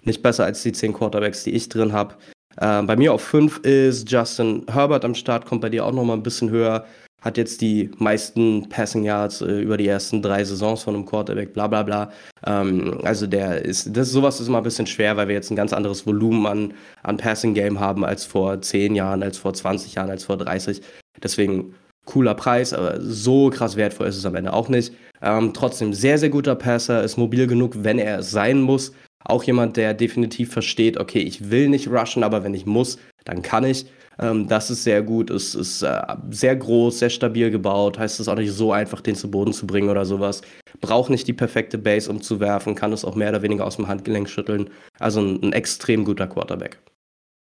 [0.03, 2.15] nicht besser als die zehn Quarterbacks, die ich drin habe.
[2.55, 6.17] Äh, bei mir auf fünf ist Justin Herbert am Start, kommt bei dir auch nochmal
[6.17, 6.85] ein bisschen höher.
[7.21, 11.53] Hat jetzt die meisten Passing Yards äh, über die ersten drei Saisons von einem Quarterback,
[11.53, 12.11] bla bla bla.
[12.45, 15.55] Ähm, also der ist, das sowas ist immer ein bisschen schwer, weil wir jetzt ein
[15.55, 19.95] ganz anderes Volumen an, an Passing Game haben als vor zehn Jahren, als vor 20
[19.95, 20.81] Jahren, als vor 30.
[21.23, 21.73] Deswegen
[22.05, 24.93] cooler Preis, aber so krass wertvoll ist es am Ende auch nicht.
[25.21, 28.93] Ähm, trotzdem sehr, sehr guter Passer, ist mobil genug, wenn er sein muss.
[29.23, 33.41] Auch jemand, der definitiv versteht, okay, ich will nicht rushen, aber wenn ich muss, dann
[33.41, 33.87] kann ich.
[34.19, 36.01] Ähm, das ist sehr gut, es ist äh,
[36.31, 39.67] sehr groß, sehr stabil gebaut, heißt es auch nicht so einfach, den zu Boden zu
[39.67, 40.41] bringen oder sowas.
[40.81, 43.75] Braucht nicht die perfekte Base, um zu werfen, kann es auch mehr oder weniger aus
[43.75, 44.69] dem Handgelenk schütteln.
[44.99, 46.79] Also ein, ein extrem guter Quarterback.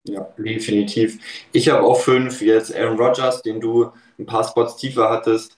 [0.05, 1.19] Ja, definitiv.
[1.53, 5.57] Ich habe auch fünf, jetzt Aaron Rodgers, den du ein paar Spots tiefer hattest.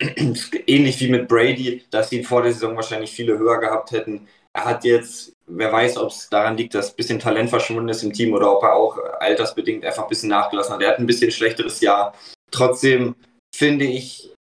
[0.66, 4.26] Ähnlich wie mit Brady, dass sie vor der Saison wahrscheinlich viele höher gehabt hätten.
[4.54, 8.02] Er hat jetzt, wer weiß, ob es daran liegt, dass ein bisschen Talent verschwunden ist
[8.02, 10.82] im Team oder ob er auch altersbedingt einfach ein bisschen nachgelassen hat.
[10.82, 12.14] Er hat ein bisschen schlechteres Jahr.
[12.50, 13.14] Trotzdem
[13.54, 14.34] finde ich,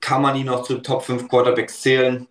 [0.00, 2.26] kann man ihn noch zu Top 5 Quarterbacks zählen.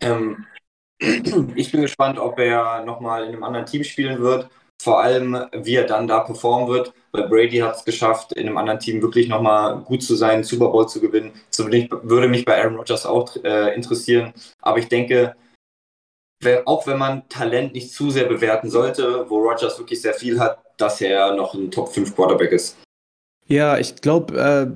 [0.00, 0.46] Ähm,
[1.00, 4.48] ich bin gespannt, ob er nochmal in einem anderen Team spielen wird
[4.82, 8.56] vor allem, wie er dann da performen wird, weil Brady hat es geschafft, in einem
[8.56, 11.30] anderen Team wirklich nochmal gut zu sein, Super Bowl zu gewinnen.
[11.50, 14.32] Zumindest würde mich bei Aaron Rodgers auch äh, interessieren.
[14.60, 15.36] Aber ich denke,
[16.64, 20.58] auch wenn man Talent nicht zu sehr bewerten sollte, wo Rodgers wirklich sehr viel hat,
[20.76, 22.76] dass er noch ein Top 5 Quarterback ist.
[23.46, 24.66] Ja, ich glaube, äh,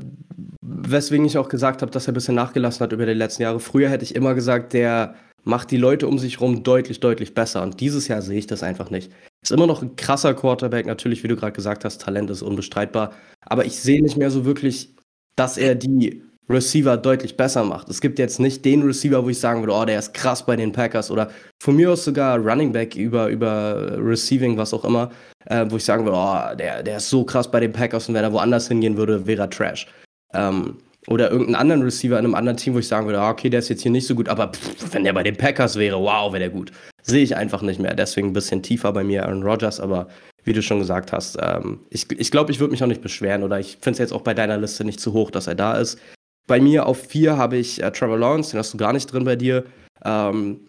[0.61, 3.61] weswegen ich auch gesagt habe, dass er ein bisschen nachgelassen hat über die letzten Jahre.
[3.61, 5.14] Früher hätte ich immer gesagt, der
[5.45, 7.62] macht die Leute um sich herum deutlich, deutlich besser.
[7.62, 9.12] Und dieses Jahr sehe ich das einfach nicht.
[9.43, 13.12] Ist immer noch ein krasser Quarterback, natürlich, wie du gerade gesagt hast, Talent ist unbestreitbar.
[13.43, 14.95] Aber ich sehe nicht mehr so wirklich,
[15.37, 17.88] dass er die Receiver deutlich besser macht.
[17.88, 20.57] Es gibt jetzt nicht den Receiver, wo ich sagen würde, oh, der ist krass bei
[20.57, 21.30] den Packers oder
[21.61, 25.11] von mir aus sogar Running Back über, über Receiving, was auch immer,
[25.47, 28.14] äh, wo ich sagen würde, oh, der, der ist so krass bei den Packers und
[28.14, 29.86] wenn er woanders hingehen würde, wäre er Trash.
[30.34, 30.76] Ähm,
[31.09, 33.61] oder irgendeinen anderen Receiver in einem anderen Team, wo ich sagen würde, ah, okay, der
[33.61, 36.32] ist jetzt hier nicht so gut, aber pff, wenn der bei den Packers wäre, wow,
[36.32, 36.72] wäre der gut.
[37.03, 37.94] Sehe ich einfach nicht mehr.
[37.94, 40.09] Deswegen ein bisschen tiefer bei mir Aaron Rodgers, aber
[40.42, 43.03] wie du schon gesagt hast, ähm, ich glaube, ich, glaub, ich würde mich auch nicht
[43.03, 45.55] beschweren oder ich finde es jetzt auch bei deiner Liste nicht zu hoch, dass er
[45.55, 45.99] da ist.
[46.47, 49.24] Bei mir auf vier habe ich äh, Trevor Lawrence, den hast du gar nicht drin
[49.24, 49.64] bei dir.
[50.05, 50.61] Ähm,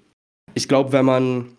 [0.53, 1.57] ich glaube, wenn man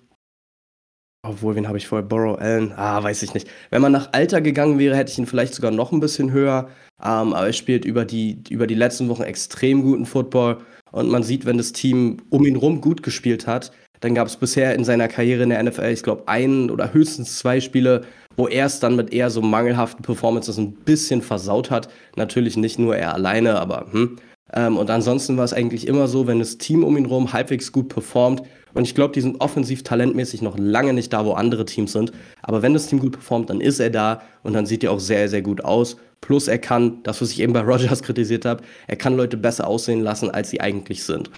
[1.22, 2.06] obwohl, wen habe ich vorher?
[2.06, 2.72] Burrow Allen?
[2.72, 3.48] Ah, weiß ich nicht.
[3.70, 6.68] Wenn man nach Alter gegangen wäre, hätte ich ihn vielleicht sogar noch ein bisschen höher.
[7.02, 10.58] Ähm, aber er spielt über die, über die letzten Wochen extrem guten Football.
[10.92, 14.36] Und man sieht, wenn das Team um ihn rum gut gespielt hat, dann gab es
[14.36, 18.02] bisher in seiner Karriere in der NFL, ich glaube, ein oder höchstens zwei Spiele,
[18.36, 21.88] wo er es dann mit eher so mangelhaften Performances ein bisschen versaut hat.
[22.14, 24.16] Natürlich nicht nur er alleine, aber hm.
[24.52, 27.72] Ähm, und ansonsten war es eigentlich immer so, wenn das Team um ihn rum halbwegs
[27.72, 28.42] gut performt,
[28.74, 32.12] und ich glaube, die sind offensiv talentmäßig noch lange nicht da, wo andere Teams sind.
[32.42, 35.00] Aber wenn das Team gut performt, dann ist er da und dann sieht er auch
[35.00, 35.96] sehr, sehr gut aus.
[36.20, 39.66] Plus er kann, das, was ich eben bei Rogers kritisiert habe, er kann Leute besser
[39.66, 41.30] aussehen lassen, als sie eigentlich sind.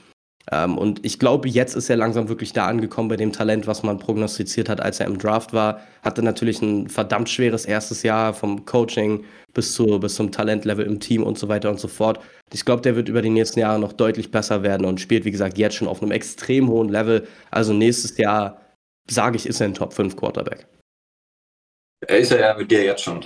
[0.50, 3.82] Ähm, und ich glaube, jetzt ist er langsam wirklich da angekommen bei dem Talent, was
[3.82, 5.80] man prognostiziert hat, als er im Draft war.
[6.02, 11.00] Hatte natürlich ein verdammt schweres erstes Jahr vom Coaching bis, zu, bis zum Talentlevel im
[11.00, 12.20] Team und so weiter und so fort.
[12.52, 15.30] Ich glaube, der wird über die nächsten Jahre noch deutlich besser werden und spielt, wie
[15.30, 17.26] gesagt, jetzt schon auf einem extrem hohen Level.
[17.50, 18.60] Also nächstes Jahr,
[19.08, 20.66] sage ich, ist er ein Top 5 Quarterback.
[22.08, 23.20] Ist er ja mit dir jetzt schon.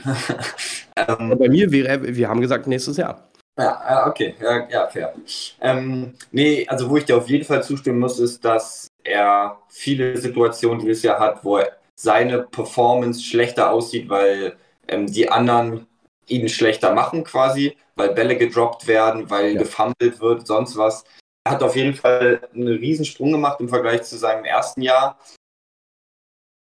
[0.96, 3.30] ähm, bei mir wäre er, wir haben gesagt, nächstes Jahr.
[3.56, 5.14] Ja, okay, ja, ja fair.
[5.60, 10.16] Ähm, nee, also wo ich dir auf jeden Fall zustimmen muss, ist, dass er viele
[10.16, 11.60] Situationen dieses Jahr hat, wo
[11.94, 14.56] seine Performance schlechter aussieht, weil
[14.88, 15.86] ähm, die anderen
[16.26, 19.58] ihn schlechter machen quasi, weil Bälle gedroppt werden, weil ja.
[19.60, 21.04] gefummelt wird, sonst was.
[21.44, 25.18] er hat auf jeden Fall einen Riesensprung gemacht im Vergleich zu seinem ersten Jahr.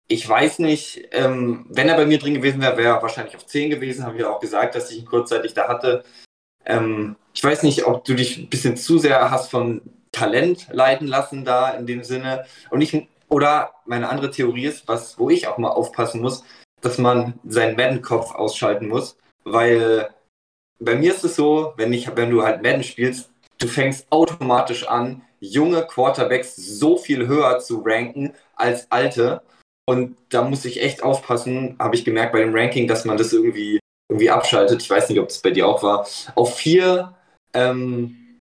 [0.07, 3.47] Ich weiß nicht, ähm, wenn er bei mir drin gewesen wäre, wäre er wahrscheinlich auf
[3.47, 6.05] 10 gewesen, habe ich ja auch gesagt, dass ich ihn kurzzeitig da hatte.
[6.67, 11.07] Ähm, ich weiß nicht, ob du dich ein bisschen zu sehr hast von Talent leiten
[11.07, 12.45] lassen da in dem Sinne.
[12.71, 16.45] Und ich, oder meine andere Theorie ist, was, wo ich auch mal aufpassen muss,
[16.81, 20.11] dass man seinen Madden-Kopf ausschalten muss, weil
[20.79, 24.87] bei mir ist es so, wenn, ich, wenn du halt Madden spielst, du fängst automatisch
[24.87, 29.43] an, junge Quarterbacks so viel höher zu ranken als alte.
[29.87, 33.33] Und da muss ich echt aufpassen, habe ich gemerkt bei dem Ranking, dass man das
[33.33, 33.79] irgendwie,
[34.09, 34.83] irgendwie abschaltet.
[34.83, 36.07] Ich weiß nicht, ob das bei dir auch war.
[36.35, 37.15] Auf vier,
[37.53, 38.39] ähm,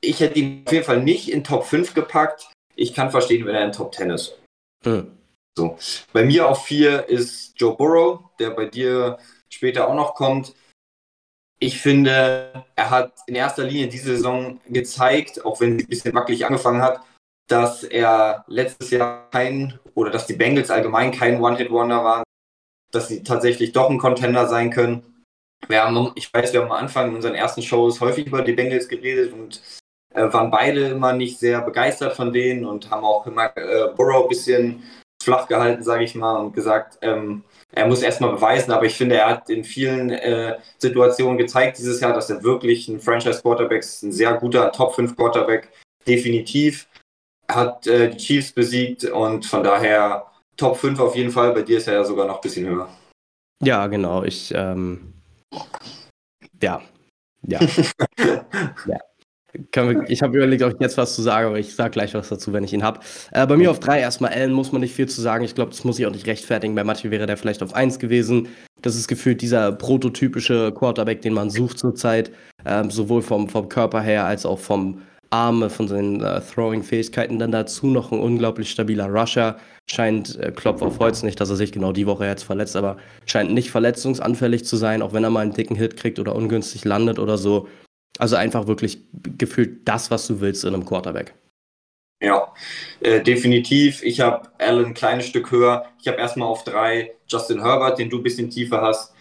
[0.00, 2.50] ich hätte ihn auf jeden Fall nicht in Top 5 gepackt.
[2.74, 4.38] Ich kann verstehen, wenn er in Top 10 ist.
[4.84, 5.18] Hm.
[5.56, 5.78] So.
[6.12, 9.18] Bei mir auf vier ist Joe Burrow, der bei dir
[9.50, 10.54] später auch noch kommt.
[11.58, 16.14] Ich finde, er hat in erster Linie diese Saison gezeigt, auch wenn sie ein bisschen
[16.14, 17.02] wackelig angefangen hat,
[17.48, 22.24] dass er letztes Jahr kein, oder dass die Bengals allgemein kein One-Hit-Wonder waren,
[22.92, 25.02] dass sie tatsächlich doch ein Contender sein können.
[25.68, 28.52] Wir haben, ich weiß, wir haben am Anfang in unseren ersten Shows häufig über die
[28.52, 29.62] Bengals geredet und
[30.14, 34.24] äh, waren beide immer nicht sehr begeistert von denen und haben auch immer äh, Burrow
[34.24, 34.82] ein bisschen
[35.22, 39.16] flach gehalten, sage ich mal, und gesagt, ähm, er muss erstmal beweisen, aber ich finde,
[39.16, 44.02] er hat in vielen äh, Situationen gezeigt dieses Jahr, dass er wirklich ein Franchise-Quarterback ist,
[44.02, 45.70] ein sehr guter Top-5-Quarterback,
[46.06, 46.88] definitiv.
[47.50, 50.31] Hat äh, die Chiefs besiegt und von daher
[50.62, 51.52] Top 5 auf jeden Fall.
[51.52, 52.88] Bei dir ist er ja sogar noch ein bisschen höher.
[53.64, 54.22] Ja, genau.
[54.22, 55.12] Ich, ähm,
[56.62, 56.80] ja,
[57.44, 57.58] ja.
[58.86, 58.98] ja
[60.06, 62.52] ich habe überlegt, ob ich jetzt was zu sagen, aber ich sage gleich was dazu,
[62.52, 63.00] wenn ich ihn habe.
[63.32, 65.44] Äh, bei mir auf drei erstmal Allen muss man nicht viel zu sagen.
[65.44, 66.76] Ich glaube, das muss ich auch nicht rechtfertigen.
[66.76, 68.46] Bei manchen wäre der vielleicht auf eins gewesen.
[68.82, 72.30] Das ist gefühlt dieser prototypische Quarterback, den man sucht zurzeit.
[72.64, 75.02] Ähm, sowohl vom, vom Körper her als auch vom
[75.32, 77.38] Arme, von seinen äh, Throwing-Fähigkeiten.
[77.38, 79.56] Dann dazu noch ein unglaublich stabiler Rusher.
[79.90, 82.98] Scheint, äh, Klopf auf Holz, nicht, dass er sich genau die Woche jetzt verletzt, aber
[83.26, 86.84] scheint nicht verletzungsanfällig zu sein, auch wenn er mal einen dicken Hit kriegt oder ungünstig
[86.84, 87.68] landet oder so.
[88.18, 88.98] Also einfach wirklich
[89.38, 91.34] gefühlt das, was du willst in einem Quarterback.
[92.22, 92.52] Ja,
[93.00, 94.02] äh, definitiv.
[94.04, 95.86] Ich habe Allen ein kleines Stück höher.
[96.00, 99.14] Ich habe erstmal auf drei Justin Herbert, den du ein bisschen tiefer hast.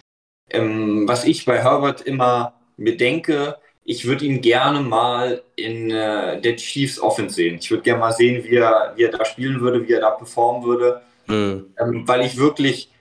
[0.51, 6.39] Ähm, was ich bei Herbert immer mir denke, ich würde ihn gerne mal in äh,
[6.39, 7.57] der Chiefs Offense sehen.
[7.59, 10.11] Ich würde gerne mal sehen, wie er, wie er da spielen würde, wie er da
[10.11, 11.01] performen würde.
[11.27, 11.73] Mhm.
[11.77, 12.91] Ähm, weil ich wirklich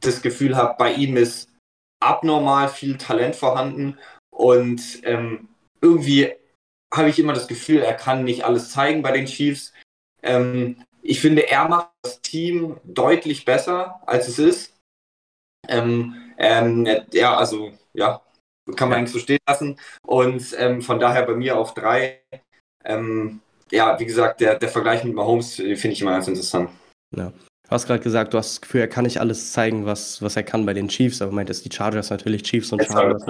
[0.00, 1.50] das Gefühl habe, bei ihm ist
[2.00, 3.98] abnormal viel Talent vorhanden
[4.30, 5.48] und ähm,
[5.80, 6.32] irgendwie
[6.92, 9.72] habe ich immer das Gefühl, er kann nicht alles zeigen bei den Chiefs.
[10.22, 14.74] Ähm, ich finde, er macht das Team deutlich besser, als es ist.
[15.68, 18.22] Ähm, ähm, ja, also, ja,
[18.74, 19.78] kann man eigentlich so stehen lassen.
[20.02, 22.20] Und ähm, von daher bei mir auf drei.
[22.84, 23.40] Ähm,
[23.70, 26.70] ja, wie gesagt, der, der Vergleich mit Mahomes äh, finde ich immer ganz interessant.
[27.16, 27.32] Ja.
[27.66, 30.36] Du hast gerade gesagt, du hast das Gefühl, er kann nicht alles zeigen, was, was
[30.36, 33.24] er kann bei den Chiefs, aber meintest die Chargers natürlich Chiefs und Chargers.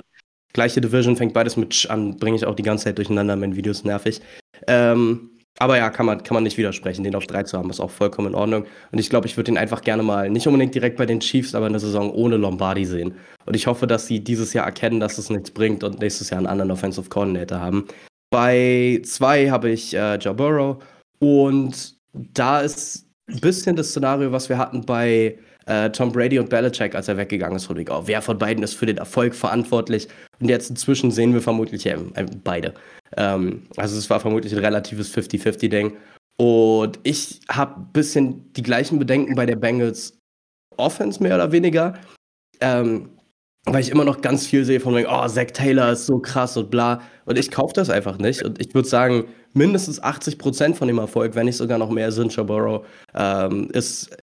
[0.53, 3.70] Gleiche Division, fängt beides mit an, bringe ich auch die ganze Zeit durcheinander, mein Video
[3.70, 4.20] ist nervig.
[4.66, 7.80] Ähm, aber ja, kann man, kann man nicht widersprechen, den auf drei zu haben, ist
[7.80, 8.66] auch vollkommen in Ordnung.
[8.92, 11.54] Und ich glaube, ich würde ihn einfach gerne mal, nicht unbedingt direkt bei den Chiefs,
[11.54, 13.14] aber eine Saison ohne Lombardi sehen.
[13.46, 16.38] Und ich hoffe, dass sie dieses Jahr erkennen, dass es nichts bringt und nächstes Jahr
[16.38, 17.86] einen anderen Offensive Coordinator haben.
[18.30, 20.82] Bei zwei habe ich äh, Joe Burrow
[21.20, 26.49] und da ist ein bisschen das Szenario, was wir hatten bei äh, Tom Brady und
[26.49, 28.07] Belichick, als er weggegangen ist, Rodrigo.
[28.07, 30.09] Wer von beiden ist für den Erfolg verantwortlich?
[30.41, 31.97] Und jetzt inzwischen sehen wir vermutlich äh,
[32.45, 32.75] beide.
[33.17, 35.97] Ähm, also es war vermutlich ein relatives 50-50-Ding.
[36.39, 40.19] Und ich habe ein bisschen die gleichen Bedenken bei der Bengals
[40.77, 41.95] Offense mehr oder weniger.
[42.61, 43.11] Ähm,
[43.69, 46.57] weil ich immer noch ganz viel sehe von wegen, oh, Zach Taylor ist so krass
[46.57, 47.01] und bla.
[47.25, 48.45] Und ich kaufe das einfach nicht.
[48.45, 52.35] Und ich würde sagen, mindestens 80% von dem Erfolg, wenn nicht sogar noch mehr sind,
[52.47, 54.17] Burrow, ähm, ist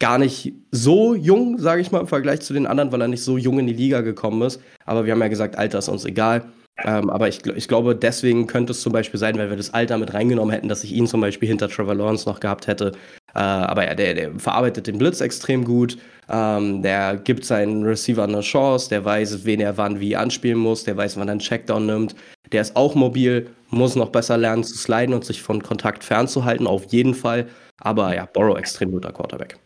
[0.00, 3.22] gar nicht so jung, sage ich mal, im Vergleich zu den anderen, weil er nicht
[3.22, 4.60] so jung in die Liga gekommen ist.
[4.86, 6.44] Aber wir haben ja gesagt, Alter ist uns egal.
[6.84, 9.98] Ähm, aber ich, ich glaube, deswegen könnte es zum Beispiel sein, wenn wir das Alter
[9.98, 12.92] mit reingenommen hätten, dass ich ihn zum Beispiel hinter Trevor Lawrence noch gehabt hätte.
[13.34, 15.98] Äh, aber ja, der, der, verarbeitet den Blitz extrem gut.
[16.30, 18.88] Ähm, der gibt seinen Receiver eine Chance.
[18.88, 20.84] Der weiß, wen er wann wie anspielen muss.
[20.84, 22.14] Der weiß, wann er einen Checkdown nimmt.
[22.52, 26.66] Der ist auch mobil, muss noch besser lernen zu sliden und sich von Kontakt fernzuhalten,
[26.66, 27.46] auf jeden Fall.
[27.78, 29.56] Aber ja, Borrow extrem guter Quarterback.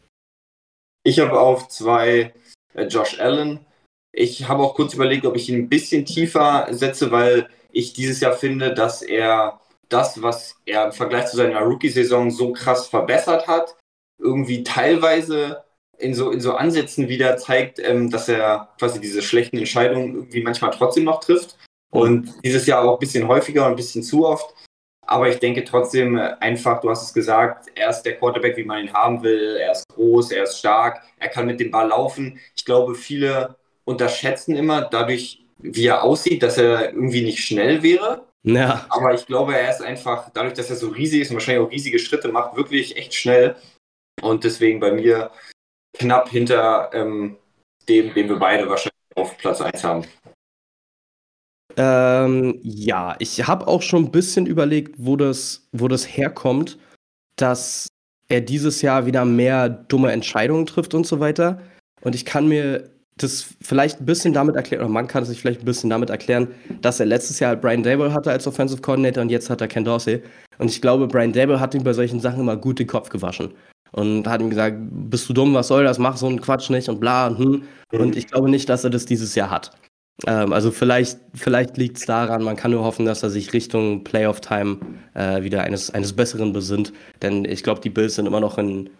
[1.05, 2.33] Ich habe auf zwei
[2.73, 3.61] äh, Josh Allen.
[4.13, 8.21] Ich habe auch kurz überlegt, ob ich ihn ein bisschen tiefer setze, weil ich dieses
[8.21, 13.47] Jahr finde, dass er das, was er im Vergleich zu seiner Rookie-Saison so krass verbessert
[13.47, 13.77] hat,
[14.19, 15.65] irgendwie teilweise
[15.99, 20.43] in so, in so Ansätzen wieder zeigt, ähm, dass er quasi diese schlechten Entscheidungen irgendwie
[20.43, 21.59] manchmal trotzdem noch trifft.
[21.93, 24.53] Und dieses Jahr auch ein bisschen häufiger und ein bisschen zu oft.
[25.07, 28.85] Aber ich denke trotzdem einfach, du hast es gesagt, er ist der Quarterback, wie man
[28.85, 29.57] ihn haben will.
[29.61, 32.39] Er ist groß, er ist stark, er kann mit dem Ball laufen.
[32.57, 38.25] Ich glaube, viele unterschätzen immer dadurch, wie er aussieht, dass er irgendwie nicht schnell wäre.
[38.45, 38.87] Ja.
[38.91, 41.71] Aber ich glaube, er ist einfach, dadurch, dass er so riesig ist und wahrscheinlich auch
[41.71, 43.57] riesige Schritte macht, wirklich echt schnell.
[44.23, 45.31] Und deswegen bei mir
[45.99, 47.37] knapp hinter ähm,
[47.89, 50.05] dem, den wir beide wahrscheinlich auf Platz 1 haben.
[51.77, 56.79] Ähm, ja, ich habe auch schon ein bisschen überlegt, wo das, wo das herkommt,
[57.37, 57.89] dass
[58.29, 61.61] er dieses Jahr wieder mehr dumme Entscheidungen trifft und so weiter.
[62.03, 65.41] Und ich kann mir das vielleicht ein bisschen damit erklären, oder man kann es sich
[65.41, 66.49] vielleicht ein bisschen damit erklären,
[66.83, 69.85] dass er letztes Jahr Brian Dable hatte als Offensive Coordinator und jetzt hat er Ken
[69.85, 70.23] Dorsey.
[70.59, 73.53] Und ich glaube, Brian Dable hat ihm bei solchen Sachen immer gut den Kopf gewaschen.
[73.93, 76.89] Und hat ihm gesagt, bist du dumm, was soll das, mach so einen Quatsch nicht
[76.89, 77.63] und bla und hm.
[77.93, 79.71] Und ich glaube nicht, dass er das dieses Jahr hat.
[80.27, 84.05] Ähm, also vielleicht, vielleicht liegt es daran, man kann nur hoffen, dass er sich Richtung
[84.05, 84.79] Playoff-Time
[85.15, 86.93] äh, wieder eines, eines Besseren besinnt.
[87.23, 88.91] Denn ich glaube, die Bills sind immer noch ein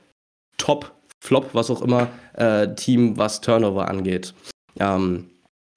[0.57, 4.35] Top Flop, was auch immer, äh, Team, was Turnover angeht.
[4.79, 5.31] Ähm,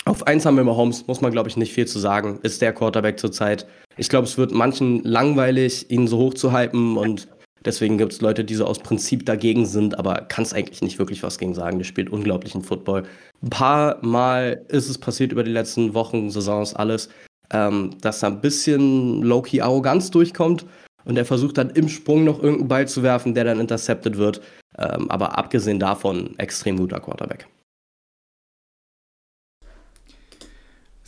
[0.04, 2.74] auf eins haben wir Mahomes, muss man glaube ich nicht viel zu sagen, ist der
[2.74, 3.66] Quarterback zurzeit.
[3.98, 7.28] Ich glaube, es wird manchen langweilig, ihn so hoch zu hypen und
[7.66, 11.00] deswegen gibt es Leute, die so aus Prinzip dagegen sind, aber kann es eigentlich nicht
[11.00, 11.78] wirklich was gegen sagen.
[11.78, 13.04] Der spielt unglaublichen Football.
[13.42, 17.10] Ein paar Mal ist es passiert über die letzten Wochen, Saisons, alles,
[17.52, 20.66] ähm, dass da ein bisschen low-key Arroganz durchkommt
[21.06, 24.42] und er versucht dann im Sprung noch irgendeinen Ball zu werfen, der dann intercepted wird.
[24.78, 27.48] Ähm, aber abgesehen davon, extrem guter Quarterback.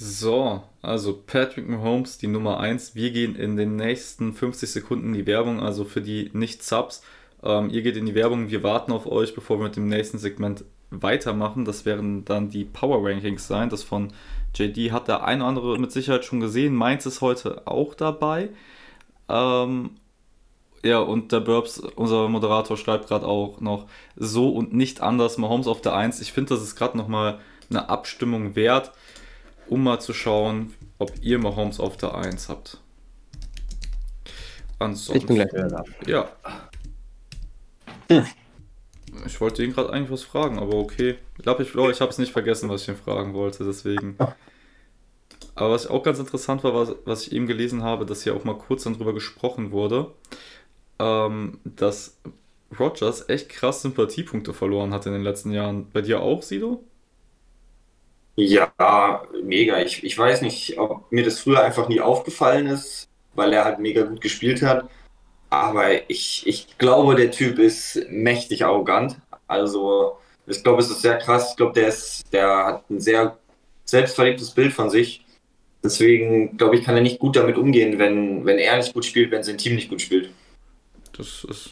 [0.01, 2.95] So, also Patrick Mahomes, die Nummer 1.
[2.95, 7.03] Wir gehen in den nächsten 50 Sekunden in die Werbung, also für die Nicht-Subs.
[7.43, 10.17] Ähm, ihr geht in die Werbung, wir warten auf euch, bevor wir mit dem nächsten
[10.17, 11.65] Segment weitermachen.
[11.65, 13.67] Das werden dann die Power Rankings sein.
[13.69, 14.13] Das von
[14.55, 16.75] JD hat der ein oder andere mit Sicherheit schon gesehen.
[16.75, 18.51] Meins ist heute auch dabei.
[19.27, 19.89] Ähm,
[20.81, 23.85] ja, und der Burbs, unser Moderator, schreibt gerade auch noch
[24.15, 26.21] so und nicht anders Mahomes auf der 1.
[26.21, 27.39] Ich finde, das ist gerade nochmal
[27.69, 28.93] eine Abstimmung wert,
[29.69, 32.79] um mal zu schauen, ob ihr Mahomes auf der 1 habt.
[34.79, 35.17] Ansonsten.
[35.17, 35.83] Ich bin gleich wieder da.
[36.07, 36.31] Ja.
[38.09, 38.25] Hm.
[39.25, 41.15] Ich wollte ihn gerade eigentlich was fragen, aber okay.
[41.37, 44.15] Ich glaube, ich, ich habe es nicht vergessen, was ich ihn fragen wollte, deswegen.
[45.55, 48.45] Aber was auch ganz interessant war, was, was ich eben gelesen habe, dass hier auch
[48.45, 50.13] mal kurz darüber gesprochen wurde
[50.99, 52.19] ähm, dass
[52.77, 55.89] Rogers echt krass Sympathiepunkte verloren hat in den letzten Jahren.
[55.91, 56.83] Bei dir auch, Sido?
[58.39, 59.79] Ja, mega.
[59.81, 63.79] Ich, ich weiß nicht, ob mir das früher einfach nie aufgefallen ist, weil er halt
[63.79, 64.89] mega gut gespielt hat.
[65.49, 69.17] Aber ich, ich glaube, der Typ ist mächtig arrogant.
[69.47, 70.17] Also,
[70.47, 71.49] ich glaube, es ist sehr krass.
[71.51, 71.93] Ich glaube, der,
[72.31, 73.37] der hat ein sehr
[73.83, 75.25] selbstverliebtes Bild von sich.
[75.83, 79.31] Deswegen, glaube ich, kann er nicht gut damit umgehen, wenn, wenn er nicht gut spielt,
[79.31, 80.29] wenn sein Team nicht gut spielt.
[81.17, 81.71] Das ist.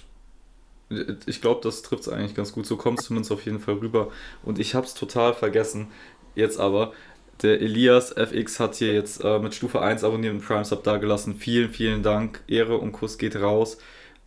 [1.26, 2.66] Ich glaube, das trifft es eigentlich ganz gut.
[2.66, 4.10] So kommt es zumindest auf jeden Fall rüber.
[4.44, 5.90] Und ich habe es total vergessen.
[6.38, 6.94] Jetzt aber.
[7.42, 11.36] Der Elias FX hat hier jetzt äh, mit Stufe 1 abonniert und Prime Sub dagelassen.
[11.36, 12.42] Vielen, vielen Dank.
[12.48, 13.78] Ehre und Kuss geht raus.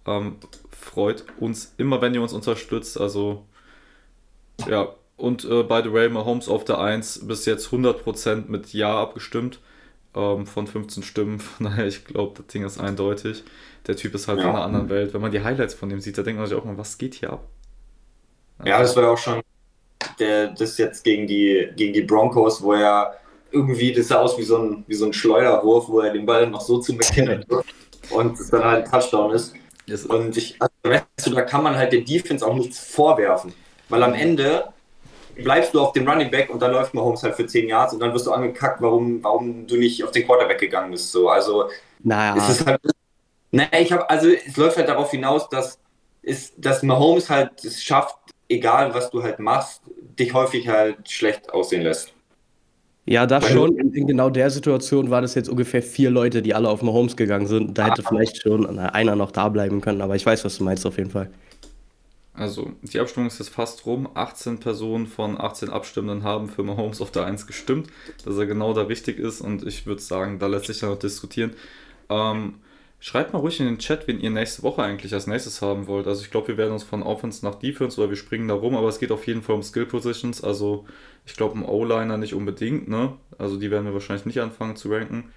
[0.07, 0.37] Ähm,
[0.71, 3.01] freut uns immer, wenn ihr uns unterstützt.
[3.01, 3.45] Also,
[4.69, 4.95] ja.
[5.17, 9.61] Und äh, by the way, Mahomes auf der 1 bis jetzt 100% mit Ja abgestimmt.
[10.15, 11.41] Ähm, von 15 Stimmen.
[11.41, 13.45] Von daher, ich glaube, das Ding ist eindeutig
[13.87, 14.45] der Typ ist halt ja.
[14.45, 15.15] von einer anderen Welt.
[15.15, 17.15] Wenn man die Highlights von dem sieht, da denkt man sich auch mal, was geht
[17.15, 17.47] hier ab?
[18.65, 19.41] Ja, das war ja auch schon
[20.21, 23.17] der, das jetzt gegen die, gegen die Broncos, wo er
[23.51, 26.47] irgendwie, das sah aus wie so ein, wie so ein Schleuderwurf, wo er den Ball
[26.47, 27.75] noch so zu McKinnon wirft
[28.11, 29.55] und es dann halt ein Touchdown ist.
[29.87, 30.07] Yes.
[30.07, 33.53] Und ich, also, da kann man halt der Defense auch nichts vorwerfen,
[33.89, 34.69] weil am Ende
[35.35, 38.01] bleibst du auf dem Running Back und dann läuft Mahomes halt für 10 Yards und
[38.01, 41.11] dann wirst du angekackt, warum, warum du nicht auf den Quarterback gegangen bist.
[41.11, 41.71] So, also
[42.03, 42.37] naja.
[42.37, 42.81] es ist halt
[43.53, 45.79] naja, ich habe, also es läuft halt darauf hinaus, dass,
[46.23, 48.17] ist, dass Mahomes halt es schafft,
[48.49, 49.83] egal was du halt machst,
[50.21, 52.13] dich häufig halt schlecht aussehen lässt.
[53.07, 53.77] Ja, das Weil schon.
[53.77, 57.47] In genau der Situation war das jetzt ungefähr vier Leute, die alle auf Mahomes gegangen
[57.47, 57.77] sind.
[57.77, 58.09] Da hätte ah.
[58.09, 61.11] vielleicht schon einer noch da bleiben können, aber ich weiß, was du meinst auf jeden
[61.11, 61.31] Fall.
[62.35, 64.09] Also, die Abstimmung ist jetzt fast rum.
[64.15, 67.89] 18 Personen von 18 Abstimmenden haben für Mahomes auf der 1 gestimmt,
[68.25, 70.99] dass er genau da richtig ist und ich würde sagen, da lässt sich dann noch
[70.99, 71.53] diskutieren.
[72.09, 72.55] Ähm,
[73.03, 76.07] Schreibt mal ruhig in den Chat, wen ihr nächste Woche eigentlich als nächstes haben wollt.
[76.07, 78.77] Also ich glaube, wir werden uns von Offense nach Defense oder wir springen da rum,
[78.77, 80.45] aber es geht auf jeden Fall um Skill Positions.
[80.45, 80.85] Also
[81.25, 83.15] ich glaube, um O-Liner nicht unbedingt, ne?
[83.39, 85.33] Also die werden wir wahrscheinlich nicht anfangen zu ranken.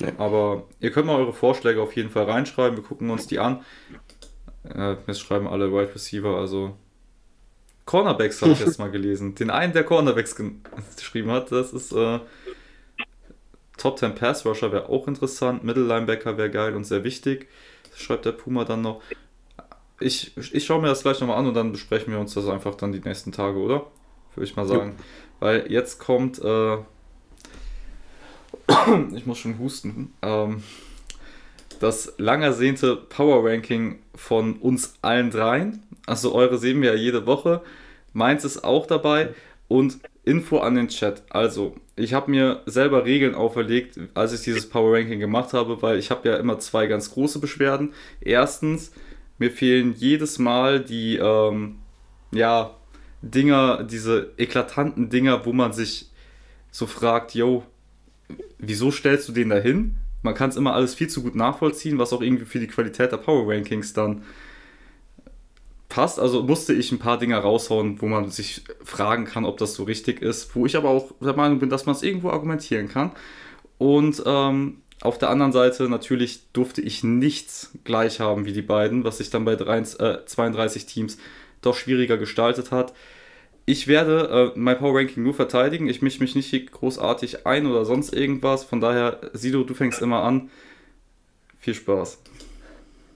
[0.00, 0.12] Nee.
[0.16, 3.62] Aber ihr könnt mal eure Vorschläge auf jeden Fall reinschreiben, wir gucken uns die an.
[4.64, 6.74] Äh, jetzt schreiben alle Wide Receiver, also
[7.84, 9.34] Cornerbacks habe ich jetzt mal gelesen.
[9.34, 10.36] Den einen, der Cornerbacks
[10.96, 12.20] geschrieben hat, das ist äh,
[13.78, 15.64] Top 10 Pass Rusher wäre auch interessant.
[15.64, 17.48] Middle Linebacker wäre geil und sehr wichtig.
[17.96, 19.00] Schreibt der Puma dann noch.
[20.00, 22.74] Ich, ich schaue mir das gleich nochmal an und dann besprechen wir uns das einfach
[22.74, 23.86] dann die nächsten Tage, oder?
[24.34, 24.94] Würde ich mal sagen.
[24.98, 25.04] Ja.
[25.40, 26.38] Weil jetzt kommt.
[26.38, 26.78] Äh,
[29.16, 30.12] ich muss schon husten.
[30.22, 30.62] Ähm,
[31.80, 35.82] das lang ersehnte Power Ranking von uns allen dreien.
[36.06, 37.62] Also eure sehen wir ja jede Woche.
[38.12, 39.34] Meins ist auch dabei.
[39.68, 41.22] Und Info an den Chat.
[41.30, 45.98] Also, ich habe mir selber Regeln auferlegt, als ich dieses Power Ranking gemacht habe, weil
[45.98, 47.92] ich habe ja immer zwei ganz große Beschwerden.
[48.20, 48.92] Erstens,
[49.38, 51.76] mir fehlen jedes Mal die, ähm,
[52.30, 52.74] ja,
[53.22, 56.10] Dinger, diese eklatanten Dinger, wo man sich
[56.70, 57.64] so fragt, yo,
[58.58, 59.96] wieso stellst du den da hin?
[60.22, 63.12] Man kann es immer alles viel zu gut nachvollziehen, was auch irgendwie für die Qualität
[63.12, 64.22] der Power Rankings dann
[65.88, 66.18] passt.
[66.18, 69.84] Also musste ich ein paar Dinge raushauen, wo man sich fragen kann, ob das so
[69.84, 73.12] richtig ist, wo ich aber auch der Meinung bin, dass man es irgendwo argumentieren kann.
[73.78, 79.04] Und ähm, auf der anderen Seite natürlich durfte ich nichts gleich haben wie die beiden,
[79.04, 81.18] was sich dann bei 33, äh, 32 Teams
[81.62, 82.92] doch schwieriger gestaltet hat.
[83.64, 85.88] Ich werde äh, mein Power Ranking nur verteidigen.
[85.88, 88.64] Ich mische mich nicht großartig ein oder sonst irgendwas.
[88.64, 90.50] Von daher, Sido, du fängst immer an.
[91.58, 92.18] Viel Spaß.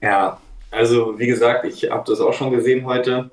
[0.01, 0.39] Ja,
[0.73, 3.29] also wie gesagt, ich habe das auch schon gesehen heute.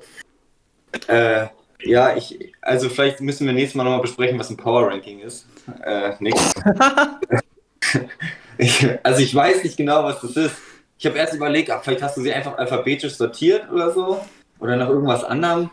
[1.06, 1.46] Äh,
[1.82, 5.46] ja, ich, also vielleicht müssen wir nächstes Mal nochmal besprechen, was ein Power Ranking ist.
[5.84, 6.52] Äh, nix.
[8.58, 10.56] ich, also ich weiß nicht genau, was das ist.
[10.98, 14.20] Ich habe erst überlegt, ach, vielleicht hast du sie einfach alphabetisch sortiert oder so.
[14.58, 15.70] Oder nach irgendwas anderem.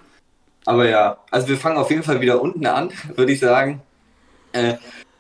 [0.66, 3.82] Aber ja, also wir fangen auf jeden Fall wieder unten an, würde ich sagen.
[4.54, 4.76] Äh,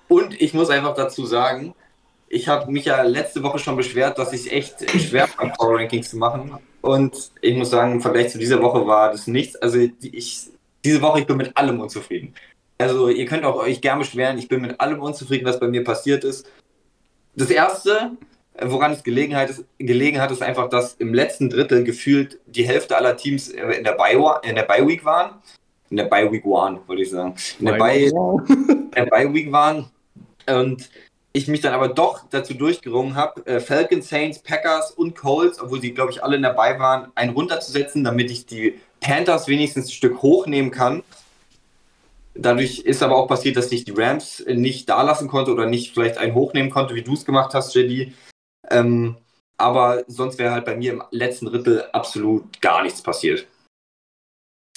[0.08, 1.76] und ich muss einfach dazu sagen,
[2.30, 5.78] ich habe mich ja letzte Woche schon beschwert, dass ich es echt schwer fand, Power
[5.78, 6.57] Rankings zu machen.
[6.82, 9.55] Und ich muss sagen, im Vergleich zu dieser Woche war das nichts.
[9.55, 10.47] Also ich,
[10.84, 12.34] diese Woche, ich bin mit allem unzufrieden.
[12.78, 15.84] Also ihr könnt auch euch gern beschweren, ich bin mit allem unzufrieden, was bei mir
[15.84, 16.49] passiert ist.
[17.36, 18.11] Das Erste,
[18.61, 22.67] woran es gelegen hat, ist, gelegen hat, ist einfach, dass im letzten Drittel gefühlt die
[22.67, 25.41] Hälfte aller Teams in der Bye-Week waren.
[25.89, 27.36] In der Bye-Week waren, wollte ich sagen.
[27.59, 29.89] In der Bye-Week waren.
[30.49, 30.89] Und
[31.38, 35.79] ich mich dann aber doch dazu durchgerungen habe, äh, Falcons, Saints, Packers und Colts, obwohl
[35.79, 40.21] sie, glaube ich, alle dabei waren, einen runterzusetzen, damit ich die Panthers wenigstens ein Stück
[40.21, 41.03] hochnehmen kann.
[42.33, 45.93] Dadurch ist aber auch passiert, dass ich die Rams nicht da lassen konnte oder nicht
[45.93, 48.13] vielleicht einen hochnehmen konnte, wie du es gemacht hast, JD.
[48.69, 49.17] Ähm,
[49.57, 53.47] aber sonst wäre halt bei mir im letzten Drittel absolut gar nichts passiert.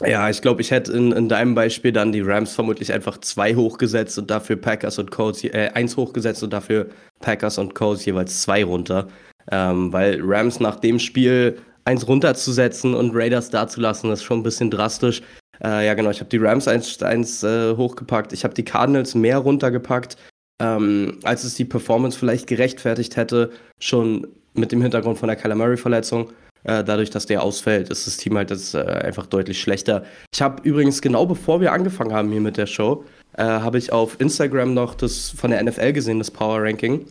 [0.06, 3.54] Ja, ich glaube, ich hätte in, in deinem Beispiel dann die Rams vermutlich einfach zwei
[3.54, 6.86] hochgesetzt und dafür Packers und Colts, äh, eins hochgesetzt und dafür
[7.20, 9.08] Packers und Colts jeweils zwei runter.
[9.50, 14.70] Ähm, weil Rams nach dem Spiel eins runterzusetzen und Raiders dazulassen, ist schon ein bisschen
[14.70, 15.22] drastisch.
[15.62, 18.32] Äh, ja, genau, ich habe die Rams eins, eins äh, hochgepackt.
[18.32, 20.16] Ich habe die Cardinals mehr runtergepackt,
[20.62, 25.54] ähm, als es die Performance vielleicht gerechtfertigt hätte, schon mit dem Hintergrund von der Kyler
[25.54, 26.30] Murray-Verletzung.
[26.64, 30.04] Äh, dadurch, dass der ausfällt, ist das Team halt jetzt, äh, einfach deutlich schlechter.
[30.32, 33.04] Ich habe übrigens genau bevor wir angefangen haben hier mit der Show,
[33.36, 37.06] äh, habe ich auf Instagram noch das von der NFL gesehen, das Power Ranking,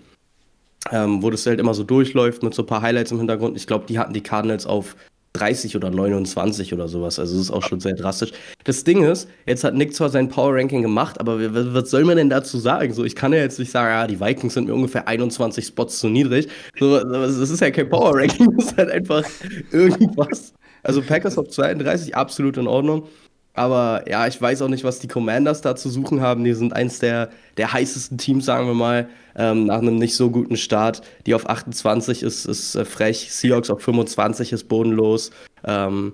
[0.91, 3.57] ähm, wo das halt immer so durchläuft mit so ein paar Highlights im Hintergrund.
[3.57, 4.95] Ich glaube, die hatten die Cardinals auf
[5.33, 7.19] 30 oder 29 oder sowas.
[7.19, 8.31] Also das ist auch schon sehr drastisch.
[8.63, 11.39] Das Ding ist, jetzt hat Nick zwar sein Power Ranking gemacht, aber
[11.73, 12.93] was soll man denn dazu sagen?
[12.93, 15.99] So, ich kann ja jetzt nicht sagen, ja, die Vikings sind mir ungefähr 21 Spots
[15.99, 16.47] zu niedrig.
[16.79, 19.23] So, das ist ja kein Power Ranking, das ist halt einfach
[19.71, 20.53] irgendwas.
[20.83, 23.07] Also Packers auf 32, absolut in Ordnung.
[23.53, 26.43] Aber ja, ich weiß auch nicht, was die Commanders da zu suchen haben.
[26.43, 30.29] Die sind eins der, der heißesten Teams, sagen wir mal, ähm, nach einem nicht so
[30.29, 31.01] guten Start.
[31.25, 33.31] Die auf 28 ist, ist äh, frech.
[33.31, 35.31] Seahawks auf 25 ist bodenlos.
[35.65, 36.13] Ähm,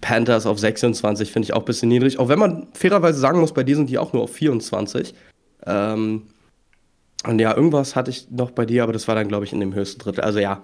[0.00, 2.18] Panthers auf 26 finde ich auch ein bisschen niedrig.
[2.18, 5.14] Auch wenn man fairerweise sagen muss, bei dir sind die auch nur auf 24.
[5.66, 6.22] Ähm,
[7.26, 9.60] und ja, irgendwas hatte ich noch bei dir, aber das war dann, glaube ich, in
[9.60, 10.22] dem höchsten Drittel.
[10.22, 10.62] Also ja,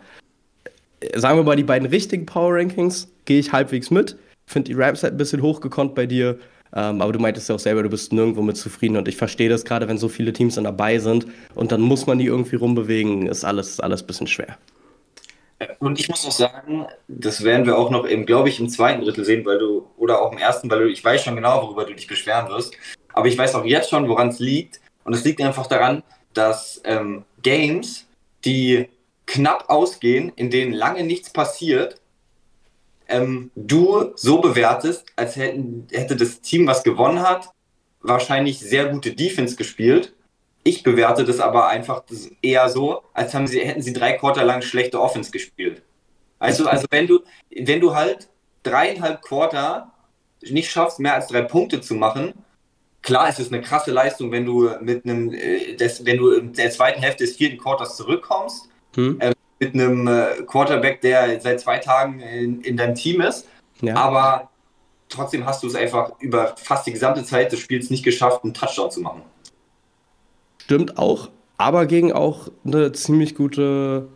[1.14, 4.16] sagen wir mal, die beiden richtigen Power Rankings gehe ich halbwegs mit
[4.46, 6.38] finde die Rams halt ein bisschen hochgekonnt bei dir.
[6.74, 9.50] Ähm, aber du meintest ja auch selber, du bist nirgendwo mit zufrieden und ich verstehe
[9.50, 12.56] das gerade, wenn so viele Teams dann dabei sind und dann muss man die irgendwie
[12.56, 14.56] rumbewegen, ist alles, alles ein bisschen schwer.
[15.78, 19.24] Und ich muss auch sagen, das werden wir auch noch glaube ich, im zweiten Drittel
[19.24, 21.94] sehen, weil du, oder auch im ersten, weil du, ich weiß schon genau, worüber du
[21.94, 22.74] dich beschweren wirst.
[23.12, 24.80] Aber ich weiß auch jetzt schon, woran es liegt.
[25.04, 26.02] Und es liegt einfach daran,
[26.34, 28.06] dass ähm, Games,
[28.44, 28.88] die
[29.26, 31.96] knapp ausgehen, in denen lange nichts passiert,
[33.12, 37.50] ähm, du so bewertest, als hätten, hätte das Team, was gewonnen hat,
[38.00, 40.14] wahrscheinlich sehr gute Defense gespielt.
[40.64, 42.02] Ich bewerte das aber einfach
[42.40, 45.82] eher so, als haben sie, hätten sie drei Quarter lang schlechte Offense gespielt.
[46.38, 48.28] Also, also wenn du, wenn du halt
[48.62, 49.92] dreieinhalb Quarter
[50.40, 52.34] nicht schaffst, mehr als drei Punkte zu machen,
[53.02, 56.52] klar ist es eine krasse Leistung, wenn du mit einem, äh, das, wenn du in
[56.52, 59.20] der zweiten Hälfte des vierten Quarters zurückkommst, hm.
[59.20, 59.32] äh,
[59.62, 63.46] mit einem äh, Quarterback, der seit zwei Tagen in, in deinem Team ist.
[63.80, 63.94] Ja.
[63.94, 64.50] Aber
[65.08, 68.54] trotzdem hast du es einfach über fast die gesamte Zeit des Spiels nicht geschafft, einen
[68.54, 69.22] Touchdown zu machen.
[70.58, 74.08] Stimmt auch, aber gegen auch eine ziemlich gute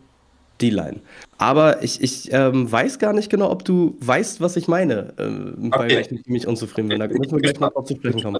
[0.61, 0.99] D-Line.
[1.37, 5.69] Aber ich, ich ähm, weiß gar nicht genau, ob du weißt, was ich meine, äh,
[5.69, 6.07] bei okay.
[6.11, 6.99] ich ziemlich unzufrieden bin.
[6.99, 8.39] Da müssen wir gleich mal drauf zu sprechen kommen.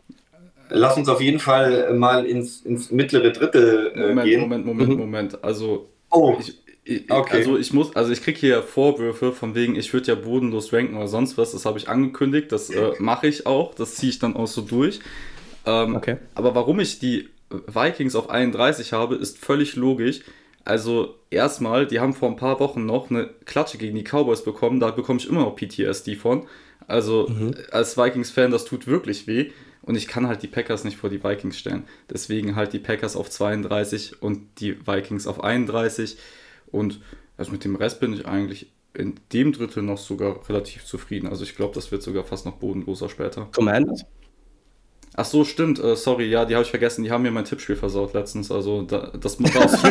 [0.69, 4.41] Lass uns auf jeden Fall mal ins, ins mittlere Drittel äh, Moment, gehen.
[4.41, 4.97] Moment, Moment, mhm.
[4.97, 5.43] Moment.
[5.43, 6.35] Also, oh.
[6.39, 6.57] ich,
[7.09, 7.37] okay.
[7.37, 10.95] also ich muss, also ich kriege hier Vorwürfe von wegen, ich würde ja bodenlos ranken
[10.95, 11.51] oder sonst was.
[11.51, 14.61] Das habe ich angekündigt, das äh, mache ich auch, das ziehe ich dann auch so
[14.61, 14.99] durch.
[15.65, 16.17] Ähm, okay.
[16.35, 20.21] Aber warum ich die Vikings auf 31 habe, ist völlig logisch.
[20.65, 24.79] Also erstmal, die haben vor ein paar Wochen noch eine Klatsche gegen die Cowboys bekommen,
[24.79, 26.45] da bekomme ich immer noch PTSD von.
[26.87, 27.53] Also mhm.
[27.71, 29.51] als Vikings-Fan, das tut wirklich weh.
[29.81, 31.85] Und ich kann halt die Packers nicht vor die Vikings stellen.
[32.11, 36.17] Deswegen halt die Packers auf 32 und die Vikings auf 31.
[36.71, 37.01] Und
[37.37, 41.27] also mit dem Rest bin ich eigentlich in dem Drittel noch sogar relativ zufrieden.
[41.27, 43.47] Also ich glaube, das wird sogar fast noch bodenloser später.
[43.53, 44.05] Commanders?
[45.19, 45.79] Ach so, stimmt.
[45.83, 47.03] Äh, sorry, ja, die habe ich vergessen.
[47.03, 48.51] Die haben mir mein Tippspiel versaut letztens.
[48.51, 49.81] Also da, das war aus.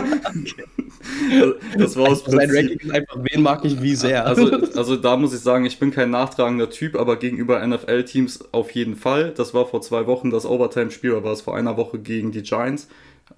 [1.77, 4.25] das war aus Sein Ranking ist einfach, wen mag ich wie sehr.
[4.25, 8.71] Also, also da muss ich sagen, ich bin kein nachtragender Typ, aber gegenüber NFL-Teams auf
[8.71, 9.33] jeden Fall.
[9.33, 12.89] Das war vor zwei Wochen das Overtime-Spiel, war es vor einer Woche gegen die Giants?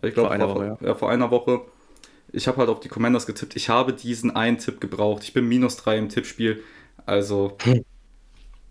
[0.03, 0.89] Ich glaube, vor, einer Woche, ja.
[0.89, 0.95] ja.
[0.95, 1.62] vor einer Woche.
[2.33, 3.57] Ich habe halt auf die Commanders getippt.
[3.57, 5.22] Ich habe diesen einen Tipp gebraucht.
[5.24, 6.62] Ich bin minus drei im Tippspiel.
[7.07, 7.57] Also.
[7.62, 7.85] Hm.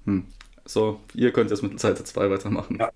[0.06, 0.28] hm.
[0.66, 2.78] So, ihr könnt jetzt mit Seite 2 weitermachen.
[2.80, 2.92] Ja.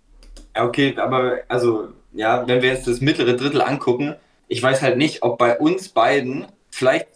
[0.55, 4.15] Ja, okay, aber also, ja, wenn wir jetzt das mittlere Drittel angucken,
[4.47, 7.07] ich weiß halt nicht, ob bei uns beiden, vielleicht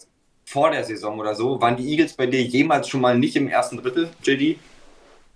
[0.46, 3.48] vor der Saison oder so, waren die Eagles bei dir jemals schon mal nicht im
[3.48, 4.58] ersten Drittel, JD?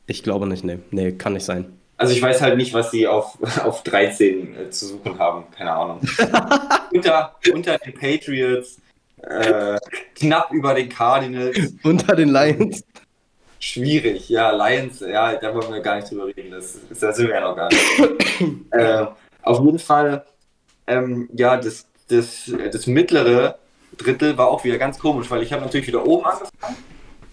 [0.08, 0.80] Ich glaube nicht, nee.
[0.92, 1.79] Nee, kann nicht sein.
[2.00, 5.74] Also ich weiß halt nicht, was sie auf, auf 13 äh, zu suchen haben, keine
[5.74, 6.02] Ahnung.
[6.94, 8.80] unter, unter den Patriots,
[9.22, 9.78] äh,
[10.16, 11.74] knapp über den Cardinals.
[11.84, 12.84] Unter den Lions
[13.60, 14.30] schwierig.
[14.30, 16.52] Ja, Lions, ja, da wollen wir gar nicht drüber reden.
[16.52, 18.72] Das, das sind wir ja noch gar nicht.
[18.72, 19.06] äh,
[19.44, 20.26] auf jeden Fall,
[20.88, 23.60] ähm, ja, das, das, das mittlere
[23.98, 26.78] Drittel war auch wieder ganz komisch, weil ich habe natürlich wieder oben angefangen,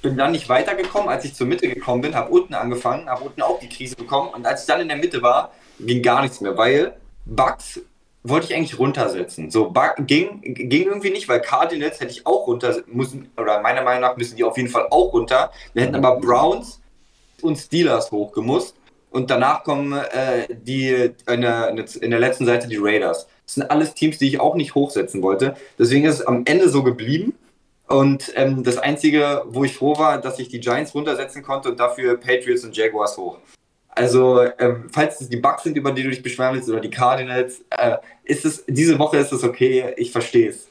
[0.03, 1.09] bin dann nicht weitergekommen.
[1.09, 4.30] Als ich zur Mitte gekommen bin, habe unten angefangen, habe unten auch die Krise bekommen
[4.30, 7.80] und als ich dann in der Mitte war, ging gar nichts mehr, weil Bugs
[8.28, 9.51] wollte ich eigentlich runtersetzen.
[9.51, 14.03] So ging, ging irgendwie nicht, weil Cardinals hätte ich auch runter müssen, oder meiner Meinung
[14.03, 15.51] nach müssen die auf jeden Fall auch runter.
[15.74, 16.80] Wir hätten aber Browns
[17.42, 18.74] und Steelers hochgemusst.
[19.11, 23.26] Und danach kommen äh, die in der, in der letzten Seite die Raiders.
[23.47, 25.57] Das sind alles Teams, die ich auch nicht hochsetzen wollte.
[25.78, 27.34] Deswegen ist es am Ende so geblieben.
[27.89, 31.78] Und ähm, das Einzige, wo ich froh war, dass ich die Giants runtersetzen konnte und
[31.78, 33.39] dafür Patriots und Jaguars hoch.
[33.89, 36.91] Also, ähm, falls es die Bugs sind, über die du dich beschweren willst, oder die
[36.91, 40.68] Cardinals, äh, ist es, diese Woche ist es okay, ich verstehe es.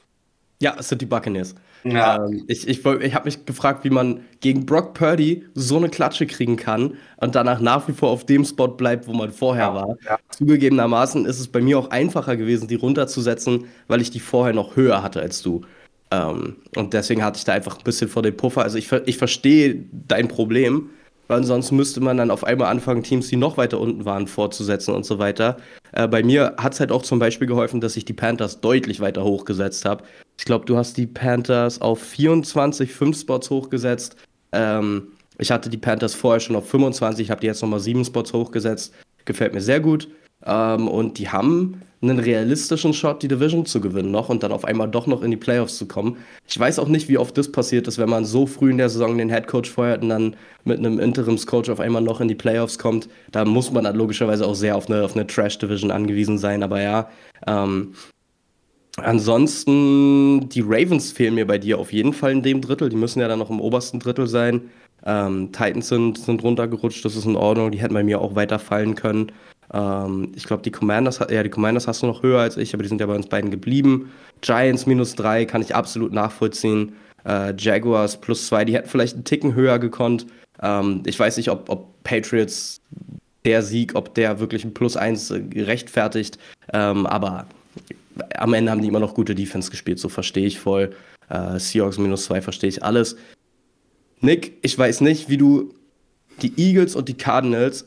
[0.61, 1.55] Ja, es sind die Buccaneers.
[1.83, 2.25] Ja.
[2.25, 6.25] Ähm, ich ich, ich habe mich gefragt, wie man gegen Brock Purdy so eine Klatsche
[6.25, 9.75] kriegen kann und danach nach wie vor auf dem Spot bleibt, wo man vorher ja,
[9.75, 9.97] war.
[10.05, 10.17] Ja.
[10.29, 14.75] Zugegebenermaßen ist es bei mir auch einfacher gewesen, die runterzusetzen, weil ich die vorher noch
[14.75, 15.61] höher hatte als du.
[16.11, 18.61] Ähm, und deswegen hatte ich da einfach ein bisschen vor dem Puffer.
[18.61, 20.89] Also ich, ich verstehe dein Problem,
[21.27, 24.93] weil sonst müsste man dann auf einmal anfangen, Teams, die noch weiter unten waren, fortzusetzen
[24.93, 25.57] und so weiter.
[25.91, 28.99] Äh, bei mir hat es halt auch zum Beispiel geholfen, dass ich die Panthers deutlich
[28.99, 30.03] weiter hochgesetzt habe.
[30.37, 34.15] Ich glaube, du hast die Panthers auf 24, 5 Spots hochgesetzt.
[34.51, 38.33] Ähm, ich hatte die Panthers vorher schon auf 25, habe die jetzt nochmal 7 Spots
[38.33, 38.93] hochgesetzt.
[39.25, 40.07] Gefällt mir sehr gut.
[40.45, 44.65] Ähm, und die haben einen realistischen Shot, die Division zu gewinnen noch und dann auf
[44.65, 46.17] einmal doch noch in die Playoffs zu kommen.
[46.47, 48.89] Ich weiß auch nicht, wie oft das passiert ist, wenn man so früh in der
[48.89, 52.77] Saison den Headcoach feuert und dann mit einem Interimscoach auf einmal noch in die Playoffs
[52.77, 53.09] kommt.
[53.31, 56.63] Da muss man dann logischerweise auch sehr auf eine, auf eine Trash-Division angewiesen sein.
[56.63, 57.09] Aber ja,
[57.47, 57.93] ähm,
[58.97, 62.89] ansonsten, die Ravens fehlen mir bei dir auf jeden Fall in dem Drittel.
[62.89, 64.61] Die müssen ja dann noch im obersten Drittel sein.
[65.05, 67.71] Ähm, Titans sind, sind runtergerutscht, das ist in Ordnung.
[67.71, 69.31] Die hätten bei mir auch weiter fallen können.
[69.73, 72.83] Ähm, ich glaube, die Commanders, ja, die Commanders hast du noch höher als ich, aber
[72.83, 74.11] die sind ja bei uns beiden geblieben.
[74.41, 76.93] Giants minus drei kann ich absolut nachvollziehen.
[77.25, 80.27] Äh, Jaguars plus zwei, die hätten vielleicht einen Ticken höher gekonnt.
[80.61, 82.81] Ähm, ich weiß nicht, ob, ob Patriots
[83.45, 86.37] der Sieg, ob der wirklich ein Plus eins gerechtfertigt.
[86.73, 87.47] Ähm, aber
[88.37, 90.95] am Ende haben die immer noch gute Defense gespielt, so verstehe ich voll.
[91.29, 93.15] Äh, Seahawks minus zwei verstehe ich alles.
[94.21, 95.73] Nick, ich weiß nicht, wie du
[96.41, 97.85] die Eagles und die Cardinals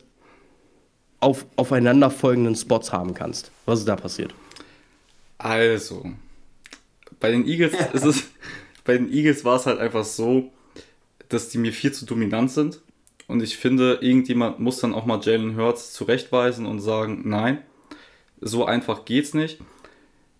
[1.20, 3.52] auf aufeinanderfolgenden Spots haben kannst.
[3.66, 4.34] Was ist da passiert?
[5.38, 6.12] Also,
[7.20, 8.24] bei den Eagles ist es,
[8.84, 10.52] bei den Eagles war es halt einfach so,
[11.28, 12.80] dass die mir viel zu dominant sind
[13.28, 17.62] Und ich finde, irgendjemand muss dann auch mal Jalen Hurts zurechtweisen und sagen, nein,
[18.40, 19.60] so einfach geht's nicht.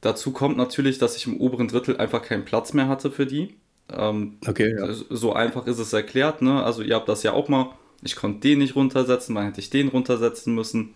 [0.00, 3.56] Dazu kommt natürlich, dass ich im oberen Drittel einfach keinen Platz mehr hatte für die.
[3.90, 4.92] Ähm, okay, ja.
[5.10, 6.62] So einfach ist es erklärt, ne?
[6.64, 7.72] Also ihr habt das ja auch mal.
[8.03, 10.95] Ich konnte den nicht runtersetzen, dann hätte ich den runtersetzen müssen.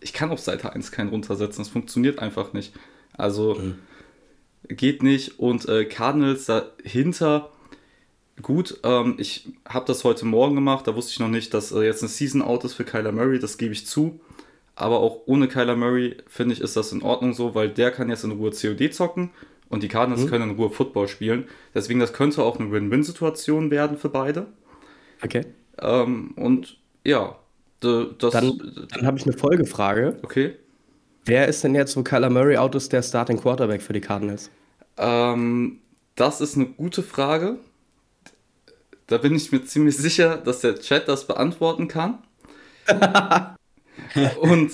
[0.00, 2.74] Ich kann auf Seite 1 keinen runtersetzen, das funktioniert einfach nicht.
[3.16, 3.78] Also mhm.
[4.68, 5.38] geht nicht.
[5.38, 7.50] Und äh, Cardinals dahinter,
[8.40, 11.82] gut, ähm, ich habe das heute Morgen gemacht, da wusste ich noch nicht, dass äh,
[11.82, 14.20] jetzt ein Season-Out ist für Kyler Murray, das gebe ich zu.
[14.74, 18.08] Aber auch ohne Kyler Murray, finde ich, ist das in Ordnung so, weil der kann
[18.08, 19.30] jetzt in Ruhe COD zocken
[19.68, 20.28] und die Cardinals mhm.
[20.28, 21.46] können in Ruhe Football spielen.
[21.74, 24.46] Deswegen, das könnte auch eine Win-Win-Situation werden für beide.
[25.22, 25.44] Okay.
[25.82, 27.36] Ähm, und ja,
[27.80, 28.32] das.
[28.32, 30.18] Dann, dann habe ich eine Folgefrage.
[30.22, 30.56] Okay.
[31.24, 34.50] Wer ist denn jetzt, wo Kyler Murray out ist, der Starting Quarterback für die Cardinals?
[34.96, 35.80] Ähm,
[36.16, 37.58] das ist eine gute Frage.
[39.06, 42.18] Da bin ich mir ziemlich sicher, dass der Chat das beantworten kann.
[44.40, 44.72] Und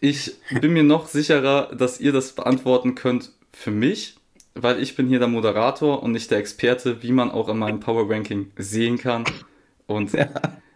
[0.00, 4.16] ich bin mir noch sicherer, dass ihr das beantworten könnt für mich,
[4.54, 7.80] weil ich bin hier der Moderator und nicht der Experte, wie man auch in meinem
[7.80, 9.24] Power Ranking sehen kann.
[9.90, 10.28] Und ja.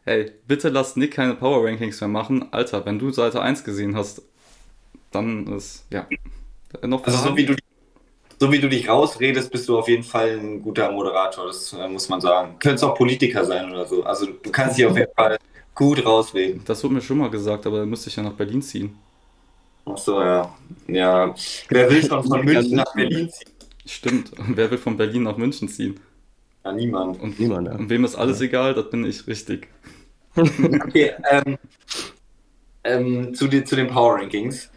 [0.05, 2.53] hey, bitte lasst Nick keine Power Rankings mehr machen.
[2.53, 4.23] Alter, wenn du Seite 1 gesehen hast,
[5.13, 6.09] dann ist, ja,
[6.83, 7.55] noch Also so wie, du,
[8.41, 11.87] so wie du dich rausredest, bist du auf jeden Fall ein guter Moderator, das äh,
[11.87, 12.57] muss man sagen.
[12.59, 14.03] Könntest auch Politiker sein oder so.
[14.03, 15.39] Also du kannst dich auf jeden Fall
[15.77, 16.63] gut rausreden.
[16.65, 18.99] Das wurde mir schon mal gesagt, aber dann müsste ich ja nach Berlin ziehen.
[19.87, 20.53] Ach so, ja.
[20.89, 21.33] Ja.
[21.69, 23.53] Wer will schon von München nach Berlin ziehen?
[23.87, 24.33] Stimmt.
[24.49, 26.01] Wer will von Berlin nach München ziehen?
[26.65, 27.21] Ja, niemand.
[27.21, 27.75] Und, niemand, ja.
[27.75, 28.47] und wem ist alles ja.
[28.47, 29.69] egal, das bin ich richtig.
[30.37, 31.59] okay, ähm,
[32.85, 34.71] ähm, zu, die, zu den Power Rankings.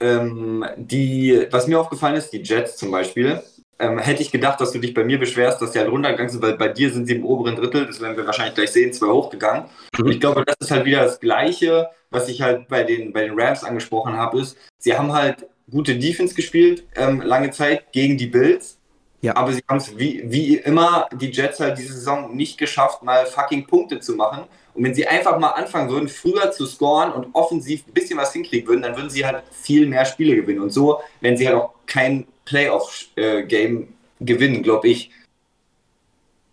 [0.00, 3.42] Ähm, die, was mir aufgefallen ist, die Jets zum Beispiel,
[3.78, 6.42] ähm, hätte ich gedacht, dass du dich bei mir beschwerst, dass die halt runtergegangen sind,
[6.42, 9.08] weil bei dir sind sie im oberen Drittel, das werden wir wahrscheinlich gleich sehen, zwei
[9.08, 9.64] hochgegangen.
[9.98, 10.04] Mhm.
[10.04, 13.22] Und ich glaube, das ist halt wieder das Gleiche, was ich halt bei den, bei
[13.22, 18.18] den Rams angesprochen habe, ist, sie haben halt gute Defense gespielt, ähm, lange Zeit gegen
[18.18, 18.79] die Bills.
[19.22, 19.36] Ja.
[19.36, 23.26] Aber sie haben es wie, wie immer die Jets halt diese Saison nicht geschafft, mal
[23.26, 24.44] fucking Punkte zu machen.
[24.74, 28.32] Und wenn sie einfach mal anfangen würden, früher zu scoren und offensiv ein bisschen was
[28.32, 30.60] hinkriegen würden, dann würden sie halt viel mehr Spiele gewinnen.
[30.60, 33.88] Und so, wenn sie halt auch kein Playoff-Game
[34.20, 35.10] gewinnen, glaube ich.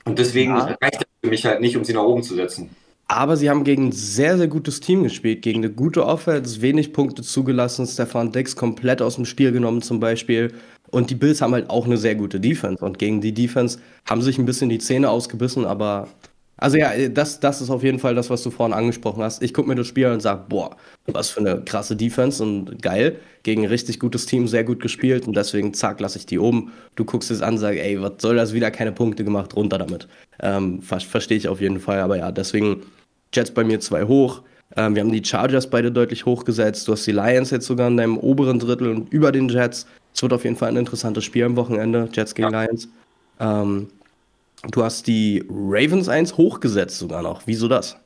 [0.04, 0.78] Und deswegen ja.
[0.82, 2.76] reicht das für mich halt nicht, um sie nach oben zu setzen.
[3.10, 6.92] Aber sie haben gegen ein sehr, sehr gutes Team gespielt, gegen eine gute Offense, wenig
[6.92, 10.54] Punkte zugelassen, Stefan Dix komplett aus dem Spiel genommen zum Beispiel.
[10.92, 12.84] Und die Bills haben halt auch eine sehr gute Defense.
[12.84, 13.80] Und gegen die Defense
[14.10, 16.08] haben sich ein bisschen die Zähne ausgebissen, aber
[16.60, 19.44] also ja, das, das ist auf jeden Fall das, was du vorhin angesprochen hast.
[19.44, 20.76] Ich gucke mir das Spiel an und sage, boah,
[21.06, 23.20] was für eine krasse Defense und geil.
[23.44, 26.72] Gegen ein richtig gutes Team, sehr gut gespielt und deswegen, zack, lasse ich die oben.
[26.96, 29.78] Du guckst es an und sagst, ey, was soll das, wieder keine Punkte gemacht, runter
[29.78, 30.08] damit.
[30.42, 32.82] Ähm, ver Verstehe ich auf jeden Fall, aber ja, deswegen
[33.34, 34.42] Jets bei mir zwei hoch.
[34.76, 36.88] Ähm, wir haben die Chargers beide deutlich hochgesetzt.
[36.88, 39.88] Du hast die Lions jetzt sogar in deinem oberen Drittel und über den Jets.
[40.14, 42.64] Es wird auf jeden Fall ein interessantes Spiel am Wochenende, Jets gegen ja.
[42.64, 42.90] Lions.
[43.40, 43.88] Ähm,
[44.64, 47.44] Du hast die Ravens 1 hochgesetzt sogar noch.
[47.46, 47.98] Wieso das?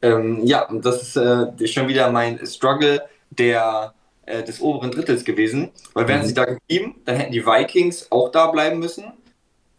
[0.00, 3.92] Ähm, ja, das ist äh, schon wieder mein Struggle der,
[4.26, 5.70] äh, des oberen Drittels gewesen.
[5.94, 6.26] Weil wären mhm.
[6.26, 9.12] sie da geblieben, dann hätten die Vikings auch da bleiben müssen,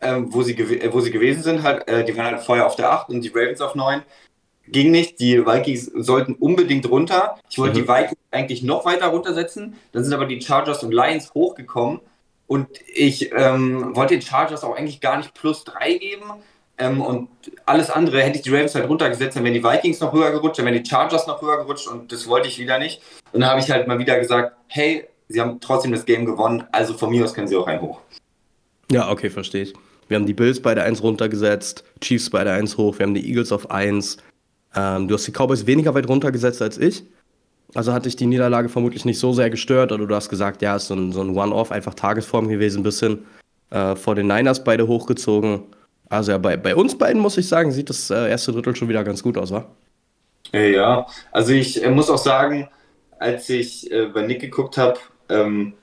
[0.02, 1.64] ähm, wo, sie äh, wo sie gewesen sind.
[1.64, 4.02] Halt, äh, die waren halt vorher auf der 8 und die Ravens auf 9.
[4.68, 5.20] Ging nicht.
[5.20, 7.38] Die Vikings sollten unbedingt runter.
[7.50, 7.84] Ich wollte mhm.
[7.84, 9.76] die Vikings eigentlich noch weiter runtersetzen.
[9.92, 12.00] Dann sind aber die Chargers und Lions hochgekommen.
[12.48, 16.26] Und ich ähm, wollte den Chargers auch eigentlich gar nicht plus 3 geben.
[16.78, 17.30] Ähm, und
[17.66, 20.58] alles andere hätte ich die Ravens halt runtergesetzt, dann wären die Vikings noch höher gerutscht,
[20.58, 23.02] dann wären die Chargers noch höher gerutscht und das wollte ich wieder nicht.
[23.32, 26.64] Und dann habe ich halt mal wieder gesagt, hey, sie haben trotzdem das Game gewonnen,
[26.72, 28.00] also von mir aus können sie auch ein hoch.
[28.92, 29.74] Ja, okay, verstehe ich.
[30.08, 33.52] Wir haben die Bills beide 1 runtergesetzt, Chiefs beide 1 hoch, wir haben die Eagles
[33.52, 34.18] auf 1.
[34.76, 37.04] Ähm, du hast die Cowboys weniger weit runtergesetzt als ich.
[37.76, 40.76] Also hat dich die Niederlage vermutlich nicht so sehr gestört oder du hast gesagt, ja,
[40.76, 43.26] ist so ein, so ein One-Off, einfach Tagesform gewesen, ein bisschen
[43.72, 45.64] äh, vor den Niners beide hochgezogen.
[46.10, 48.90] Also ja, bei, bei uns beiden muss ich sagen, sieht das äh, erste Drittel schon
[48.90, 49.66] wieder ganz gut aus, wa?
[50.52, 52.70] Ja, also ich äh, muss auch sagen,
[53.18, 55.74] als ich äh, bei Nick geguckt habe, ähm,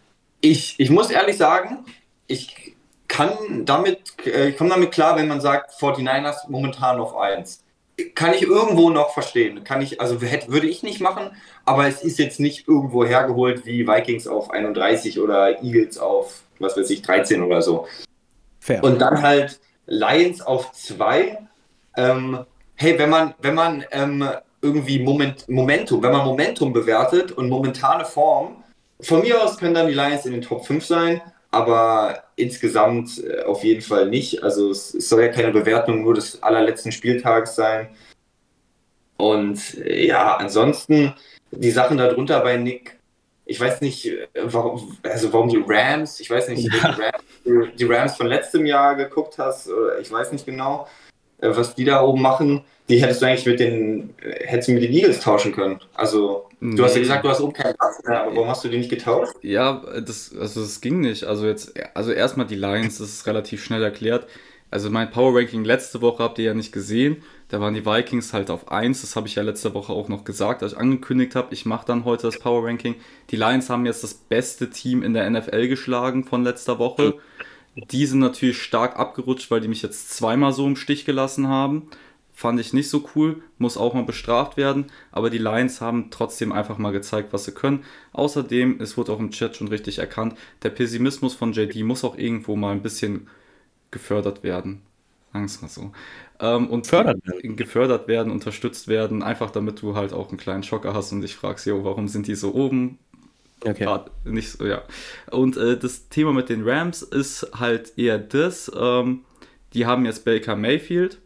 [0.40, 1.84] ich, ich muss ehrlich sagen,
[2.28, 2.76] ich
[3.08, 7.64] kann damit, äh, ich komme damit klar, wenn man sagt, 49ers momentan auf 1
[8.08, 9.64] kann ich irgendwo noch verstehen.
[9.64, 11.30] Kann ich, also hätte, würde ich nicht machen,
[11.64, 16.76] aber es ist jetzt nicht irgendwo hergeholt wie Vikings auf 31 oder Eagles auf, was
[16.76, 17.86] weiß ich, 13 oder so.
[18.60, 18.82] Fair.
[18.84, 21.38] Und dann halt Lions auf 2.
[21.96, 22.44] Ähm,
[22.74, 24.28] hey, wenn man, wenn man ähm,
[24.62, 28.62] irgendwie Moment, Momentum, wenn man Momentum bewertet und momentane Form,
[29.00, 31.20] von mir aus können dann die Lions in den Top 5 sein,
[31.50, 34.42] aber insgesamt äh, auf jeden Fall nicht.
[34.42, 37.88] Also es, soll ja keine Bewertung nur des allerletzten Spieltags sein.
[39.16, 41.14] Und ja, ansonsten
[41.50, 42.98] die Sachen darunter bei Nick,
[43.44, 46.96] ich weiß nicht, warum, also warum die Rams, ich weiß nicht, ja.
[47.44, 49.68] die, Rams, die Rams von letztem Jahr geguckt hast,
[50.00, 51.09] ich weiß nicht genau, äh,
[51.40, 52.62] was die da oben machen.
[52.88, 55.78] Die hättest du eigentlich mit den, hättest du mit den Eagles tauschen können.
[55.94, 56.74] Also, nee.
[56.74, 58.78] du hast ja gesagt, du hast oben keinen Platz mehr, aber warum hast du die
[58.78, 59.32] nicht getauscht?
[59.42, 61.24] Ja, das, also das ging nicht.
[61.24, 64.26] Also jetzt, also erstmal die Lions, das ist relativ schnell erklärt.
[64.72, 67.22] Also mein Power Ranking letzte Woche habt ihr ja nicht gesehen.
[67.48, 69.00] Da waren die Vikings halt auf 1.
[69.00, 71.86] Das habe ich ja letzte Woche auch noch gesagt, als ich angekündigt habe, ich mache
[71.86, 72.94] dann heute das Power Ranking.
[73.30, 77.14] Die Lions haben jetzt das beste Team in der NFL geschlagen von letzter Woche.
[77.76, 81.88] Die sind natürlich stark abgerutscht, weil die mich jetzt zweimal so im Stich gelassen haben.
[82.32, 84.86] Fand ich nicht so cool, muss auch mal bestraft werden.
[85.12, 87.84] Aber die Lions haben trotzdem einfach mal gezeigt, was sie können.
[88.12, 92.16] Außerdem, es wurde auch im Chat schon richtig erkannt, der Pessimismus von JD muss auch
[92.16, 93.28] irgendwo mal ein bisschen
[93.90, 94.82] gefördert werden.
[95.32, 95.92] Sagen wir mal so.
[96.40, 97.56] Ähm, und gefördert werden.
[97.56, 101.36] gefördert werden, unterstützt werden, einfach damit du halt auch einen kleinen Schocker hast und dich
[101.36, 102.98] fragst, jo, warum sind die so oben?
[103.64, 103.84] Okay.
[103.84, 104.82] Grad nicht so, ja.
[105.30, 109.20] Und äh, das Thema mit den Rams ist halt eher das, ähm,
[109.74, 111.18] die haben jetzt Baker Mayfield.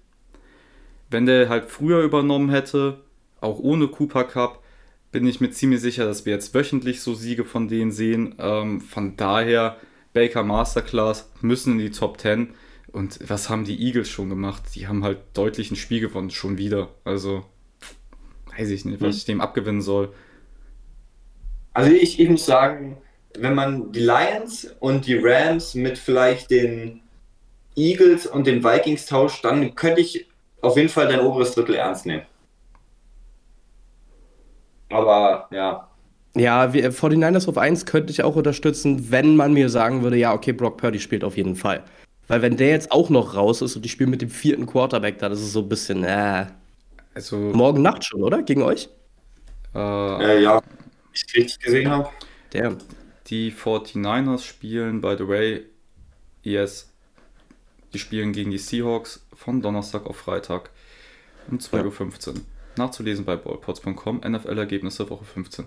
[1.11, 3.01] Wenn der halt früher übernommen hätte,
[3.41, 4.63] auch ohne Cooper Cup,
[5.13, 8.35] bin ich mir ziemlich sicher, dass wir jetzt wöchentlich so Siege von denen sehen.
[8.39, 9.77] Ähm, von daher
[10.13, 12.49] Baker Masterclass müssen in die Top 10.
[12.91, 14.63] Und was haben die Eagles schon gemacht?
[14.75, 16.89] Die haben halt deutlich ein Spiel gewonnen, schon wieder.
[17.05, 17.45] Also,
[18.57, 19.17] weiß ich nicht, was hm.
[19.17, 20.13] ich dem abgewinnen soll.
[21.75, 22.97] Also ich, ich muss sagen,
[23.37, 27.03] wenn man die Lions und die Rams mit vielleicht den
[27.77, 30.27] Eagles und den Vikings tauscht, dann könnte ich
[30.63, 32.23] auf jeden Fall dein oberes Drittel ernst nehmen.
[34.89, 35.89] Aber ja,
[36.37, 40.33] ja, wir, 49ers auf 1 könnte ich auch unterstützen, wenn man mir sagen würde, ja,
[40.33, 41.85] okay, Brock Purdy spielt auf jeden Fall.
[42.27, 45.19] Weil wenn der jetzt auch noch raus ist und die spielen mit dem vierten Quarterback,
[45.19, 46.47] dann ist es so ein bisschen, äh.
[47.15, 48.43] Also, Morgen Nacht schon, oder?
[48.43, 48.89] Gegen euch?
[49.75, 50.61] Äh, äh ja,
[51.15, 52.11] ich richtig gesehen habe.
[52.53, 52.77] Der.
[53.29, 55.65] Die 49ers spielen, by the way,
[56.43, 56.93] yes,
[57.95, 60.71] die spielen gegen die Seahawks von Donnerstag auf Freitag
[61.51, 62.35] um 2.15 Uhr.
[62.35, 62.41] Ja.
[62.77, 65.67] Nachzulesen bei ballpots.com, NFL-Ergebnisse Woche 15.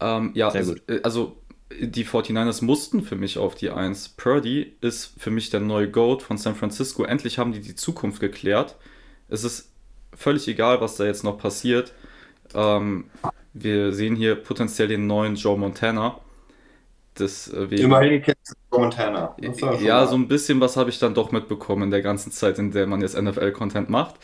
[0.00, 1.36] Ähm, ja, also, also,
[1.80, 4.10] die 49ers mussten für mich auf die 1.
[4.10, 7.04] Purdy ist für mich der neue Goat von San Francisco.
[7.04, 8.76] Endlich haben die die Zukunft geklärt.
[9.28, 9.70] Es ist
[10.14, 11.92] völlig egal, was da jetzt noch passiert.
[12.54, 13.06] Ähm,
[13.54, 16.18] wir sehen hier potenziell den neuen Joe Montana.
[17.18, 19.36] Deswegen, Immerhin kennst du Joe Montana.
[19.80, 22.72] Ja, so ein bisschen was habe ich dann doch mitbekommen in der ganzen Zeit, in
[22.72, 24.16] der man jetzt NFL-Content macht.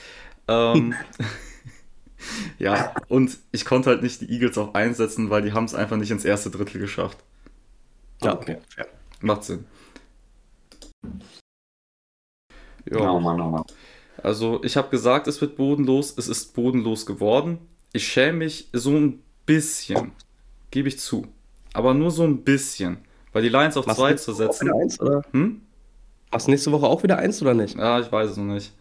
[0.48, 0.94] Ähm,
[2.58, 5.96] ja, und ich konnte halt nicht die Eagles auch einsetzen, weil die haben es einfach
[5.96, 7.18] nicht ins erste Drittel geschafft.
[8.22, 8.58] Ja, okay.
[8.76, 8.84] Ja.
[9.20, 9.64] Macht Sinn.
[12.90, 13.10] Ja.
[13.10, 13.64] Oh Mann, oh Mann.
[14.22, 16.12] Also, ich habe gesagt, es wird bodenlos.
[16.18, 17.58] Es ist bodenlos geworden.
[17.92, 20.12] Ich schäme mich so ein bisschen.
[20.70, 21.26] Gebe ich zu.
[21.72, 22.98] Aber nur so ein bisschen.
[23.32, 24.72] Weil die Lions auf 2 zu setzen.
[24.72, 25.22] Eins, oder?
[25.32, 25.62] Hm?
[26.30, 27.76] Machst du nächste Woche auch wieder eins oder nicht?
[27.76, 28.72] Ja, ich weiß es noch nicht.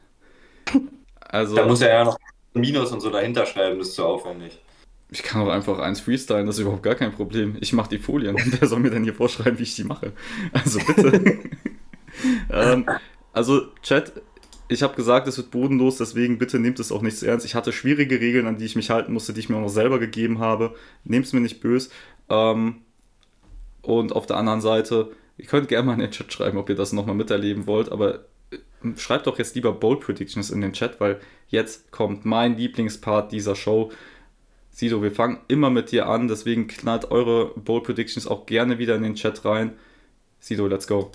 [1.32, 2.18] Also, da muss er ja noch
[2.56, 4.60] Minus und so dahinter schreiben, das ist zu aufwendig.
[5.12, 7.56] Ich kann auch einfach eins freestylen, das ist überhaupt gar kein Problem.
[7.62, 8.36] Ich mache die Folien.
[8.60, 10.14] Wer soll mir denn hier vorschreiben, wie ich die mache?
[10.54, 11.40] Also bitte.
[12.52, 12.86] ähm,
[13.32, 14.14] also, Chat,
[14.70, 17.46] ich habe gesagt, es wird bodenlos, deswegen bitte nehmt es auch nicht so ernst.
[17.46, 19.70] Ich hatte schwierige Regeln, an die ich mich halten musste, die ich mir auch noch
[19.70, 20.76] selber gegeben habe.
[21.04, 21.90] Nehmt es mir nicht böse.
[22.30, 22.82] Ähm,
[23.82, 26.76] und auf der anderen Seite, ihr könnt gerne mal in den Chat schreiben, ob ihr
[26.76, 28.26] das nochmal miterleben wollt, aber
[28.96, 33.56] schreibt doch jetzt lieber Bold Predictions in den Chat, weil jetzt kommt mein Lieblingspart dieser
[33.56, 33.92] Show.
[34.70, 38.96] Sido, wir fangen immer mit dir an, deswegen knallt eure Bold Predictions auch gerne wieder
[38.96, 39.74] in den Chat rein.
[40.40, 41.12] Sido, let's go.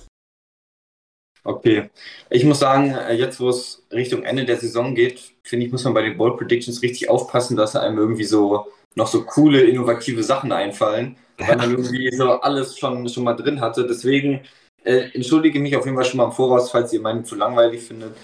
[1.44, 1.90] Okay.
[2.30, 5.84] Ich muss sagen, äh, jetzt wo es Richtung Ende der Saison geht, finde ich, muss
[5.84, 10.22] man bei den Bold Predictions richtig aufpassen, dass einem irgendwie so noch so coole, innovative
[10.22, 13.86] Sachen einfallen, weil man irgendwie so alles schon, schon mal drin hatte.
[13.86, 14.40] Deswegen
[14.84, 17.82] äh, entschuldige mich auf jeden Fall schon mal im Voraus, falls ihr meinen zu langweilig
[17.82, 18.16] findet.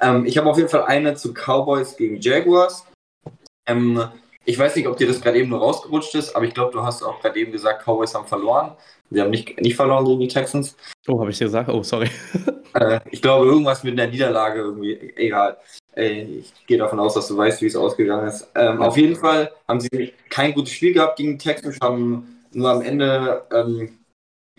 [0.00, 2.84] Ähm, ich habe auf jeden Fall eine zu Cowboys gegen Jaguars.
[3.66, 4.02] Ähm,
[4.48, 6.82] ich weiß nicht, ob dir das gerade eben nur rausgerutscht ist, aber ich glaube, du
[6.82, 8.74] hast auch gerade eben gesagt, Cowboys haben verloren.
[9.10, 10.74] Sie haben nicht, nicht verloren gegen die Texans.
[11.06, 11.68] Oh, habe ich dir gesagt?
[11.68, 12.08] Oh, sorry.
[12.74, 15.12] äh, ich glaube, irgendwas mit einer Niederlage irgendwie.
[15.16, 15.58] Egal.
[15.94, 18.50] Äh, ich gehe davon aus, dass du weißt, wie es ausgegangen ist.
[18.54, 22.70] Ähm, auf jeden Fall haben sie kein gutes Spiel gehabt gegen die Texans, haben nur
[22.70, 23.98] am Ende ähm,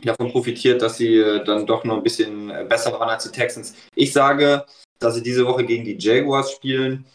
[0.04, 3.32] davon profitiert, dass sie äh, dann doch noch ein bisschen äh, besser waren als die
[3.32, 3.74] Texans.
[3.96, 4.68] Ich sage,
[5.00, 7.08] dass sie diese Woche gegen die Jaguars spielen,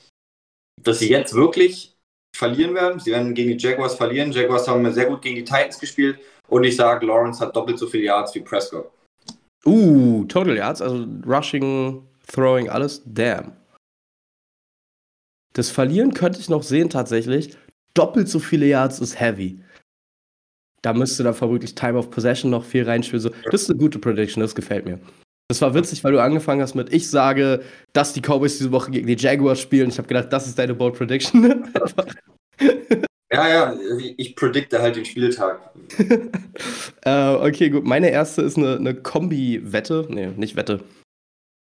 [0.83, 1.94] dass sie jetzt wirklich
[2.35, 3.01] verlieren werden.
[3.01, 4.33] Sie werden gegen die Jaguars verlieren.
[4.33, 7.87] Jaguars haben sehr gut gegen die Titans gespielt und ich sage, Lawrence hat doppelt so
[7.87, 8.91] viele Yards wie Prescott.
[9.65, 13.03] Uh, Total Yards, also Rushing, Throwing, alles.
[13.07, 13.53] Damn.
[15.55, 17.57] Das Verlieren könnte ich noch sehen tatsächlich.
[17.95, 19.61] Doppelt so viele Yards ist heavy.
[20.83, 23.21] Da müsste dann vermutlich Time of Possession noch viel reinspielen.
[23.21, 24.99] So, das ist eine gute Prediction, das gefällt mir.
[25.49, 27.63] Das war witzig, weil du angefangen hast mit, ich sage,
[27.93, 29.91] dass die Cowboys diese Woche gegen die Jaguars spielen.
[29.91, 31.71] Ich habe gedacht, das ist deine Bold Prediction.
[33.31, 33.77] ja, ja,
[34.17, 35.61] ich predikte halt den Spieltag.
[37.07, 37.85] uh, okay, gut.
[37.85, 40.07] Meine erste ist eine, eine Kombi-Wette.
[40.09, 40.81] Nee, nicht Wette.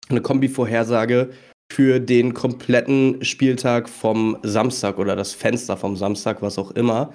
[0.09, 1.31] Eine Kombi-Vorhersage
[1.73, 7.13] für den kompletten Spieltag vom Samstag oder das Fenster vom Samstag, was auch immer.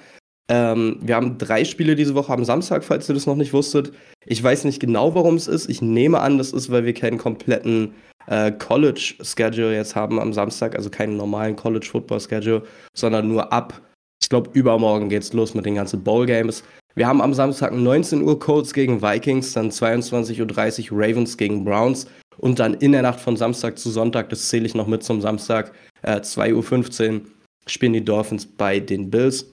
[0.50, 3.92] Ähm, wir haben drei Spiele diese Woche am Samstag, falls ihr das noch nicht wusstet.
[4.26, 5.70] Ich weiß nicht genau, warum es ist.
[5.70, 7.94] Ich nehme an, das ist, weil wir keinen kompletten
[8.28, 12.64] äh, College-Schedule jetzt haben am Samstag, also keinen normalen College-Football-Schedule,
[12.94, 13.82] sondern nur ab,
[14.22, 16.64] ich glaube, übermorgen geht es los mit den ganzen Bowl-Games.
[16.96, 22.08] Wir haben am Samstag 19 Uhr Colts gegen Vikings, dann 22.30 Uhr Ravens gegen Browns
[22.38, 25.22] und dann in der Nacht von Samstag zu Sonntag, das zähle ich noch mit zum
[25.22, 27.22] Samstag, äh, 2.15 Uhr
[27.68, 29.46] spielen die Dolphins bei den Bills.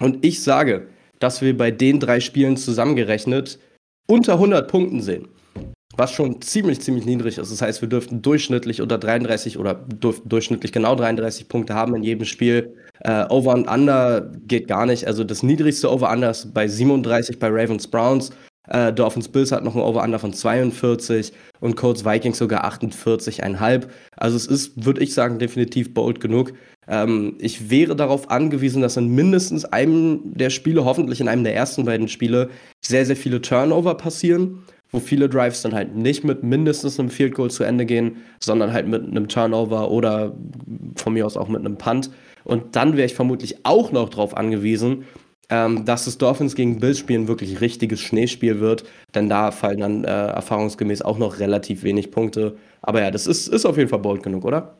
[0.00, 0.88] Und ich sage,
[1.18, 3.58] dass wir bei den drei Spielen zusammengerechnet
[4.06, 5.28] unter 100 Punkten sehen.
[5.96, 7.52] Was schon ziemlich, ziemlich niedrig ist.
[7.52, 12.02] Das heißt, wir dürften durchschnittlich unter 33 oder dürften durchschnittlich genau 33 Punkte haben in
[12.02, 12.74] jedem Spiel.
[13.00, 15.06] Äh, Over und Under geht gar nicht.
[15.06, 18.32] Also das niedrigste Over-Under ist bei 37 bei Ravens Browns.
[18.68, 23.86] Äh, Dolphins Bills hat noch ein Over-Under von 42 und Colts Vikings sogar 48,5.
[24.16, 26.54] Also es ist, würde ich sagen, definitiv bold genug.
[26.88, 31.54] Ähm, ich wäre darauf angewiesen, dass in mindestens einem der Spiele, hoffentlich in einem der
[31.54, 32.50] ersten beiden Spiele,
[32.80, 37.34] sehr, sehr viele Turnover passieren, wo viele Drives dann halt nicht mit mindestens einem Field
[37.34, 40.36] Goal zu Ende gehen, sondern halt mit einem Turnover oder
[40.96, 42.10] von mir aus auch mit einem Punt.
[42.44, 45.04] Und dann wäre ich vermutlich auch noch darauf angewiesen,
[45.50, 48.84] ähm, dass das Dolphins gegen Bills spielen wirklich richtiges Schneespiel wird,
[49.14, 52.56] denn da fallen dann äh, erfahrungsgemäß auch noch relativ wenig Punkte.
[52.80, 54.76] Aber ja, das ist, ist auf jeden Fall bold genug, oder?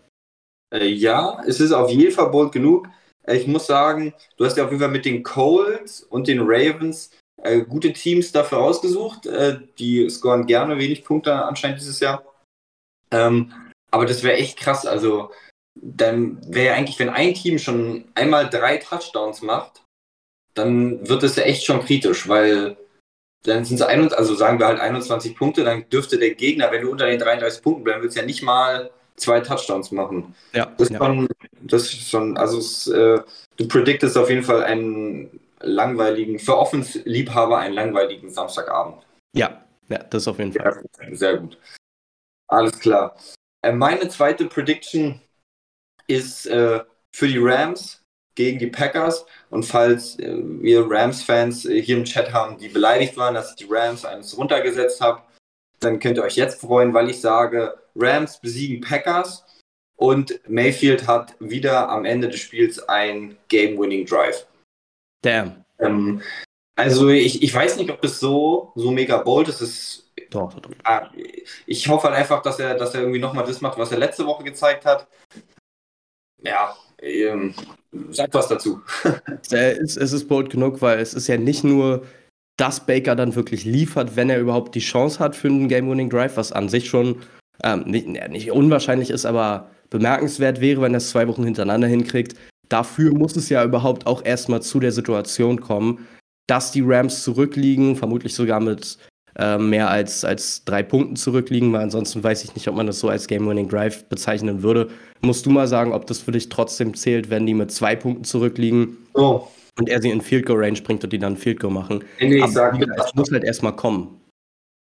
[0.74, 2.88] Äh, ja, es ist auf jeden Fall bold genug.
[3.22, 6.40] Äh, ich muss sagen, du hast ja auf jeden Fall mit den Colts und den
[6.40, 7.10] Ravens
[7.42, 9.26] äh, gute Teams dafür ausgesucht.
[9.26, 12.24] Äh, die scoren gerne wenig Punkte anscheinend dieses Jahr.
[13.10, 13.52] Ähm,
[13.90, 14.84] aber das wäre echt krass.
[14.86, 15.30] Also,
[15.80, 19.82] dann wäre eigentlich, wenn ein Team schon einmal drei Touchdowns macht,
[20.54, 22.76] dann wird es ja echt schon kritisch, weil
[23.44, 26.82] dann sind es 21, also sagen wir halt 21 Punkte, dann dürfte der Gegner, wenn
[26.82, 30.34] du unter den 33 Punkten bleibst, willst ja nicht mal zwei Touchdowns machen.
[30.52, 30.66] Ja.
[30.76, 30.98] Das, ja.
[30.98, 31.28] Schon,
[31.62, 33.20] das ist schon, also es, äh,
[33.56, 39.04] du prediktest auf jeden Fall einen langweiligen, für Offens-Liebhaber einen langweiligen Samstagabend.
[39.34, 40.82] Ja, ja, das ist auf jeden Fall.
[41.00, 41.58] Ja, sehr gut.
[42.48, 43.16] Alles klar.
[43.62, 45.20] Äh, meine zweite Prediction
[46.06, 46.80] ist äh,
[47.14, 48.02] für die Rams
[48.34, 49.24] gegen die Packers.
[49.50, 53.68] Und falls äh, wir Rams-Fans hier im Chat haben, die beleidigt waren, dass ich die
[53.68, 55.22] Rams eines runtergesetzt habe,
[55.80, 59.44] dann könnt ihr euch jetzt freuen, weil ich sage, Rams besiegen Packers
[59.96, 64.46] und Mayfield hat wieder am Ende des Spiels ein Game-Winning Drive.
[65.22, 65.64] Damn.
[65.78, 66.20] Ähm,
[66.76, 69.60] also ich, ich weiß nicht, ob das so, so mega bold ist.
[69.60, 70.70] ist doch, doch.
[70.82, 71.10] Ah,
[71.66, 74.26] ich hoffe halt einfach, dass er, dass er irgendwie nochmal das macht, was er letzte
[74.26, 75.06] Woche gezeigt hat.
[76.42, 77.54] Ja, ähm,
[78.10, 78.82] sag was dazu.
[79.50, 82.04] es, es ist bold genug, weil es ist ja nicht nur
[82.56, 86.52] dass Baker dann wirklich liefert, wenn er überhaupt die Chance hat für einen Game-Winning-Drive, was
[86.52, 87.20] an sich schon
[87.62, 92.34] ähm, nicht, nicht, unwahrscheinlich ist, aber bemerkenswert wäre, wenn er es zwei Wochen hintereinander hinkriegt.
[92.68, 96.06] Dafür muss es ja überhaupt auch erstmal zu der Situation kommen,
[96.46, 98.98] dass die Rams zurückliegen, vermutlich sogar mit
[99.36, 103.00] äh, mehr als, als drei Punkten zurückliegen, weil ansonsten weiß ich nicht, ob man das
[103.00, 104.90] so als Game-Winning Drive bezeichnen würde.
[105.20, 108.24] Musst du mal sagen, ob das für dich trotzdem zählt, wenn die mit zwei Punkten
[108.24, 108.96] zurückliegen?
[109.14, 109.48] Oh,
[109.78, 112.04] und er sie in Field Goal Range bringt und die dann Field Goal machen.
[112.20, 114.20] Nee, nee, ich sag mit es muss halt erstmal kommen.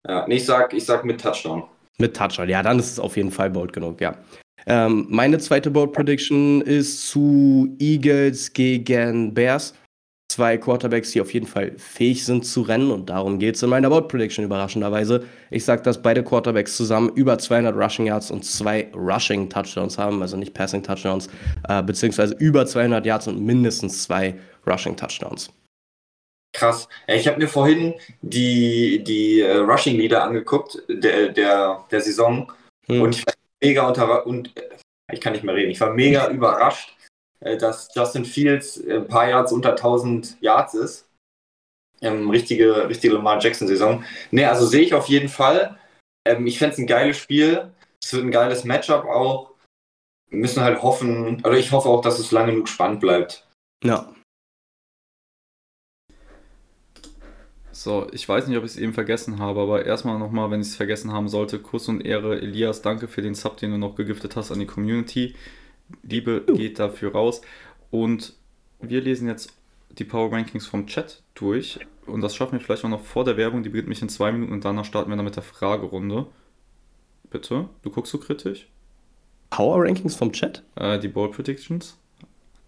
[0.07, 1.65] Ja, nee, ich sag, ich sag mit Touchdown.
[1.99, 4.17] Mit Touchdown, ja, dann ist es auf jeden Fall bold genug, ja.
[4.67, 9.75] Ähm, meine zweite Bold Prediction ist zu Eagles gegen Bears
[10.37, 13.71] zwei Quarterbacks, die auf jeden Fall fähig sind zu rennen und darum geht es in
[13.71, 15.25] meiner Board Prediction überraschenderweise.
[15.51, 20.21] Ich sage, dass beide Quarterbacks zusammen über 200 Rushing Yards und zwei Rushing Touchdowns haben,
[20.21, 21.29] also nicht Passing Touchdowns,
[21.69, 24.35] äh, beziehungsweise über 200 Yards und mindestens zwei
[24.67, 25.51] Rushing Touchdowns.
[26.57, 26.89] Krass.
[27.07, 32.51] Ich habe mir vorhin die, die uh, Rushing Leader angeguckt, der, der, der Saison,
[32.87, 33.03] hm.
[33.03, 34.71] und ich war mega unter und äh,
[35.13, 35.71] ich kann nicht mehr reden.
[35.71, 36.97] Ich war mega überrascht,
[37.41, 41.11] äh, dass Justin Fields ein paar Yards unter 1000 Yards ist.
[42.01, 44.03] Ähm, richtige, richtige Lamar Jackson-Saison.
[44.31, 45.79] Ne, also sehe ich auf jeden Fall.
[46.27, 47.71] Ähm, ich fände es ein geiles Spiel.
[48.03, 49.51] Es wird ein geiles Matchup auch.
[50.31, 53.47] Wir müssen halt hoffen, oder ich hoffe auch, dass es lange genug spannend bleibt.
[53.85, 54.16] Ja.
[57.77, 60.69] So, ich weiß nicht, ob ich es eben vergessen habe, aber erstmal nochmal, wenn ich
[60.69, 63.97] es vergessen haben sollte, Kuss und Ehre, Elias, danke für den Sub, den du noch
[63.97, 65.35] gegiftet hast an die Community.
[66.03, 67.43] Liebe geht dafür raus.
[67.91, 68.33] Und
[68.81, 69.53] wir lesen jetzt
[69.91, 71.79] die Power Rankings vom Chat durch.
[72.07, 73.63] Und das schaffen wir vielleicht auch noch vor der Werbung.
[73.63, 76.29] Die beginnt mich in zwei Minuten und danach starten wir dann mit der Fragerunde.
[77.29, 77.69] Bitte?
[77.83, 78.69] Du guckst so kritisch?
[79.51, 80.63] Power Rankings vom Chat?
[80.77, 81.99] Äh, die Ball Predictions.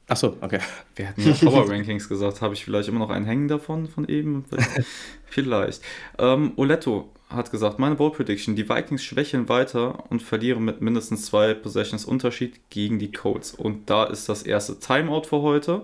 [0.08, 0.60] Achso, okay.
[0.96, 2.40] Wir hatten ja Power Rankings gesagt.
[2.40, 4.46] Habe ich vielleicht immer noch einen hängen davon, von eben?
[5.26, 5.82] vielleicht.
[6.18, 11.26] Ähm, Oletto hat gesagt, meine Ball Prediction, die Vikings schwächeln weiter und verlieren mit mindestens
[11.26, 13.52] zwei Possessions Unterschied gegen die Colts.
[13.52, 15.82] Und da ist das erste Timeout für heute.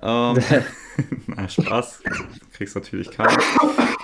[0.00, 0.38] Ähm,
[1.26, 2.02] na, Spaß.
[2.54, 3.38] Kriegst natürlich keinen.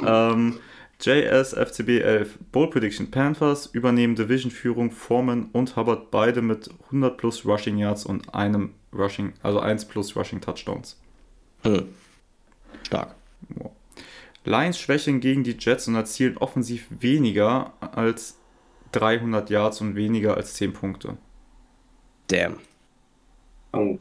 [0.07, 0.61] Ähm,
[1.01, 2.39] JS FCB 11.
[2.51, 3.11] Bold Prediction.
[3.11, 4.91] Panthers übernehmen Division-Führung.
[4.91, 10.16] Foreman und Hubbard beide mit 100 plus Rushing Yards und einem Rushing, also 1 plus
[10.16, 11.01] Rushing Touchdowns.
[11.62, 11.89] Hm.
[12.83, 13.15] Stark.
[13.51, 13.70] Wow.
[14.45, 18.39] Lions schwächen gegen die Jets und erzielen offensiv weniger als
[18.93, 21.16] 300 Yards und weniger als 10 Punkte.
[22.29, 22.59] Damn.
[23.73, 24.01] Und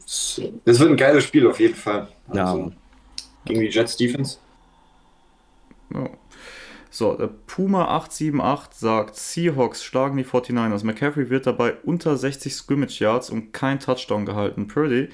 [0.64, 2.08] das wird ein geiles Spiel auf jeden Fall.
[2.28, 2.70] Also, ja.
[3.44, 4.38] Gegen die Jets Defense.
[5.92, 6.08] Ja.
[6.90, 7.16] So,
[7.46, 10.84] Puma 878 sagt, Seahawks schlagen die 49ers.
[10.84, 14.68] McCaffrey wird dabei unter 60 Scrimmage Yards und kein Touchdown gehalten.
[14.68, 15.10] Purdy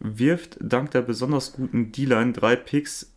[0.00, 3.12] wirft dank der besonders guten D-Line drei Picks,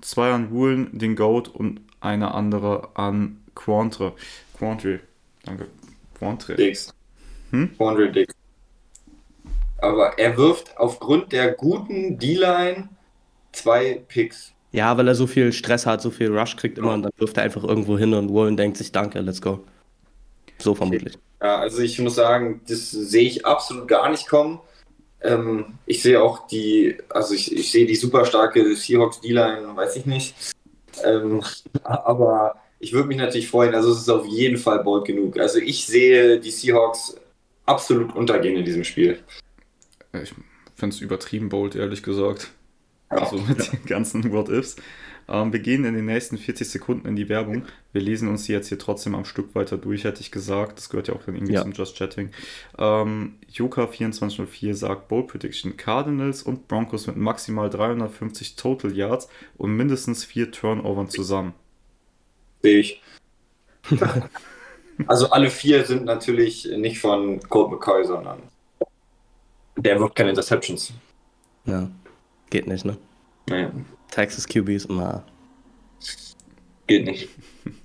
[0.00, 4.12] zwei an Woolen, den Goat und eine andere an Quantre.
[4.56, 5.00] Quantre,
[5.44, 5.66] danke.
[6.16, 6.54] Quantre.
[6.54, 6.94] Dix.
[7.50, 7.76] Hm?
[7.76, 8.34] Quantre Dix.
[9.78, 12.88] Aber er wirft aufgrund der guten D-Line
[13.52, 14.53] zwei Picks.
[14.74, 17.36] Ja, weil er so viel Stress hat, so viel Rush kriegt immer und dann wirft
[17.36, 19.60] er einfach irgendwo hin und Wallen denkt sich, danke, let's go.
[20.58, 21.14] So vermutlich.
[21.40, 24.58] Ja, also ich muss sagen, das sehe ich absolut gar nicht kommen.
[25.20, 29.94] Ähm, ich sehe auch die, also ich, ich sehe die super starke Seahawks D-Line, weiß
[29.94, 30.34] ich nicht.
[31.04, 31.44] Ähm,
[31.84, 35.38] aber ich würde mich natürlich freuen, also es ist auf jeden Fall bold genug.
[35.38, 37.14] Also ich sehe die Seahawks
[37.64, 39.20] absolut untergehen in diesem Spiel.
[40.20, 40.34] Ich
[40.74, 42.50] finde es übertrieben bold, ehrlich gesagt.
[43.08, 43.72] Also mit ja.
[43.72, 44.76] den ganzen What-Ifs.
[45.28, 47.64] Ähm, wir gehen in den nächsten 40 Sekunden in die Werbung.
[47.92, 50.78] Wir lesen uns die jetzt hier trotzdem am Stück weiter durch, hätte ich gesagt.
[50.78, 51.62] Das gehört ja auch dann irgendwie ja.
[51.62, 52.30] zum Just Chatting.
[52.78, 60.24] Ähm, Joka2404 sagt Bold Prediction: Cardinals und Broncos mit maximal 350 Total Yards und mindestens
[60.24, 61.54] vier Turnovern zusammen.
[62.62, 63.02] Sehe ich.
[65.06, 68.42] also alle vier sind natürlich nicht von Colt McCoy, sondern
[69.76, 70.92] der wirft keine Interceptions.
[71.64, 71.88] Ja.
[72.54, 72.96] Geht nicht, ne?
[73.50, 73.66] Nee.
[74.12, 75.24] Texas QBs immer.
[76.86, 77.28] Geht nicht.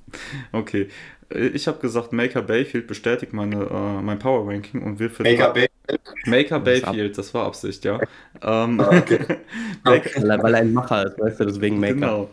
[0.52, 0.90] okay.
[1.32, 5.24] Ich habe gesagt, Maker Bayfield bestätigt meine, äh, mein Power Ranking und will für.
[5.24, 6.02] Maker Bayfield?
[6.28, 8.00] Maker Bayfield, das war Absicht, ja.
[8.44, 9.40] ähm, ah, okay.
[9.84, 11.94] Maker, weil er ein Macher ist, weißt du, deswegen Maker.
[11.96, 12.30] Genau.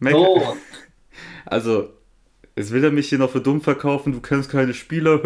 [0.00, 0.56] Maker, oh.
[1.46, 1.90] Also,
[2.60, 5.18] Jetzt will er mich hier noch für dumm verkaufen, du kennst keine Spieler,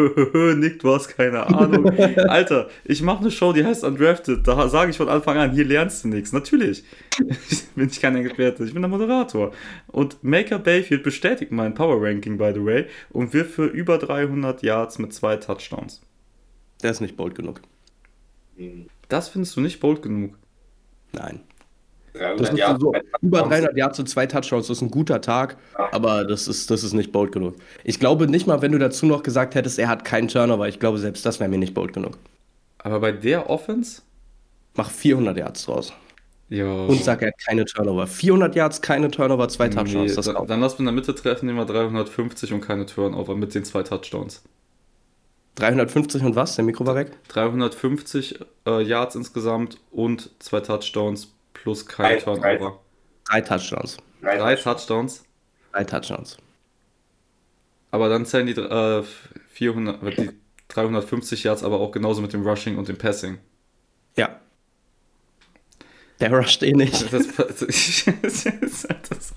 [0.54, 1.90] Nick, du hast keine Ahnung.
[2.28, 4.46] Alter, ich mache eine Show, die heißt Undrafted.
[4.46, 6.32] Da sage ich von Anfang an, hier lernst du nichts.
[6.32, 6.84] Natürlich
[7.74, 9.50] bin ich kein Experte, ich bin der Moderator.
[9.88, 14.62] Und Maker Bayfield bestätigt mein Power Ranking, by the way, und wir für über 300
[14.62, 16.02] Yards mit zwei Touchdowns.
[16.84, 17.62] Der ist nicht bold genug.
[19.08, 20.38] Das findest du nicht bold genug?
[21.10, 21.40] Nein.
[22.14, 22.80] 300 Yards.
[22.80, 26.70] So, über 300 Yards und zwei Touchdowns, das ist ein guter Tag, aber das ist,
[26.70, 27.56] das ist nicht bold genug.
[27.82, 30.78] Ich glaube nicht mal, wenn du dazu noch gesagt hättest, er hat keinen Turnover, ich
[30.78, 32.18] glaube, selbst das wäre mir nicht bold genug.
[32.78, 34.02] Aber bei der Offense?
[34.76, 35.92] Mach 400 Yards draus.
[36.50, 36.86] Jo.
[36.86, 38.06] Und sag, er hat keine Turnover.
[38.06, 40.16] 400 Yards, keine Turnover, zwei Touchdowns.
[40.16, 43.34] Nee, dann, dann lass wir in der Mitte treffen, nehmen wir 350 und keine Turnover
[43.34, 44.42] mit den zwei Touchdowns.
[45.56, 46.56] 350 und was?
[46.56, 47.12] Der Mikro war weg?
[47.28, 52.80] 350 äh, Yards insgesamt und zwei Touchdowns plus kein Turnover.
[53.24, 53.96] Drei Touchdowns.
[54.20, 55.24] Drei, drei Touchdowns.
[55.72, 56.36] Drei Touchdowns.
[57.90, 59.02] Aber dann zählen die, äh,
[59.50, 60.30] 400, die
[60.68, 63.38] 350 Yards aber auch genauso mit dem Rushing und dem Passing.
[64.16, 64.40] Ja.
[66.20, 67.12] Der rusht eh nicht.
[67.12, 67.58] Das, das,
[68.22, 68.44] das,
[69.08, 69.34] das,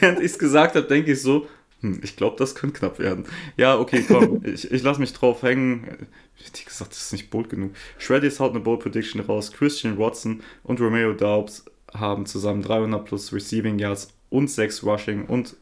[0.00, 1.48] während ich es gesagt habe, denke ich so,
[1.80, 3.24] hm, ich glaube, das könnte knapp werden.
[3.56, 6.08] Ja, okay, komm, ich, ich lasse mich drauf hängen.
[6.54, 7.72] Wie gesagt, das ist nicht bold genug.
[7.98, 9.52] Shreddies haut eine Bold Prediction raus.
[9.52, 11.64] Christian Watson und Romeo Daubs
[11.94, 15.56] haben zusammen 300 plus Receiving Yards und 6 Rushing und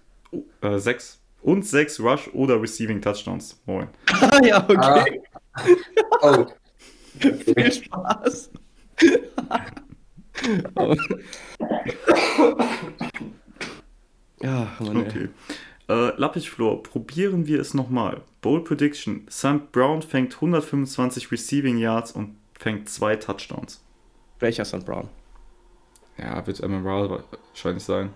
[0.61, 3.61] äh, 6 und 6 Rush oder Receiving Touchdowns.
[3.67, 3.89] Moin.
[4.45, 5.23] ja, okay.
[5.55, 5.65] Ah.
[6.23, 6.47] Oh.
[7.19, 8.51] Viel Spaß.
[10.77, 10.97] oh.
[14.41, 15.29] ja, Mann, okay.
[15.89, 18.23] Äh, Lappichflor, probieren wir es nochmal.
[18.49, 23.85] Bold Prediction: Sam Brown fängt 125 Receiving Yards und fängt zwei Touchdowns.
[24.41, 25.11] Welcher Sam Brown?
[26.17, 28.09] Ja, wird Emerald wahrscheinlich sein.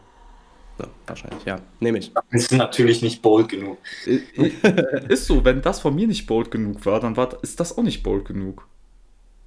[0.79, 1.59] Ja, wahrscheinlich, ja.
[1.81, 2.15] Nehme ich.
[2.15, 3.77] Das ist natürlich nicht bold genug.
[5.11, 7.83] ist so, wenn das von mir nicht bold genug war, dann war, ist das auch
[7.83, 8.67] nicht bold genug.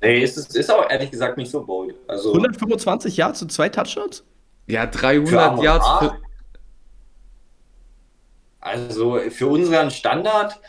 [0.04, 1.96] Nee, es ist, ist auch ehrlich gesagt nicht so bold.
[2.08, 4.24] Also, 125 Yards und zwei Touchdowns?
[4.68, 5.88] Ja, 300 Yards.
[5.98, 6.25] Für...
[8.66, 10.60] Also für unseren Standard.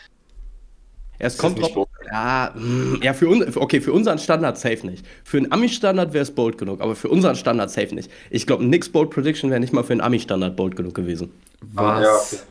[1.17, 1.87] Es kommt drauf.
[2.11, 5.03] Ja, mm, ja für, un, okay, für unseren Standard safe nicht.
[5.23, 8.11] Für einen Ami-Standard wäre es bold genug, aber für unseren Standard safe nicht.
[8.29, 11.31] Ich glaube, nix Bold Prediction wäre nicht mal für einen Ami-Standard bold genug gewesen.
[11.61, 12.45] Was?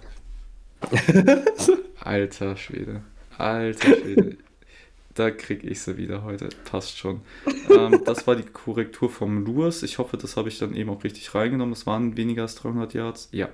[0.80, 1.42] Ah, ja.
[2.00, 3.02] Alter Schwede.
[3.38, 4.36] Alter Schwede.
[5.16, 6.48] Da krieg ich sie wieder heute.
[6.64, 7.22] Passt schon.
[7.70, 9.82] ähm, das war die Korrektur vom Lewis.
[9.82, 11.72] Ich hoffe, das habe ich dann eben auch richtig reingenommen.
[11.72, 13.28] Es waren weniger als 300 Yards.
[13.32, 13.48] Ja.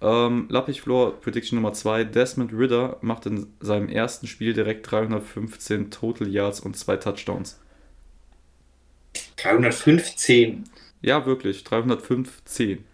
[0.00, 2.04] Ähm, Floor, Prediction Nummer 2.
[2.04, 7.60] Desmond Ritter macht in seinem ersten Spiel direkt 315 Total Yards und zwei Touchdowns.
[9.36, 10.64] 315?
[11.02, 11.64] Ja, wirklich.
[11.64, 12.84] 315.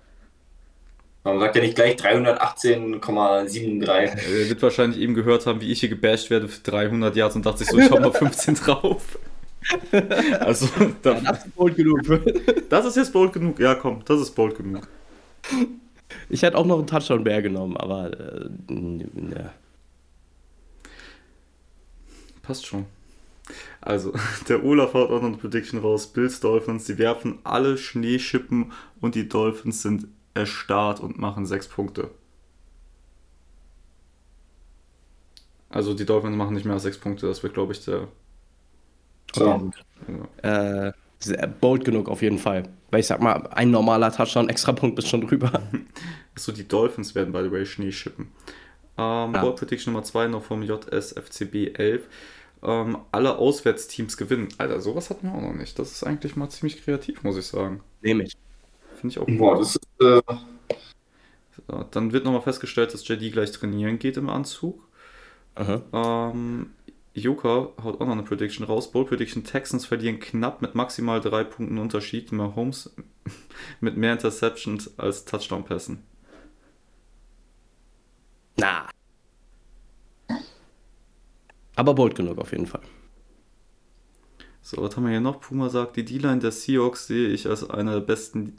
[1.29, 3.91] Warum sagt er nicht gleich 318,73?
[3.93, 7.45] Er wird wahrscheinlich eben gehört haben, wie ich hier gebasht werde für 300 Yards und
[7.45, 9.19] dachte sich so, ich schau mal 15 drauf.
[10.41, 10.67] Also,
[11.03, 12.01] da, ja, das ist bold genug.
[12.71, 13.61] Das ist jetzt bold genug.
[13.61, 14.89] Ja, komm, das ist bold genug.
[16.31, 19.53] Ich hätte auch noch einen Touchdown mehr genommen, aber äh, ja.
[22.41, 22.87] Passt schon.
[23.83, 24.15] Also,
[24.49, 26.07] der Olaf haut auch noch eine Prediction raus.
[26.07, 28.73] Bills Dolphins, die werfen alle Schneeschippen
[29.03, 30.07] und die Dolphins sind
[30.39, 32.11] erstarrt und machen sechs Punkte.
[35.71, 38.09] Also die Dolphins machen nicht mehr als sechs Punkte, das wird, glaube ich, der.
[39.35, 39.71] So.
[40.43, 40.87] Ja.
[40.87, 40.93] Äh,
[41.61, 42.63] bold genug auf jeden Fall.
[42.91, 45.63] Weil ich sag mal, ein normaler Touchdown, extra Punkt ist schon drüber.
[46.35, 48.33] Achso, die Dolphins werden, by the way, Schnee schippen.
[48.97, 49.43] Ähm, ja.
[49.43, 52.09] Bold Prediction Nummer 2 noch vom JSFCB 11.
[52.63, 54.49] Ähm, alle Auswärtsteams gewinnen.
[54.57, 55.79] Alter, sowas hatten wir auch noch nicht.
[55.79, 57.83] Das ist eigentlich mal ziemlich kreativ, muss ich sagen.
[58.01, 58.37] Nehme ich.
[59.01, 60.21] Finde ich auch Boah, das ist, äh...
[61.69, 64.83] so, Dann wird nochmal festgestellt, dass JD gleich trainieren geht im Anzug.
[65.93, 66.71] Ähm,
[67.15, 68.91] Joker haut auch noch eine Prediction raus.
[68.91, 72.33] Bold Prediction: Texans verlieren knapp mit maximal drei Punkten Unterschied.
[72.33, 72.95] Mahomes
[73.81, 76.03] mit mehr Interceptions als Touchdown-Pässen.
[78.57, 78.89] Na.
[81.77, 82.83] Aber bold genug auf jeden Fall.
[84.63, 85.41] So, was haben wir hier noch?
[85.41, 88.57] Puma sagt, die D-Line der Seahawks sehe ich als einer der besten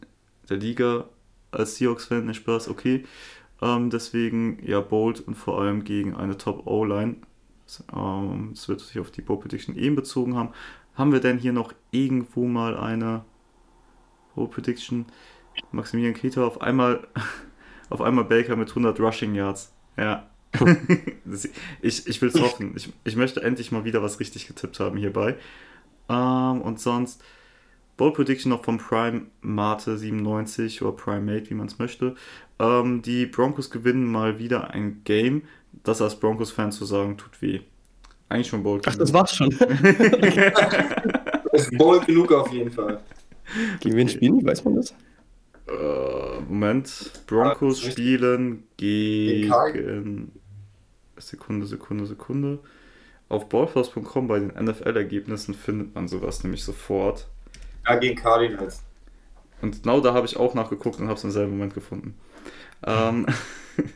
[0.49, 1.05] der Liga
[1.51, 3.05] als Seahawks-Fan, nicht Spaß, okay.
[3.61, 7.17] Ähm, deswegen ja bold und vor allem gegen eine Top-O-Line.
[7.95, 10.49] Ähm, das wird sich auf die Bold Prediction eben bezogen haben.
[10.95, 13.23] Haben wir denn hier noch irgendwo mal eine
[14.35, 15.05] Bold Prediction?
[15.71, 17.07] Maximilian Keter auf einmal,
[17.89, 19.73] auf einmal Baker mit 100 Rushing Yards.
[19.97, 20.29] Ja.
[21.81, 22.73] ich ich will es hoffen.
[22.75, 25.35] Ich, ich möchte endlich mal wieder was richtig getippt haben hierbei.
[26.07, 27.23] Ähm, und sonst
[27.99, 32.15] Bold Prediction noch vom Prime Mate 97 oder Primate, wie man es möchte.
[32.57, 35.41] Ähm, die Broncos gewinnen mal wieder ein Game.
[35.83, 37.59] Das als Broncos-Fan zu sagen, tut weh.
[38.29, 38.87] Eigentlich schon bold.
[38.87, 39.49] Ach, das war's schon.
[39.49, 43.01] das ist bold genug auf jeden Fall.
[43.81, 44.45] Gegen wen spielen die?
[44.45, 44.95] Weiß man das?
[45.69, 47.11] Uh, Moment.
[47.27, 50.31] Broncos ja, spielen gegen.
[51.17, 52.59] Sekunde, Sekunde, Sekunde.
[53.27, 57.27] Auf ballforce.com bei den NFL-Ergebnissen findet man sowas nämlich sofort.
[57.89, 58.83] Ja, gegen Cardinals.
[59.61, 62.15] Und genau da habe ich auch nachgeguckt und habe es im selben Moment gefunden.
[62.85, 63.25] Ähm,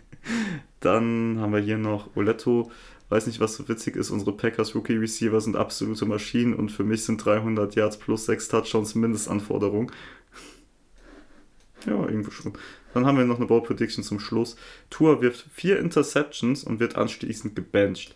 [0.80, 2.72] dann haben wir hier noch Oletto.
[3.10, 4.10] Weiß nicht, was so witzig ist.
[4.10, 8.48] Unsere Packers Rookie Receiver sind absolute Maschinen und für mich sind 300 Yards plus 6
[8.48, 9.92] Touchdowns Mindestanforderung.
[11.86, 12.54] Ja, irgendwo schon.
[12.94, 14.56] Dann haben wir noch eine Ball Prediction zum Schluss.
[14.90, 18.16] Tour wirft vier Interceptions und wird anschließend gebencht.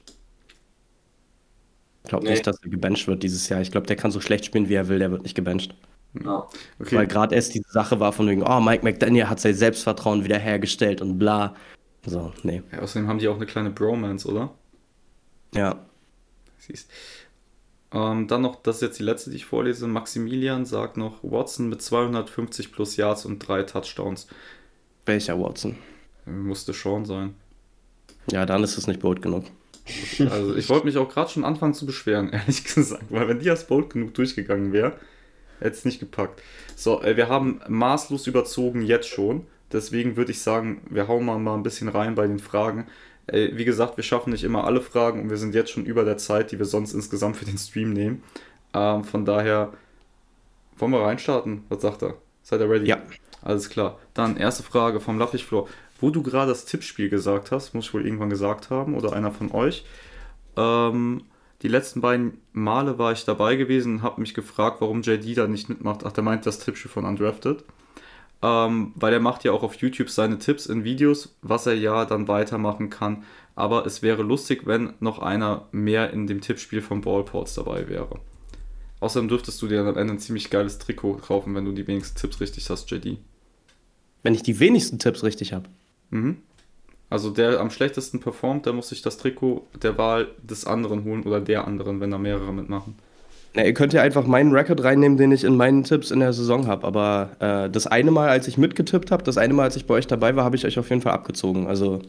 [2.07, 2.31] Ich glaube nee.
[2.31, 3.59] nicht, dass er gebencht wird dieses Jahr.
[3.59, 5.75] Ich glaube, der kann so schlecht spielen, wie er will, der wird nicht gebencht.
[6.23, 6.47] Ja.
[6.79, 6.95] Okay.
[6.95, 11.01] Weil gerade erst diese Sache war von wegen, oh, Mike McDaniel hat sein Selbstvertrauen wiederhergestellt
[11.01, 11.53] und bla.
[12.05, 12.63] So, nee.
[12.71, 14.53] Ja, außerdem haben die auch eine kleine Bromance, oder?
[15.53, 15.85] Ja.
[16.59, 16.89] Siehst.
[17.91, 19.85] Ähm, dann noch, das ist jetzt die letzte, die ich vorlese.
[19.85, 24.27] Maximilian sagt noch, Watson mit 250 plus Yards und drei Touchdowns.
[25.05, 25.75] Welcher Watson?
[26.25, 27.35] Musste schon sein.
[28.31, 29.43] Ja, dann ist es nicht bold genug.
[30.29, 33.49] Also ich wollte mich auch gerade schon anfangen zu beschweren, ehrlich gesagt, weil wenn die
[33.49, 34.93] als bold genug durchgegangen wäre,
[35.59, 36.41] hätte es nicht gepackt.
[36.75, 39.45] So, äh, wir haben maßlos überzogen jetzt schon.
[39.71, 42.87] Deswegen würde ich sagen, wir hauen mal, mal ein bisschen rein bei den Fragen.
[43.29, 46.17] Wie gesagt, wir schaffen nicht immer alle Fragen und wir sind jetzt schon über der
[46.17, 48.23] Zeit, die wir sonst insgesamt für den Stream nehmen.
[48.73, 49.73] Ähm, von daher
[50.77, 51.63] wollen wir reinstarten.
[51.67, 52.15] Was sagt er?
[52.43, 52.85] Seid ihr ready?
[52.85, 53.01] Ja.
[53.41, 53.99] Alles klar.
[54.13, 55.67] Dann erste Frage vom Lappichflor.
[55.99, 59.31] Wo du gerade das Tippspiel gesagt hast, muss ich wohl irgendwann gesagt haben, oder einer
[59.31, 59.83] von euch.
[60.55, 61.23] Ähm,
[61.63, 65.47] die letzten beiden Male war ich dabei gewesen und habe mich gefragt, warum JD da
[65.47, 66.01] nicht mitmacht.
[66.05, 67.63] Ach, der meint das Tippspiel von Undrafted.
[68.43, 72.05] ähm, weil er macht ja auch auf YouTube seine Tipps in Videos, was er ja
[72.05, 73.23] dann weitermachen kann.
[73.55, 78.19] Aber es wäre lustig, wenn noch einer mehr in dem Tippspiel von Ballports dabei wäre.
[78.99, 81.87] Außerdem dürftest du dir dann am Ende ein ziemlich geiles Trikot kaufen, wenn du die
[81.87, 83.17] wenigsten Tipps richtig hast, JD.
[84.21, 85.69] Wenn ich die wenigsten Tipps richtig habe.
[86.09, 86.37] Mhm.
[87.09, 91.23] Also der am schlechtesten performt, der muss sich das Trikot der Wahl des anderen holen
[91.23, 92.95] oder der anderen, wenn da mehrere mitmachen.
[93.53, 96.33] Na, ihr könnt ja einfach meinen Rekord reinnehmen, den ich in meinen Tipps in der
[96.33, 96.85] Saison habe.
[96.85, 99.95] Aber äh, das eine Mal, als ich mitgetippt habe, das eine Mal, als ich bei
[99.95, 101.65] euch dabei war, habe ich euch auf jeden Fall abgezogen.
[101.65, 102.01] Also.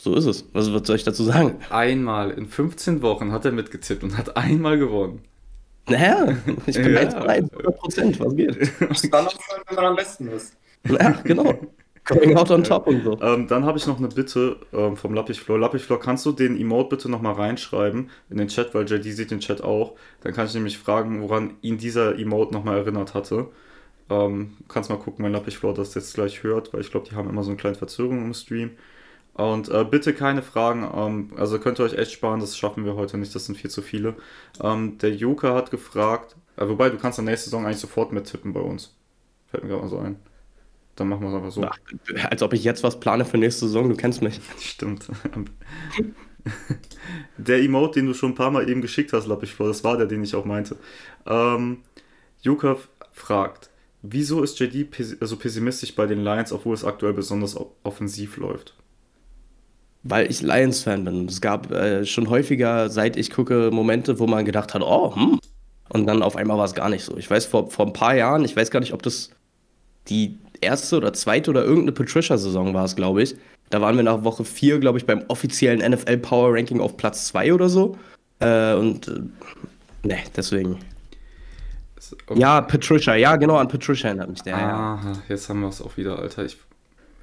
[0.00, 0.46] So ist es.
[0.54, 1.58] Was, was soll ich dazu sagen?
[1.68, 5.20] Einmal in 15 Wochen hat er mitgetippt und hat einmal gewonnen.
[5.90, 6.36] Naja,
[6.66, 7.00] ich bin ja.
[7.00, 8.56] 1 100 Prozent, was geht?
[8.80, 10.56] Das ist dann schön, wenn man am besten ist.
[10.88, 11.54] Ja, genau.
[12.04, 13.20] Coming out on top und so.
[13.20, 15.58] Ähm, dann habe ich noch eine Bitte ähm, vom Lappichflor.
[15.58, 19.40] Lappichflor, kannst du den Emote bitte nochmal reinschreiben in den Chat, weil JD sieht den
[19.40, 19.96] Chat auch.
[20.22, 23.48] Dann kann ich nämlich fragen, woran ihn dieser Emote nochmal erinnert hatte.
[24.08, 27.28] Ähm, kannst mal gucken, wenn Lappichflor das jetzt gleich hört, weil ich glaube, die haben
[27.28, 28.72] immer so eine kleine Verzögerung im Stream.
[29.34, 32.96] Und äh, bitte keine Fragen, ähm, also könnt ihr euch echt sparen, das schaffen wir
[32.96, 34.16] heute nicht, das sind viel zu viele.
[34.62, 38.52] Ähm, der Joker hat gefragt, äh, wobei du kannst dann nächste Saison eigentlich sofort mittippen
[38.52, 38.96] bei uns.
[39.46, 40.16] Fällt mir gerade mal so ein.
[40.96, 41.64] Dann machen wir es einfach so.
[41.64, 41.78] Ach,
[42.28, 44.40] als ob ich jetzt was plane für nächste Saison, du kennst mich.
[44.58, 45.08] Stimmt.
[47.38, 49.96] der Emote, den du schon ein paar Mal eben geschickt hast, ich vor, das war
[49.96, 50.76] der, den ich auch meinte.
[51.26, 51.78] Ähm,
[52.42, 52.76] Joker
[53.12, 53.70] fragt,
[54.02, 54.88] wieso ist JD
[55.20, 58.74] so pessimistisch bei den Lions, obwohl es aktuell besonders offensiv läuft?
[60.02, 61.26] Weil ich Lions-Fan bin.
[61.26, 65.38] Es gab äh, schon häufiger, seit ich gucke, Momente, wo man gedacht hat, oh, hm.
[65.92, 67.16] Und dann auf einmal war es gar nicht so.
[67.16, 69.30] Ich weiß, vor, vor ein paar Jahren, ich weiß gar nicht, ob das
[70.08, 73.34] die erste oder zweite oder irgendeine Patricia-Saison war es, glaube ich.
[73.70, 77.26] Da waren wir nach Woche 4, glaube ich, beim offiziellen NFL Power Ranking auf Platz
[77.26, 77.98] 2 oder so.
[78.38, 79.20] Äh, und äh,
[80.06, 80.78] ne, deswegen.
[82.26, 82.40] Okay.
[82.40, 84.56] Ja, Patricia, ja, genau, an Patricia erinnert mich der.
[84.56, 85.12] Aha, ja.
[85.28, 86.44] jetzt haben wir es auch wieder, Alter.
[86.44, 86.56] Ich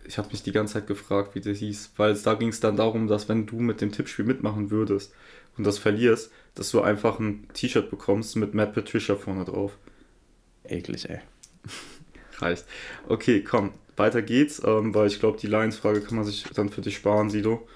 [0.07, 2.77] ich habe mich die ganze Zeit gefragt, wie das hieß, weil da ging es dann
[2.77, 5.13] darum, dass wenn du mit dem Tippspiel mitmachen würdest
[5.57, 9.77] und das verlierst, dass du einfach ein T-Shirt bekommst mit Matt Patricia vorne drauf.
[10.63, 11.19] Eklig, ey.
[12.39, 12.65] Reicht.
[13.07, 16.81] Okay, komm, weiter geht's, ähm, weil ich glaube, die Lions-Frage kann man sich dann für
[16.81, 17.67] dich sparen, Sido.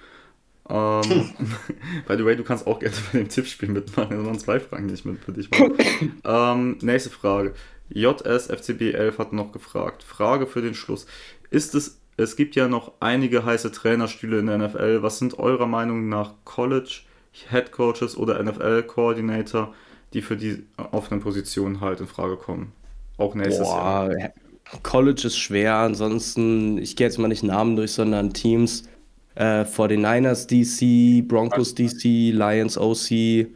[0.69, 1.01] Ähm,
[2.07, 4.19] by the way, du kannst auch gerne bei dem Tippspiel mitmachen.
[4.19, 5.73] Es waren zwei Fragen, die ich mit für dich mache.
[6.23, 7.53] ähm, nächste Frage.
[7.93, 10.03] JSFCB11 hat noch gefragt.
[10.03, 11.05] Frage für den Schluss.
[11.49, 15.01] Ist es es gibt ja noch einige heiße Trainerstühle in der NFL.
[15.01, 17.01] Was sind eurer Meinung nach College,
[17.49, 19.73] Head Coaches oder NFL Coordinator,
[20.13, 22.71] die für die offenen Positionen halt in Frage kommen?
[23.17, 24.31] Auch nächstes Boah, Jahr.
[24.83, 28.83] College ist schwer, ansonsten, ich gehe jetzt mal nicht Namen durch, sondern Teams.
[29.35, 33.47] Äh, 49ers DC, Broncos DC, Lions OC.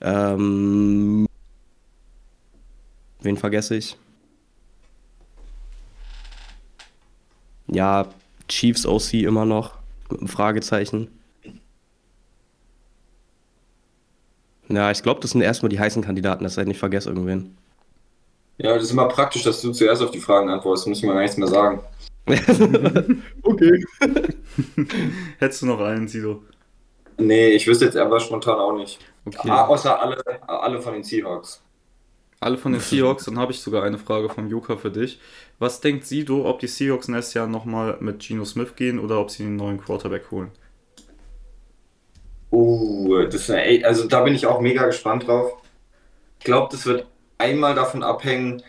[0.00, 1.26] Ähm,
[3.20, 3.96] wen vergesse ich?
[7.70, 8.06] Ja,
[8.48, 9.74] Chiefs OC immer noch,
[10.10, 11.08] mit einem Fragezeichen.
[14.68, 17.56] Ja, ich glaube, das sind erstmal die heißen Kandidaten, dass ich nicht vergesse irgendwen.
[18.58, 21.14] Ja, das ist immer praktisch, dass du zuerst auf die Fragen antwortest, muss ich mal
[21.14, 21.80] gar nichts mehr sagen.
[23.42, 23.84] okay.
[25.38, 26.42] Hättest du noch einen, Sido?
[27.16, 28.98] Nee, ich wüsste jetzt aber spontan auch nicht.
[29.24, 29.48] Okay.
[29.48, 31.62] Ah, außer alle, alle von den Seahawks.
[32.40, 35.20] Alle von den Seahawks, dann habe ich sogar eine Frage vom Joker für dich.
[35.58, 39.30] Was denkt Sido, ob die Seahawks nächstes Jahr nochmal mit Geno Smith gehen oder ob
[39.30, 40.50] sie einen neuen Quarterback holen?
[42.50, 45.52] Uh, das, also da bin ich auch mega gespannt drauf.
[46.38, 47.06] Ich glaube, das wird
[47.36, 48.62] einmal davon abhängen,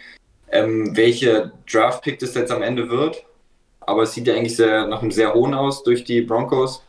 [0.52, 3.24] ähm, welche Draft-Pick das jetzt am Ende wird.
[3.82, 6.84] Aber es sieht ja eigentlich sehr, nach einem sehr hohen aus durch die Broncos.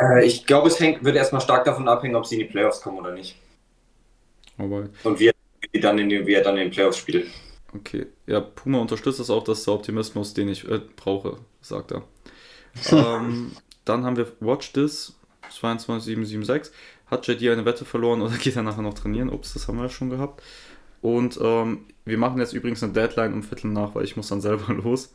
[0.00, 2.80] Äh, ich glaube, es hängt, wird erstmal stark davon abhängen, ob sie in die Playoffs
[2.80, 3.36] kommen oder nicht.
[4.58, 7.28] Aber Und wie er dann in den, wie er dann in den Playoffs spielt.
[7.74, 8.06] Okay.
[8.26, 12.02] Ja, Puma unterstützt das auch, das ist der Optimismus, den ich äh, brauche, sagt er.
[12.92, 13.52] ähm,
[13.84, 15.14] dann haben wir Watch This
[15.50, 16.72] 22776.
[17.06, 19.30] Hat JD eine Wette verloren oder geht er nachher noch trainieren?
[19.30, 20.42] Ups, das haben wir ja schon gehabt.
[21.00, 24.40] Und ähm, wir machen jetzt übrigens eine Deadline um Viertel nach, weil ich muss dann
[24.42, 25.12] selber los.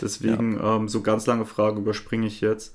[0.00, 0.76] Deswegen ja.
[0.76, 2.74] ähm, so ganz lange Fragen überspringe ich jetzt.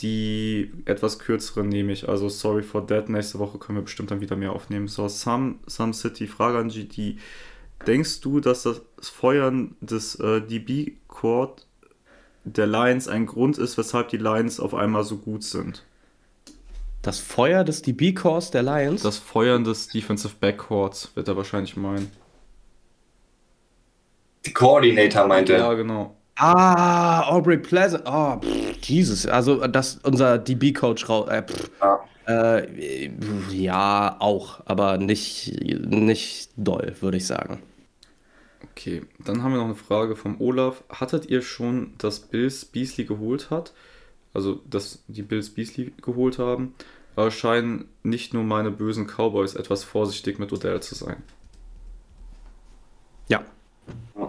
[0.00, 2.08] Die etwas kürzeren nehme ich.
[2.08, 3.08] Also sorry for that.
[3.08, 4.88] Nächste Woche können wir bestimmt dann wieder mehr aufnehmen.
[4.88, 7.18] So, Some, Some City, Frage an GD.
[7.86, 11.66] Denkst du, dass das Feuern des äh, DB-Court
[12.44, 15.84] der Lions ein Grund ist, weshalb die Lions auf einmal so gut sind?
[17.02, 19.02] Das Feuer des DB-Cores der Lions?
[19.02, 22.10] Das Feuern des Defensive Backcourts, wird er wahrscheinlich meinen.
[24.44, 25.54] Die Coordinator meinte.
[25.54, 26.16] Ja, genau.
[26.42, 28.04] Ah, Aubrey Pleasant.
[28.06, 29.26] Oh, pff, Jesus.
[29.26, 31.42] Also, das unser DB-Coach äh,
[31.82, 32.00] ja.
[32.26, 33.10] Äh,
[33.50, 37.62] ja, auch, aber nicht, nicht doll, würde ich sagen.
[38.70, 40.82] Okay, dann haben wir noch eine Frage vom Olaf.
[40.88, 43.74] Hattet ihr schon, dass Bills Beasley geholt hat?
[44.32, 46.74] Also, dass die Bills Beasley geholt haben?
[47.16, 51.22] Aber scheinen nicht nur meine bösen Cowboys etwas vorsichtig mit Odell zu sein.
[53.28, 53.44] Ja,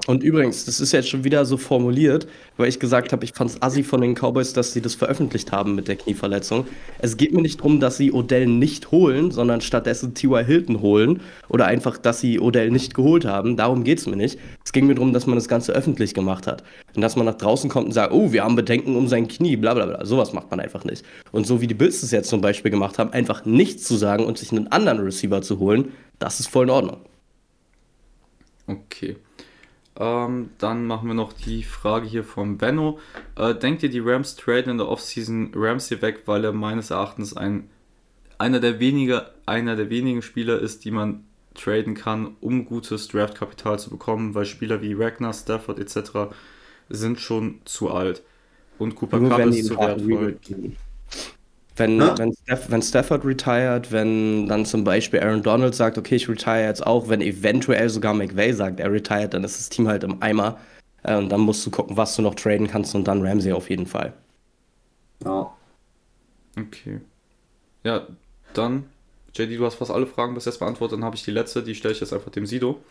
[0.07, 3.51] und übrigens, das ist jetzt schon wieder so formuliert, weil ich gesagt habe, ich fand
[3.51, 6.65] es assi von den Cowboys, dass sie das veröffentlicht haben mit der Knieverletzung.
[6.99, 10.43] Es geht mir nicht darum, dass sie Odell nicht holen, sondern stattdessen T.Y.
[10.43, 13.57] Hilton holen oder einfach, dass sie Odell nicht geholt haben.
[13.57, 14.39] Darum geht es mir nicht.
[14.65, 16.63] Es ging mir darum, dass man das Ganze öffentlich gemacht hat.
[16.95, 19.55] Und dass man nach draußen kommt und sagt, oh, wir haben Bedenken um sein Knie,
[19.55, 20.05] bla bla bla.
[20.05, 21.05] Sowas macht man einfach nicht.
[21.31, 24.25] Und so wie die Bills es jetzt zum Beispiel gemacht haben, einfach nichts zu sagen
[24.25, 26.97] und sich einen anderen Receiver zu holen, das ist voll in Ordnung.
[28.67, 29.17] Okay.
[30.01, 32.97] Ähm, dann machen wir noch die Frage hier von Benno.
[33.35, 37.37] Äh, denkt ihr, die Rams traden in der Offseason Ramsey weg, weil er meines Erachtens
[37.37, 37.69] ein,
[38.39, 43.77] einer, der weniger, einer der wenigen Spieler ist, die man traden kann, um gutes Draftkapital
[43.77, 46.33] zu bekommen, weil Spieler wie Ragnar, Stafford etc.
[46.89, 48.23] sind schon zu alt.
[48.79, 50.39] Und Cooper Cup ist zu wertvoll.
[51.75, 52.17] Wenn, ja?
[52.17, 56.65] wenn, Staff, wenn Stafford retired, wenn dann zum Beispiel Aaron Donald sagt, okay, ich retire
[56.65, 60.21] jetzt auch, wenn eventuell sogar McVay sagt, er retired, dann ist das Team halt im
[60.21, 60.59] Eimer.
[61.03, 63.69] Äh, und dann musst du gucken, was du noch traden kannst und dann Ramsey auf
[63.69, 64.13] jeden Fall.
[65.23, 65.53] Ja.
[66.57, 66.99] Okay.
[67.83, 68.05] Ja,
[68.53, 68.89] dann,
[69.33, 71.75] JD, du hast fast alle Fragen bis jetzt beantwortet, dann habe ich die letzte, die
[71.75, 72.83] stelle ich jetzt einfach dem Sido.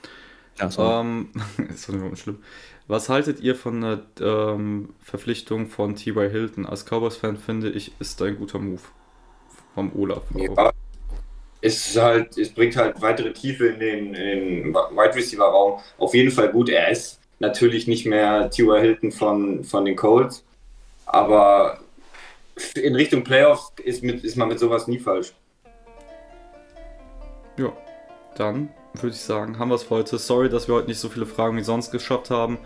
[0.58, 1.00] Ja, sorry.
[1.00, 1.28] Ähm,
[1.68, 2.38] ist doch nicht schlimm.
[2.86, 6.28] Was haltet ihr von der ähm, Verpflichtung von T.Y.
[6.28, 6.66] Hilton?
[6.66, 8.80] Als Cowboys-Fan finde ich, ist ein guter Move
[9.74, 10.22] vom Olaf.
[10.34, 10.72] Ja,
[11.60, 15.80] es, halt, es bringt halt weitere Tiefe in den, in den Wide Receiver-Raum.
[15.98, 16.68] Auf jeden Fall gut.
[16.68, 18.80] Er ist natürlich nicht mehr T.Y.
[18.80, 20.44] Hilton von, von den Colts,
[21.06, 21.80] aber
[22.74, 25.32] in Richtung Playoffs ist, mit, ist man mit sowas nie falsch.
[27.56, 27.72] Ja,
[28.36, 30.18] dann würde ich sagen, haben wir es für heute.
[30.18, 32.58] Sorry, dass wir heute nicht so viele Fragen wie sonst geschafft haben.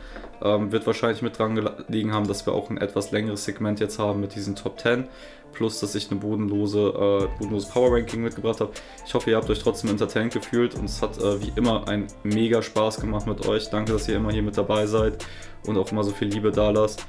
[0.43, 3.99] Ähm, wird wahrscheinlich mit dran gelegen haben, dass wir auch ein etwas längeres Segment jetzt
[3.99, 5.07] haben mit diesen Top 10.
[5.53, 8.73] Plus, dass ich eine bodenlose, äh, bodenlose Power Ranking mitgebracht habe.
[9.07, 12.07] Ich hoffe, ihr habt euch trotzdem entertained gefühlt und es hat äh, wie immer ein
[12.25, 13.71] mega Spaß gemacht mit euch.
[13.71, 15.25] Danke, dass ihr immer hier mit dabei seid
[15.67, 17.07] und auch immer so viel Liebe da lasst.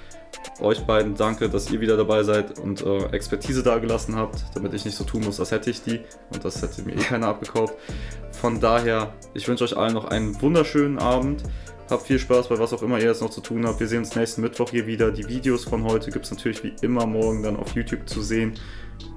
[0.61, 4.85] Euch beiden danke, dass ihr wieder dabei seid und äh, Expertise dagelassen habt, damit ich
[4.85, 5.99] nicht so tun muss, als hätte ich die
[6.33, 7.75] und das hätte mir eh keiner abgekauft.
[8.31, 11.43] Von daher, ich wünsche euch allen noch einen wunderschönen Abend.
[11.89, 13.79] Habt viel Spaß bei was auch immer ihr jetzt noch zu tun habt.
[13.79, 15.11] Wir sehen uns nächsten Mittwoch hier wieder.
[15.11, 18.53] Die Videos von heute gibt es natürlich wie immer morgen dann auf YouTube zu sehen.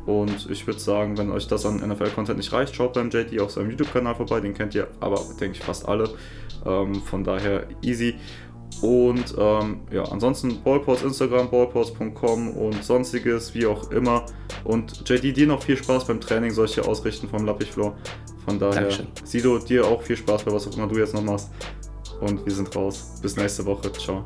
[0.05, 3.53] Und ich würde sagen, wenn euch das an NFL-Content nicht reicht, schaut beim JD auf
[3.53, 4.40] seinem YouTube-Kanal vorbei.
[4.40, 6.11] Den kennt ihr aber, denke ich, fast alle.
[6.66, 8.16] Ähm, von daher easy.
[8.82, 14.24] Und ähm, ja, ansonsten Ballports Instagram, ballports.com und sonstiges, wie auch immer.
[14.64, 17.96] Und JD, dir noch viel Spaß beim Training, solche ausrichten vom Lappichfloor.
[18.44, 19.06] Von daher, Dankeschön.
[19.24, 21.50] Sido, dir auch viel Spaß bei was auch immer du jetzt noch machst.
[22.20, 23.18] Und wir sind raus.
[23.20, 23.92] Bis nächste Woche.
[23.92, 24.24] Ciao.